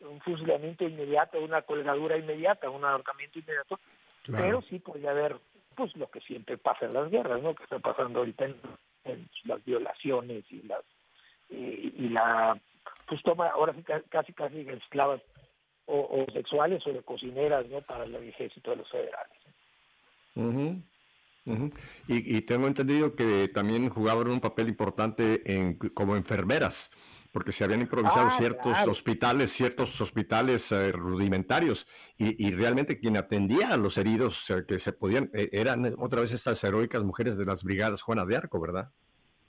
un 0.01 0.20
fusilamiento 0.20 0.84
inmediato, 0.84 1.41
una 1.41 1.62
colgadura 1.62 2.16
inmediata, 2.16 2.70
un 2.70 2.84
ahorcamiento 2.84 3.38
inmediato, 3.38 3.78
pero 4.26 4.62
sí 4.62 4.78
podía 4.78 5.11
haber 5.11 5.36
pues 5.75 5.97
lo 5.97 6.11
que 6.11 6.21
siempre 6.21 6.59
pasa 6.59 6.87
en 6.87 6.95
las 6.95 7.11
guerras, 7.11 7.43
¿no? 7.43 7.55
Que 7.55 7.64
está 7.64 7.79
pasando 7.79 8.21
ahorita 8.21 8.47
en, 8.47 9.29
las 9.45 9.64
violaciones 9.64 10.45
y 10.51 10.62
las 10.62 10.83
y, 11.49 12.09
la 12.09 12.61
pues 13.09 13.23
toma 13.23 13.49
ahora 13.49 13.75
sí 13.75 13.83
casi 14.09 14.33
casi 14.33 14.61
esclavas 14.61 15.21
o, 15.87 16.25
sexuales 16.33 16.87
o 16.87 16.93
de 16.93 17.03
cocineras 17.03 17.66
no 17.68 17.81
para 17.81 18.05
el 18.05 18.14
ejército 18.14 18.71
de 18.71 18.77
los 18.77 18.91
federales. 18.91 19.37
Y, 22.07 22.41
tengo 22.43 22.68
entendido 22.68 23.16
que 23.16 23.49
también 23.49 23.89
jugaban 23.89 24.29
un 24.29 24.41
papel 24.41 24.68
importante 24.68 25.43
en, 25.53 25.77
como 25.77 26.14
enfermeras 26.14 26.93
porque 27.33 27.53
se 27.53 27.64
habían 27.64 27.81
improvisado 27.81 28.26
Ah, 28.26 28.31
ciertos 28.31 28.72
claro. 28.76 28.91
hospitales, 28.91 29.53
ciertos 29.53 30.01
hospitales 30.01 30.72
eh, 30.72 30.93
rudimentarios, 30.93 31.87
y, 32.18 32.47
y 32.47 32.53
realmente 32.53 32.99
quien 32.99 33.16
atendía 33.16 33.68
a 33.72 33.76
los 33.76 33.97
heridos 33.99 34.51
eh, 34.51 34.64
que 34.66 34.78
se 34.78 34.93
podían, 34.93 35.31
eh, 35.35 35.49
eran 35.53 35.95
otra 35.99 36.20
vez 36.20 36.33
estas 36.33 36.62
heroicas 36.64 37.03
mujeres 37.03 37.39
de 37.39 37.45
las 37.47 37.62
brigadas 37.64 38.03
Juana 38.03 38.24
de 38.24 38.37
Arco, 38.37 38.61
¿verdad? 38.61 38.91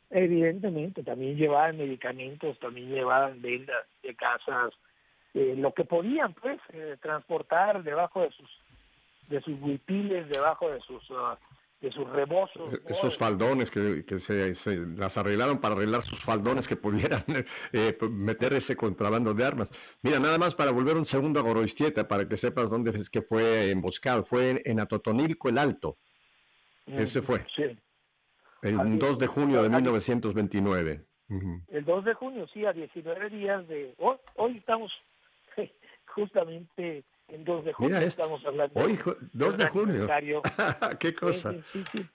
Evidentemente, 0.09 1.03
también 1.03 1.37
llevaban 1.37 1.77
medicamentos, 1.77 2.59
también 2.59 2.89
llevaban 2.89 3.41
vendas 3.41 3.85
de 4.03 4.13
casas, 4.15 4.73
eh, 5.33 5.55
lo 5.57 5.73
que 5.73 5.85
podían, 5.85 6.33
pues, 6.33 6.59
eh, 6.73 6.97
transportar 7.01 7.83
debajo 7.83 8.21
de 8.21 8.31
sus 8.31 8.49
de 9.29 9.39
sus 9.39 9.57
huipiles, 9.61 10.27
debajo 10.27 10.69
de 10.69 10.81
sus 10.81 11.01
ah, 11.11 11.37
de 11.81 11.91
sus 11.91 12.07
rebozos. 12.09 12.71
¿no? 12.71 12.79
Esos 12.87 13.17
faldones 13.17 13.71
que, 13.71 14.05
que 14.05 14.19
se, 14.19 14.53
se 14.53 14.77
las 14.77 15.17
arreglaron 15.17 15.59
para 15.59 15.73
arreglar 15.75 16.03
sus 16.03 16.19
faldones 16.23 16.67
que 16.67 16.75
pudieran 16.75 17.23
eh, 17.73 17.97
meter 18.09 18.53
ese 18.53 18.75
contrabando 18.75 19.33
de 19.33 19.43
armas. 19.43 19.71
Mira, 20.03 20.19
nada 20.19 20.37
más 20.37 20.53
para 20.53 20.71
volver 20.71 20.95
un 20.95 21.05
segundo 21.05 21.39
a 21.39 21.43
Goroistieta, 21.43 22.07
para 22.07 22.27
que 22.27 22.37
sepas 22.37 22.69
dónde 22.69 22.91
es 22.91 23.09
que 23.09 23.23
fue 23.23 23.71
emboscado. 23.71 24.23
Fue 24.23 24.61
en 24.63 24.79
Atotonilco 24.79 25.49
el 25.49 25.57
Alto, 25.57 25.97
ese 26.85 27.21
fue. 27.23 27.45
Sí, 27.55 27.63
el 28.61 28.79
es. 28.79 28.99
2 28.99 29.17
de 29.19 29.27
junio 29.27 29.61
de 29.63 29.67
Así- 29.67 29.75
1929. 29.77 31.01
Ujú. 31.29 31.61
el 31.69 31.85
2 31.85 32.05
de 32.05 32.13
junio, 32.13 32.45
sí, 32.53 32.65
a 32.65 32.73
19 32.73 33.29
días 33.29 33.65
de... 33.69 33.95
Hoy, 33.99 34.17
hoy 34.35 34.57
estamos 34.57 34.91
justamente 36.13 37.05
en 37.31 37.43
2 37.45 37.65
de 37.65 37.73
junio, 37.73 37.95
Mira 37.95 38.07
estamos 38.07 38.45
hablando 38.45 38.79
Hoy, 38.79 38.97
ju- 38.97 39.17
2 39.33 39.57
de 39.57 39.63
un 39.65 39.69
junio. 39.69 40.07
Qué 40.99 41.13
cosa. 41.15 41.51
Sí, 41.51 41.63
sí, 41.71 41.83
sí. 41.91 42.05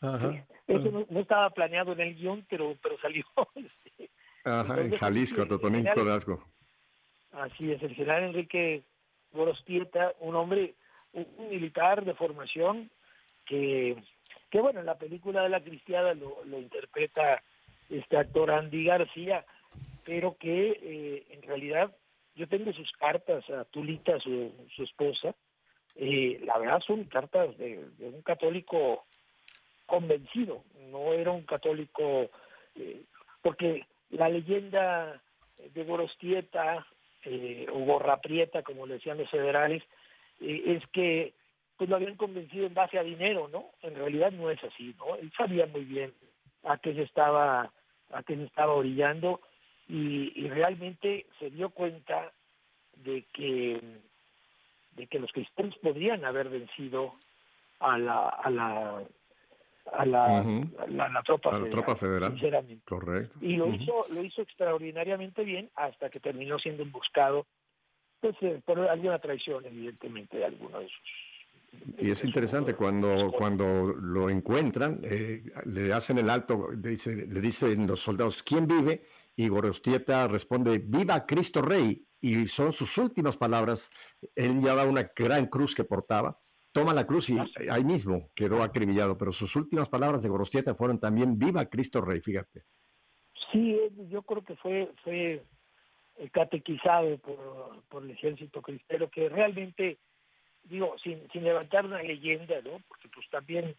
Ajá. 0.00 0.46
Eso 0.66 0.90
no, 0.90 1.06
no 1.08 1.20
estaba 1.20 1.50
planeado 1.50 1.92
en 1.92 2.00
el 2.00 2.14
guion, 2.16 2.44
pero, 2.48 2.76
pero 2.82 2.98
salió. 3.00 3.24
Ajá, 4.44 4.80
en 4.80 4.94
Jalisco, 4.96 5.42
Atotonilco, 5.42 6.02
Hidalgo. 6.02 6.44
Así 7.32 7.72
es, 7.72 7.82
el 7.82 7.94
general 7.94 8.24
Enrique 8.24 8.82
Gorostieta, 9.32 10.12
un 10.20 10.34
hombre, 10.36 10.74
un, 11.12 11.26
un 11.38 11.48
militar 11.50 12.04
de 12.04 12.14
formación 12.14 12.90
que, 13.44 13.96
que 14.50 14.60
bueno, 14.60 14.80
en 14.80 14.86
la 14.86 14.98
película 14.98 15.42
de 15.42 15.48
la 15.50 15.62
cristiada 15.62 16.14
lo, 16.14 16.44
lo 16.44 16.58
interpreta 16.58 17.42
este 17.88 18.16
actor 18.16 18.50
Andy 18.50 18.84
García, 18.84 19.44
pero 20.04 20.36
que 20.38 20.70
eh, 20.82 21.26
en 21.30 21.42
realidad 21.42 21.94
yo 22.36 22.46
tengo 22.46 22.72
sus 22.72 22.90
cartas 22.92 23.48
a 23.50 23.64
Tulita, 23.64 24.20
su, 24.20 24.52
esposa, 24.78 25.34
eh, 25.96 26.40
la 26.44 26.58
verdad 26.58 26.80
son 26.86 27.04
cartas 27.04 27.56
de, 27.58 27.84
un 28.00 28.22
católico 28.22 29.06
convencido, 29.86 30.62
no 30.90 31.12
era 31.12 31.32
un 31.32 31.42
católico, 31.42 32.30
eh, 32.76 33.02
porque 33.42 33.86
la 34.10 34.28
leyenda 34.28 35.20
de 35.74 35.84
Gorostieta 35.84 36.86
eh, 37.24 37.66
o 37.72 37.80
Gorra 37.80 38.20
Prieta, 38.20 38.62
como 38.62 38.86
le 38.86 38.94
decían 38.94 39.18
los 39.18 39.30
federales, 39.30 39.82
eh, 40.40 40.62
es 40.66 40.86
que 40.88 41.34
pues 41.76 41.90
lo 41.90 41.96
habían 41.96 42.16
convencido 42.16 42.66
en 42.66 42.74
base 42.74 42.98
a 42.98 43.02
dinero, 43.02 43.48
¿no? 43.48 43.66
En 43.82 43.94
realidad 43.94 44.32
no 44.32 44.50
es 44.50 44.62
así, 44.64 44.94
¿no? 44.98 45.16
Él 45.16 45.30
sabía 45.36 45.66
muy 45.66 45.84
bien 45.84 46.14
a 46.64 46.78
qué 46.78 46.94
se 46.94 47.02
estaba, 47.02 47.70
a 48.12 48.22
qué 48.22 48.36
se 48.36 48.44
estaba 48.44 48.72
orillando 48.74 49.40
y, 49.88 50.32
y 50.34 50.48
realmente 50.48 51.26
se 51.38 51.50
dio 51.50 51.70
cuenta 51.70 52.32
de 53.04 53.24
que 53.32 53.80
de 54.96 55.06
que 55.06 55.18
los 55.18 55.30
cristianos 55.32 55.76
podrían 55.82 56.24
haber 56.24 56.48
vencido 56.48 57.14
a 57.80 57.98
la 57.98 58.28
a 58.28 58.50
la 58.50 59.02
a 59.92 60.04
la, 60.04 60.40
Ujú. 60.42 60.60
a 60.82 60.86
la, 60.88 61.04
a 61.04 61.08
la 61.10 61.22
tropa 61.22 61.50
A 61.50 61.52
la 61.52 61.58
federal, 61.58 61.70
tropa 61.70 61.96
federal. 61.96 62.32
sinceramente 62.32 62.82
Correcto. 62.84 63.38
y 63.40 63.56
lo 63.56 63.72
hizo 63.72 64.02
lo 64.10 64.22
hizo 64.24 64.42
extraordinariamente 64.42 65.44
bien 65.44 65.70
hasta 65.76 66.10
que 66.10 66.18
terminó 66.20 66.58
siendo 66.58 66.82
emboscado 66.82 67.46
pues 68.20 68.34
eh, 68.40 68.60
por 68.64 68.80
alguna 68.80 69.18
traición 69.18 69.64
evidentemente 69.66 70.38
de 70.38 70.46
alguno 70.46 70.80
de 70.80 70.88
sus 70.88 71.98
Y 72.00 72.10
es 72.10 72.24
interesante 72.24 72.70
sus- 72.72 72.78
cuando, 72.78 73.30
cuando 73.36 73.92
lo 73.92 74.30
encuentran, 74.30 75.00
eh, 75.04 75.42
le 75.66 75.92
hacen 75.92 76.16
el 76.18 76.30
alto, 76.30 76.68
dice, 76.74 77.14
le 77.26 77.40
dicen 77.40 77.86
los 77.86 78.00
soldados, 78.00 78.42
¿quién 78.42 78.66
vive? 78.66 79.02
Y 79.36 79.48
Gorostieta 79.48 80.26
responde, 80.26 80.78
viva 80.78 81.26
Cristo 81.26 81.60
Rey. 81.60 82.02
Y 82.20 82.48
son 82.48 82.72
sus 82.72 82.96
últimas 82.96 83.36
palabras. 83.36 83.90
Él 84.34 84.58
llevaba 84.58 84.84
una 84.84 85.10
gran 85.14 85.46
cruz 85.46 85.74
que 85.74 85.84
portaba. 85.84 86.40
Toma 86.72 86.94
la 86.94 87.06
cruz 87.06 87.30
y 87.30 87.38
ahí 87.70 87.84
mismo 87.84 88.30
quedó 88.34 88.62
acribillado. 88.62 89.16
Pero 89.16 89.32
sus 89.32 89.54
últimas 89.56 89.88
palabras 89.88 90.22
de 90.22 90.28
Gorostieta 90.28 90.74
fueron 90.74 90.98
también, 90.98 91.38
viva 91.38 91.66
Cristo 91.66 92.00
Rey, 92.00 92.20
fíjate. 92.20 92.64
sí 93.52 93.78
yo 94.10 94.22
creo 94.22 94.42
que 94.44 94.56
fue 94.56 94.90
fue 95.02 95.44
eh, 96.16 96.30
catequizado 96.30 97.18
por, 97.18 97.82
por 97.88 98.02
el 98.02 98.10
ejército 98.10 98.60
cristero 98.62 99.08
que 99.10 99.28
realmente 99.28 99.98
digo 100.64 100.96
sin 101.02 101.28
sin 101.30 101.44
levantar 101.44 101.84
una 101.84 102.02
leyenda 102.02 102.60
no 102.62 102.80
porque 102.88 103.08
pues 103.08 103.28
también 103.30 103.76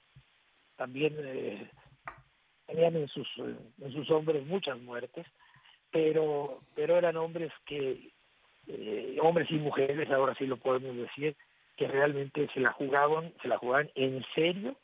también 0.76 1.16
eh, 1.18 1.70
tenían 2.66 2.96
en 2.96 3.08
sus 3.10 3.28
en 3.38 3.92
sus 3.92 4.10
hombres 4.10 4.46
muchas 4.46 4.80
muertes 4.80 5.26
pero 5.92 6.62
pero 6.76 6.98
eran 6.98 7.18
hombres 7.18 7.52
que 7.66 8.12
eh, 8.68 9.18
hombres 9.22 9.50
y 9.50 9.56
mujeres 9.56 10.10
ahora 10.12 10.36
sí 10.36 10.46
lo 10.46 10.58
podemos 10.58 10.96
decir 10.96 11.36
que 11.76 11.88
realmente 11.88 12.50
se 12.54 12.60
la 12.60 12.72
jugaban 12.74 13.34
se 13.42 13.48
la 13.48 13.58
jugaban 13.58 13.90
en 13.96 14.24
serio 14.36 14.76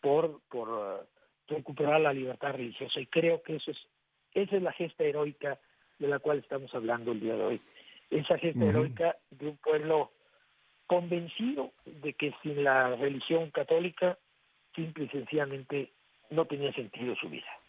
por 0.00 0.40
por 0.48 0.68
eh, 0.68 1.04
recuperar 1.48 2.00
la 2.00 2.12
libertad 2.12 2.52
religiosa. 2.52 3.00
Y 3.00 3.06
creo 3.06 3.42
que 3.42 3.56
eso 3.56 3.70
es 3.70 3.78
esa 4.34 4.56
es 4.56 4.62
la 4.62 4.72
gesta 4.72 5.04
heroica 5.04 5.58
de 5.98 6.08
la 6.08 6.18
cual 6.18 6.38
estamos 6.38 6.74
hablando 6.74 7.12
el 7.12 7.20
día 7.20 7.34
de 7.34 7.44
hoy. 7.44 7.60
Esa 8.10 8.38
gesta 8.38 8.64
heroica 8.64 9.16
de 9.30 9.48
un 9.48 9.56
pueblo 9.58 10.10
convencido 10.86 11.72
de 11.84 12.14
que 12.14 12.34
sin 12.42 12.64
la 12.64 12.96
religión 12.96 13.50
católica 13.50 14.18
simple 14.74 15.04
y 15.04 15.08
sencillamente 15.08 15.92
no 16.30 16.46
tenía 16.46 16.72
sentido 16.72 17.14
su 17.16 17.28
vida 17.28 17.61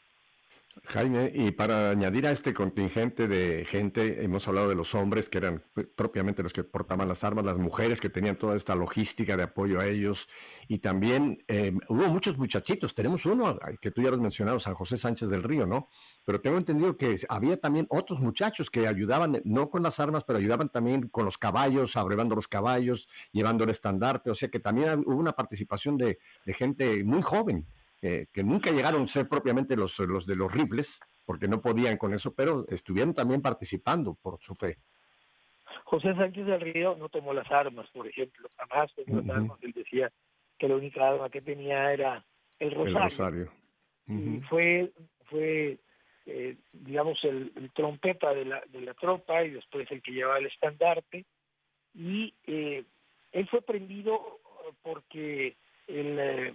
Jaime, 0.86 1.32
y 1.34 1.51
para 1.51 1.91
añadir 1.91 2.28
a 2.28 2.32
este 2.32 2.53
contingente 2.53 3.28
de 3.28 3.63
gente, 3.63 4.24
hemos 4.24 4.47
hablado 4.47 4.67
de 4.67 4.76
los 4.76 4.95
hombres 4.95 5.30
que 5.30 5.38
eran 5.38 5.63
eh, 5.76 5.84
propiamente 5.84 6.43
los 6.43 6.51
que 6.51 6.63
portaban 6.63 7.07
las 7.07 7.24
armas, 7.24 7.45
las 7.45 7.57
mujeres 7.57 8.01
que 8.01 8.09
tenían 8.09 8.38
toda 8.38 8.55
esta 8.55 8.76
logística 8.76 9.38
de 9.38 9.43
apoyo 9.43 9.80
a 9.80 9.86
ellos, 9.86 10.28
y 10.67 10.80
también 10.80 11.43
eh, 11.47 11.71
hubo 11.88 12.07
muchos 12.09 12.38
muchachitos. 12.38 12.95
Tenemos 12.95 13.26
uno 13.26 13.57
que 13.80 13.91
tú 13.91 14.01
ya 14.01 14.09
lo 14.09 14.15
has 14.15 14.21
mencionado, 14.21 14.59
San 14.59 14.74
José 14.74 14.97
Sánchez 14.97 15.30
del 15.30 15.43
Río, 15.43 15.65
¿no? 15.65 15.89
Pero 16.26 16.41
tengo 16.41 16.57
entendido 16.57 16.97
que 16.97 17.15
había 17.30 17.57
también 17.57 17.86
otros 17.89 18.19
muchachos 18.19 18.69
que 18.69 18.88
ayudaban, 18.88 19.41
no 19.45 19.69
con 19.69 19.84
las 19.84 19.99
armas, 19.99 20.24
pero 20.26 20.39
ayudaban 20.39 20.69
también 20.69 21.07
con 21.07 21.24
los 21.24 21.38
caballos, 21.38 21.95
abrevando 21.95 22.36
los 22.36 22.47
caballos, 22.47 23.07
llevando 23.32 23.63
el 23.63 23.69
estandarte, 23.69 24.32
o 24.32 24.36
sea 24.36 24.49
que 24.49 24.59
también 24.59 25.03
hubo 25.05 25.15
una 25.17 25.34
participación 25.34 25.97
de 25.97 26.17
gente 26.45 27.03
muy 27.03 27.21
joven 27.21 27.67
eh, 28.03 28.27
que 28.33 28.43
nunca 28.43 28.69
llegaron 28.69 29.03
a 29.03 29.07
ser 29.07 29.29
propiamente 29.29 29.77
los, 29.77 29.97
los 29.99 30.25
de 30.25 30.35
los 30.35 30.53
rifles, 30.53 30.99
porque 31.25 31.47
no 31.47 31.61
podían 31.61 31.97
con 31.97 32.13
eso, 32.13 32.35
pero 32.35 32.65
estuvieron 32.67 33.13
también 33.13 33.41
participando 33.41 34.13
por 34.21 34.41
su 34.41 34.55
fe. 34.55 34.77
José 35.85 36.13
Sánchez 36.13 36.45
del 36.45 36.59
Río 36.59 36.97
no 36.97 37.07
tomó 37.07 37.33
las 37.33 37.49
armas, 37.49 37.89
por 37.91 38.05
ejemplo, 38.05 38.49
jamás 38.57 38.93
tomó 38.93 39.15
las 39.15 39.25
Ujú. 39.25 39.31
armas. 39.31 39.59
Él 39.61 39.71
decía 39.71 40.11
que 40.59 40.67
la 40.67 40.75
única 40.75 41.07
arma 41.07 41.29
que 41.29 41.41
tenía 41.41 41.93
era 41.93 42.25
el 42.59 42.71
rosario. 42.71 42.97
El 42.97 43.03
rosario. 43.03 43.51
Y 44.07 44.11
Ujú. 44.11 44.41
fue, 44.49 44.91
fue 45.29 45.79
eh, 46.25 46.57
digamos, 46.73 47.23
el, 47.23 47.53
el 47.55 47.71
trompeta 47.71 48.33
de 48.33 48.43
la, 48.43 48.61
de 48.67 48.81
la 48.81 48.93
tropa 48.95 49.45
y 49.45 49.51
después 49.51 49.89
el 49.91 50.01
que 50.01 50.11
llevaba 50.11 50.39
el 50.39 50.47
estandarte. 50.47 51.25
Y 51.93 52.33
eh, 52.47 52.83
él 53.31 53.47
fue 53.47 53.61
prendido 53.61 54.41
eh, 54.67 54.73
porque 54.81 55.55
el, 55.87 56.19
eh, 56.19 56.53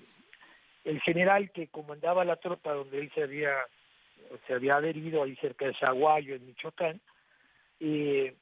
el 0.89 1.01
general 1.03 1.51
que 1.53 1.69
comandaba 1.69 2.25
la 2.25 2.37
tropa 2.37 2.73
donde 2.73 2.99
él 3.01 3.11
se 3.15 3.23
había 3.23 3.53
se 4.47 4.55
había 4.55 4.75
adherido 4.77 5.23
ahí 5.23 5.37
cerca 5.37 5.67
de 5.67 5.75
Zaguayo, 5.75 6.35
en 6.35 6.47
Michoacán, 6.47 7.01
eh, 7.81 8.35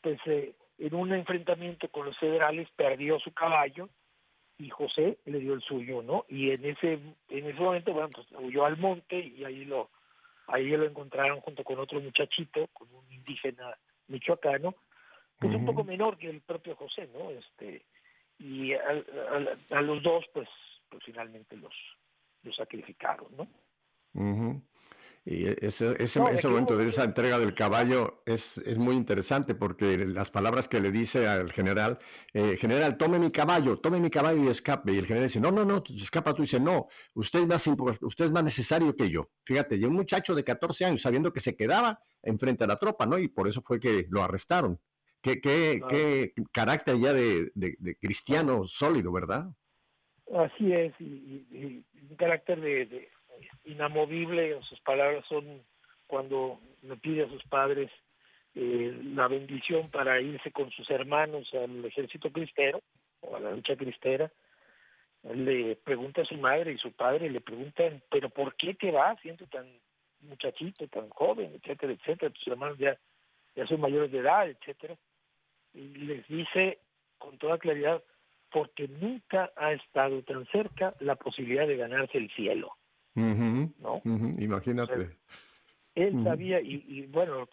pues 0.00 0.18
eh, 0.26 0.54
en 0.78 0.94
un 0.94 1.12
enfrentamiento 1.12 1.88
con 1.88 2.06
los 2.06 2.16
federales 2.18 2.68
perdió 2.76 3.18
su 3.18 3.32
caballo 3.32 3.88
y 4.58 4.70
José 4.70 5.18
le 5.26 5.38
dio 5.40 5.54
el 5.54 5.60
suyo, 5.62 6.02
¿no? 6.02 6.24
Y 6.28 6.50
en 6.50 6.64
ese 6.64 6.92
en 7.30 7.46
ese 7.46 7.60
momento, 7.60 7.92
bueno, 7.92 8.10
pues 8.14 8.26
huyó 8.38 8.64
al 8.64 8.76
monte 8.78 9.18
y 9.18 9.44
ahí 9.44 9.64
lo 9.64 9.90
ahí 10.46 10.68
lo 10.70 10.84
encontraron 10.86 11.40
junto 11.40 11.62
con 11.64 11.78
otro 11.78 12.00
muchachito, 12.00 12.68
con 12.72 12.88
un 12.94 13.04
indígena 13.12 13.76
michoacano, 14.08 14.74
que 15.40 15.48
es 15.48 15.54
un 15.54 15.64
poco 15.66 15.84
menor 15.84 16.16
que 16.16 16.30
el 16.30 16.40
propio 16.40 16.74
José, 16.76 17.08
¿no? 17.12 17.30
Este 17.30 17.82
y 18.38 18.72
a, 18.74 18.80
a- 18.80 19.78
a 19.78 19.82
los 19.82 20.02
dos, 20.02 20.24
pues, 20.32 20.48
pues 20.88 21.04
finalmente 21.04 21.56
los 21.56 21.74
los 22.42 22.54
sacrificaron, 22.56 23.28
¿no? 23.36 23.48
Ujú. 24.14 24.62
Y 25.30 25.44
ese, 25.62 26.02
ese, 26.02 26.20
momento 26.20 26.78
de 26.78 26.86
esa 26.86 27.04
entrega 27.04 27.38
del 27.38 27.52
caballo 27.52 28.22
es, 28.24 28.56
es, 28.58 28.78
muy 28.78 28.96
interesante 28.96 29.54
porque 29.54 29.98
las 29.98 30.30
palabras 30.30 30.68
que 30.68 30.80
le 30.80 30.90
dice 30.90 31.28
al 31.28 31.52
general, 31.52 31.98
eh, 32.32 32.56
general, 32.56 32.96
tome 32.96 33.18
mi 33.18 33.30
caballo, 33.30 33.78
tome 33.78 34.00
mi 34.00 34.08
caballo 34.08 34.42
y 34.42 34.48
escape. 34.48 34.90
Y 34.92 34.96
el 34.96 35.04
general 35.04 35.26
dice, 35.26 35.40
no, 35.40 35.50
no, 35.50 35.66
no, 35.66 35.82
escapa 35.86 36.32
tú. 36.32 36.42
dice, 36.42 36.58
no, 36.58 36.86
usted 37.12 37.40
es, 37.40 37.46
más 37.46 37.66
usted 38.00 38.24
es 38.24 38.30
más 38.30 38.42
necesario 38.42 38.96
que 38.96 39.10
yo. 39.10 39.30
Fíjate, 39.44 39.76
y 39.76 39.84
un 39.84 39.92
muchacho 39.92 40.34
de 40.34 40.44
14 40.44 40.86
años 40.86 41.02
sabiendo 41.02 41.30
que 41.30 41.40
se 41.40 41.54
quedaba 41.54 42.00
enfrente 42.22 42.64
a 42.64 42.68
la 42.68 42.76
tropa, 42.76 43.04
¿no? 43.04 43.18
Y 43.18 43.28
por 43.28 43.48
eso 43.48 43.60
fue 43.60 43.78
que 43.78 44.06
lo 44.08 44.22
arrestaron. 44.22 44.80
Qué, 45.20 45.42
qué, 45.42 45.82
qué 45.90 46.32
carácter 46.52 46.96
ya 46.96 47.12
de, 47.12 47.50
de, 47.54 47.96
cristiano 47.96 48.64
sólido, 48.64 49.12
¿verdad? 49.12 49.50
Así 50.34 50.72
es, 50.72 50.92
y, 51.00 51.84
un 52.10 52.16
carácter 52.16 52.60
de 52.60 53.08
inamovible, 53.64 54.60
sus 54.62 54.80
palabras 54.80 55.24
son 55.28 55.62
cuando 56.06 56.60
le 56.82 56.96
pide 56.96 57.24
a 57.24 57.28
sus 57.28 57.42
padres 57.44 57.90
eh, 58.54 58.98
la 59.14 59.28
bendición 59.28 59.90
para 59.90 60.20
irse 60.20 60.50
con 60.50 60.70
sus 60.70 60.90
hermanos 60.90 61.48
al 61.54 61.84
ejército 61.84 62.30
cristero 62.32 62.80
o 63.20 63.36
a 63.36 63.40
la 63.40 63.52
lucha 63.52 63.76
cristera, 63.76 64.30
le 65.22 65.76
pregunta 65.76 66.22
a 66.22 66.24
su 66.24 66.36
madre 66.36 66.72
y 66.72 66.78
su 66.78 66.92
padre 66.92 67.30
le 67.30 67.40
preguntan, 67.40 68.02
pero 68.10 68.30
¿por 68.30 68.54
qué 68.56 68.74
te 68.74 68.90
vas 68.90 69.20
siendo 69.20 69.46
tan 69.46 69.66
muchachito, 70.20 70.86
tan 70.88 71.08
joven, 71.10 71.52
etcétera, 71.54 71.92
etcétera? 71.92 72.32
Tus 72.32 72.46
hermanos 72.48 72.78
ya, 72.78 72.98
ya 73.54 73.66
son 73.66 73.80
mayores 73.80 74.10
de 74.12 74.18
edad, 74.18 74.48
etcétera. 74.48 74.96
Y 75.74 75.80
les 75.80 76.26
dice 76.28 76.78
con 77.18 77.36
toda 77.38 77.58
claridad, 77.58 78.02
porque 78.50 78.88
nunca 78.88 79.50
ha 79.56 79.72
estado 79.72 80.22
tan 80.22 80.46
cerca 80.46 80.94
la 81.00 81.16
posibilidad 81.16 81.66
de 81.66 81.76
ganarse 81.76 82.18
el 82.18 82.30
cielo. 82.30 82.72
¿no? 83.14 84.00
imagínate. 84.38 85.16
él 85.94 86.22
sabía, 86.22 86.60
y, 86.60 87.06
bueno, 87.06 87.48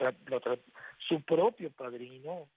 su 1.07 1.21
propio 1.21 1.71
padrino, 1.71 2.47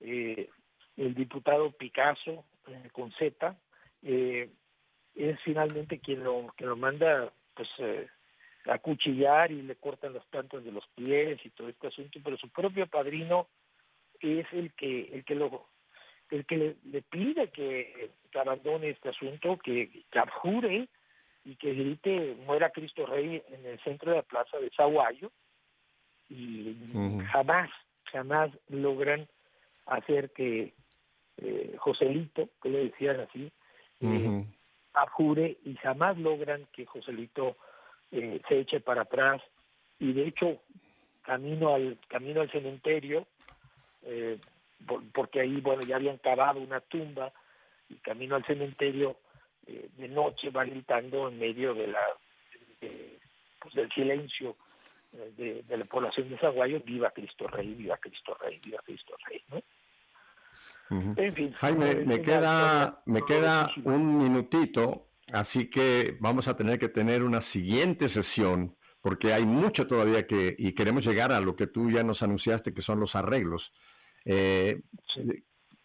eh, 0.00 0.48
el 0.96 1.14
diputado 1.14 1.70
Picasso, 1.70 2.44
eh, 2.66 2.88
con 2.92 3.12
Z, 3.12 3.56
eh, 4.02 4.50
es 5.14 5.38
finalmente 5.44 6.00
quien 6.00 6.24
lo, 6.24 6.52
que 6.56 6.66
lo 6.66 6.76
manda 6.76 7.32
pues 7.54 7.68
a 8.66 8.78
cuchillar 8.78 9.50
y 9.50 9.62
le 9.62 9.76
cortan 9.76 10.14
las 10.14 10.24
plantas 10.26 10.64
de 10.64 10.72
los 10.72 10.86
pies 10.94 11.40
y 11.44 11.50
todo 11.50 11.68
este 11.68 11.86
asunto, 11.86 12.20
pero 12.22 12.36
su 12.36 12.48
propio 12.50 12.86
padrino 12.86 13.48
es 14.20 14.46
el 14.52 14.72
que 14.74 15.10
el 15.12 15.24
que 15.24 15.34
lo 15.34 15.68
el 16.30 16.44
que 16.46 16.76
le, 16.84 17.02
pide 17.02 17.48
que, 17.48 18.10
abandone 18.34 18.90
este 18.90 19.08
asunto, 19.08 19.58
que, 19.58 20.04
que 20.10 20.18
abjure 20.18 20.88
y 21.44 21.56
que 21.56 21.72
grite 21.74 22.36
muera 22.46 22.70
Cristo 22.70 23.06
Rey 23.06 23.42
en 23.48 23.66
el 23.66 23.80
centro 23.80 24.10
de 24.10 24.18
la 24.18 24.22
plaza 24.22 24.58
de 24.58 24.70
Zaguayo 24.76 25.30
y 26.28 26.76
jamás, 27.32 27.70
jamás 28.12 28.50
logran 28.68 29.26
hacer 29.86 30.30
que 30.30 30.74
eh, 31.38 31.74
Joselito, 31.78 32.48
que 32.62 32.68
le 32.68 32.84
decían 32.84 33.20
así, 33.20 33.50
eh, 34.00 34.44
abjure 34.92 35.56
y 35.64 35.74
jamás 35.76 36.18
logran 36.18 36.66
que 36.72 36.84
Joselito 36.86 37.56
eh, 38.12 38.40
se 38.48 38.60
eche 38.60 38.80
para 38.80 39.02
atrás. 39.02 39.42
Y 39.98 40.12
de 40.12 40.28
hecho 40.28 40.60
camino 41.22 41.74
al 41.74 41.98
camino 42.08 42.40
al 42.40 42.50
cementerio 42.50 43.26
eh, 44.02 44.38
porque 45.12 45.40
ahí 45.40 45.60
bueno 45.60 45.82
ya 45.82 45.96
habían 45.96 46.18
cavado 46.18 46.60
una 46.60 46.80
tumba 46.80 47.32
y 47.88 47.96
camino 47.96 48.36
al 48.36 48.46
cementerio 48.46 49.16
eh, 49.66 49.88
de 49.96 50.08
noche 50.08 50.50
va 50.50 50.64
gritando 50.64 51.28
en 51.28 51.38
medio 51.38 51.74
de 51.74 51.88
la 51.88 52.00
pues 53.60 53.74
del 53.74 53.90
silencio 53.90 54.56
eh, 55.12 55.64
de, 55.66 55.76
la 55.76 55.84
población 55.86 56.28
de 56.28 56.38
Zaguayo, 56.38 56.80
viva 56.84 57.10
Cristo 57.10 57.46
Rey, 57.46 57.74
viva 57.74 57.96
Cristo 57.96 58.36
Rey, 58.40 58.60
viva 58.62 58.78
Cristo 58.84 59.14
Rey, 59.26 59.42
¿no? 59.48 59.62
En 60.90 61.34
fin, 61.34 61.52
Jaime, 61.52 61.96
me 61.96 62.22
queda, 62.22 63.02
me 63.04 63.20
queda 63.22 63.70
un 63.84 64.16
minutito, 64.16 65.08
así 65.32 65.68
que 65.68 66.16
vamos 66.18 66.48
a 66.48 66.56
tener 66.56 66.78
que 66.78 66.88
tener 66.88 67.22
una 67.22 67.42
siguiente 67.42 68.08
sesión, 68.08 68.74
porque 69.02 69.34
hay 69.34 69.44
mucho 69.44 69.86
todavía 69.86 70.26
que, 70.26 70.56
y 70.58 70.72
queremos 70.72 71.04
llegar 71.06 71.30
a 71.30 71.40
lo 71.40 71.56
que 71.56 71.66
tú 71.66 71.90
ya 71.90 72.02
nos 72.02 72.22
anunciaste, 72.22 72.72
que 72.72 72.80
son 72.80 73.00
los 73.00 73.16
arreglos. 73.16 73.74
Eh, 74.24 74.80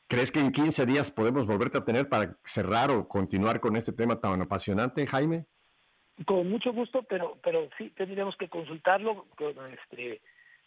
¿Crees 0.07 0.31
que 0.31 0.39
en 0.39 0.51
15 0.51 0.85
días 0.85 1.11
podemos 1.11 1.47
volverte 1.47 1.77
a 1.77 1.85
tener 1.85 2.07
para 2.07 2.37
cerrar 2.43 2.91
o 2.91 3.07
continuar 3.07 3.59
con 3.59 3.75
este 3.75 3.93
tema 3.93 4.19
tan 4.19 4.41
apasionante, 4.41 5.07
Jaime? 5.07 5.45
Con 6.25 6.49
mucho 6.49 6.71
gusto, 6.71 7.03
pero 7.03 7.39
pero 7.43 7.67
sí 7.77 7.89
tendríamos 7.95 8.37
que 8.37 8.47
consultarlo 8.47 9.25
con 9.35 9.55
este 9.73 10.21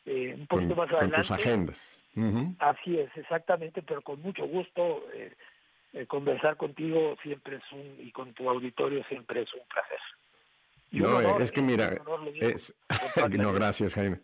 eh, 0.05 0.35
un 0.37 0.47
poquito 0.47 0.75
más 0.75 0.89
adelante. 0.89 1.15
Con 1.15 1.21
tus 1.21 1.31
agendas. 1.31 2.03
Así 2.59 2.99
es, 2.99 3.11
exactamente, 3.17 3.83
pero 3.83 4.03
con 4.03 4.21
mucho 4.23 4.47
gusto 4.47 5.05
eh, 5.13 5.35
eh, 5.93 6.07
conversar 6.07 6.57
contigo 6.57 7.17
siempre 7.23 7.57
es 7.57 7.73
un 7.73 7.97
y 8.01 8.11
con 8.11 8.33
tu 8.33 8.49
auditorio 8.49 9.05
siempre 9.05 9.43
es 9.43 9.55
un 9.55 9.67
placer. 9.69 9.99
no, 10.91 11.39
es 11.39 11.53
que 11.53 11.63
mira, 11.63 11.99
no, 13.31 13.53
gracias 13.53 13.95
Jaime. 13.95 14.21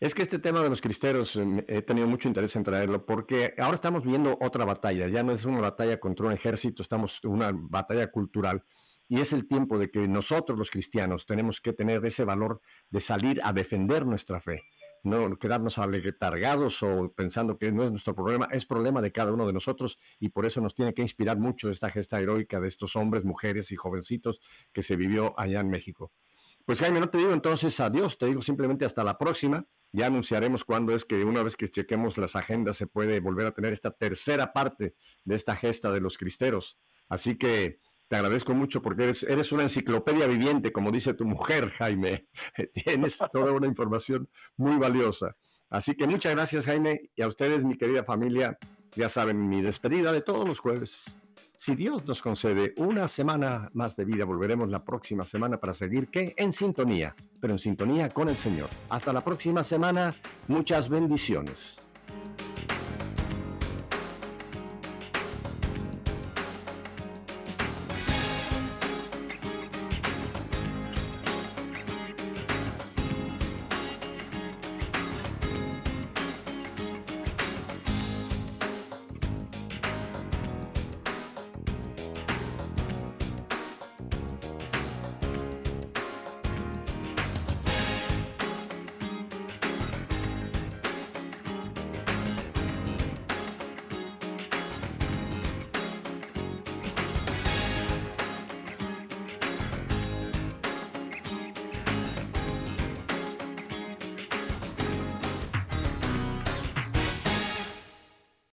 Es 0.00 0.14
que 0.14 0.22
este 0.22 0.38
tema 0.38 0.62
de 0.62 0.70
los 0.70 0.80
cristeros 0.80 1.36
eh, 1.36 1.64
he 1.68 1.82
tenido 1.82 2.06
mucho 2.06 2.26
interés 2.26 2.56
en 2.56 2.64
traerlo 2.64 3.04
porque 3.04 3.52
ahora 3.58 3.74
estamos 3.74 4.02
viendo 4.02 4.38
otra 4.40 4.64
batalla, 4.64 5.06
ya 5.08 5.22
no 5.22 5.32
es 5.32 5.44
una 5.44 5.60
batalla 5.60 6.00
contra 6.00 6.26
un 6.26 6.32
ejército, 6.32 6.80
estamos 6.80 7.20
en 7.22 7.30
una 7.32 7.50
batalla 7.52 8.10
cultural 8.10 8.64
y 9.08 9.20
es 9.20 9.34
el 9.34 9.46
tiempo 9.46 9.78
de 9.78 9.90
que 9.90 10.08
nosotros 10.08 10.58
los 10.58 10.70
cristianos 10.70 11.26
tenemos 11.26 11.60
que 11.60 11.74
tener 11.74 12.02
ese 12.06 12.24
valor 12.24 12.62
de 12.88 13.02
salir 13.02 13.42
a 13.44 13.52
defender 13.52 14.06
nuestra 14.06 14.40
fe, 14.40 14.62
no 15.02 15.38
quedarnos 15.38 15.76
aletargados 15.76 16.82
o 16.82 17.12
pensando 17.12 17.58
que 17.58 17.70
no 17.70 17.84
es 17.84 17.90
nuestro 17.90 18.14
problema, 18.14 18.48
es 18.52 18.64
problema 18.64 19.02
de 19.02 19.12
cada 19.12 19.34
uno 19.34 19.46
de 19.46 19.52
nosotros 19.52 19.98
y 20.18 20.30
por 20.30 20.46
eso 20.46 20.62
nos 20.62 20.74
tiene 20.74 20.94
que 20.94 21.02
inspirar 21.02 21.38
mucho 21.38 21.68
esta 21.68 21.90
gesta 21.90 22.18
heroica 22.18 22.58
de 22.58 22.68
estos 22.68 22.96
hombres, 22.96 23.26
mujeres 23.26 23.70
y 23.70 23.76
jovencitos 23.76 24.40
que 24.72 24.82
se 24.82 24.96
vivió 24.96 25.38
allá 25.38 25.60
en 25.60 25.68
México. 25.68 26.10
Pues 26.64 26.80
Jaime, 26.80 27.00
no 27.00 27.08
te 27.08 27.18
digo 27.18 27.32
entonces 27.32 27.78
adiós, 27.80 28.18
te 28.18 28.26
digo 28.26 28.42
simplemente 28.42 28.84
hasta 28.84 29.02
la 29.02 29.18
próxima. 29.18 29.66
Ya 29.92 30.06
anunciaremos 30.06 30.64
cuándo 30.64 30.94
es 30.94 31.04
que 31.04 31.24
una 31.24 31.42
vez 31.42 31.56
que 31.56 31.68
chequemos 31.68 32.16
las 32.16 32.36
agendas 32.36 32.76
se 32.76 32.86
puede 32.86 33.18
volver 33.20 33.46
a 33.46 33.52
tener 33.52 33.72
esta 33.72 33.90
tercera 33.90 34.52
parte 34.52 34.94
de 35.24 35.34
esta 35.34 35.56
gesta 35.56 35.90
de 35.90 36.00
los 36.00 36.16
cristeros. 36.16 36.78
Así 37.08 37.36
que 37.36 37.80
te 38.06 38.16
agradezco 38.16 38.54
mucho 38.54 38.82
porque 38.82 39.04
eres, 39.04 39.22
eres 39.24 39.52
una 39.52 39.64
enciclopedia 39.64 40.26
viviente, 40.26 40.72
como 40.72 40.92
dice 40.92 41.14
tu 41.14 41.24
mujer, 41.24 41.70
Jaime. 41.70 42.28
Tienes 42.72 43.18
toda 43.32 43.52
una 43.52 43.66
información 43.66 44.28
muy 44.56 44.76
valiosa. 44.78 45.36
Así 45.68 45.94
que 45.94 46.06
muchas 46.06 46.34
gracias, 46.34 46.66
Jaime, 46.66 47.10
y 47.14 47.22
a 47.22 47.28
ustedes, 47.28 47.64
mi 47.64 47.76
querida 47.76 48.04
familia. 48.04 48.58
Ya 48.96 49.08
saben, 49.08 49.48
mi 49.48 49.62
despedida 49.62 50.12
de 50.12 50.20
todos 50.20 50.46
los 50.46 50.58
jueves 50.58 51.19
si 51.60 51.76
Dios 51.76 52.06
nos 52.06 52.22
concede 52.22 52.72
una 52.78 53.06
semana 53.06 53.68
más 53.74 53.94
de 53.94 54.06
vida, 54.06 54.24
volveremos 54.24 54.70
la 54.70 54.82
próxima 54.82 55.26
semana 55.26 55.60
para 55.60 55.74
seguir 55.74 56.08
que 56.08 56.32
en 56.38 56.54
sintonía, 56.54 57.14
pero 57.38 57.52
en 57.52 57.58
sintonía 57.58 58.08
con 58.08 58.30
el 58.30 58.36
Señor. 58.36 58.70
Hasta 58.88 59.12
la 59.12 59.22
próxima 59.22 59.62
semana, 59.62 60.16
muchas 60.48 60.88
bendiciones. 60.88 61.84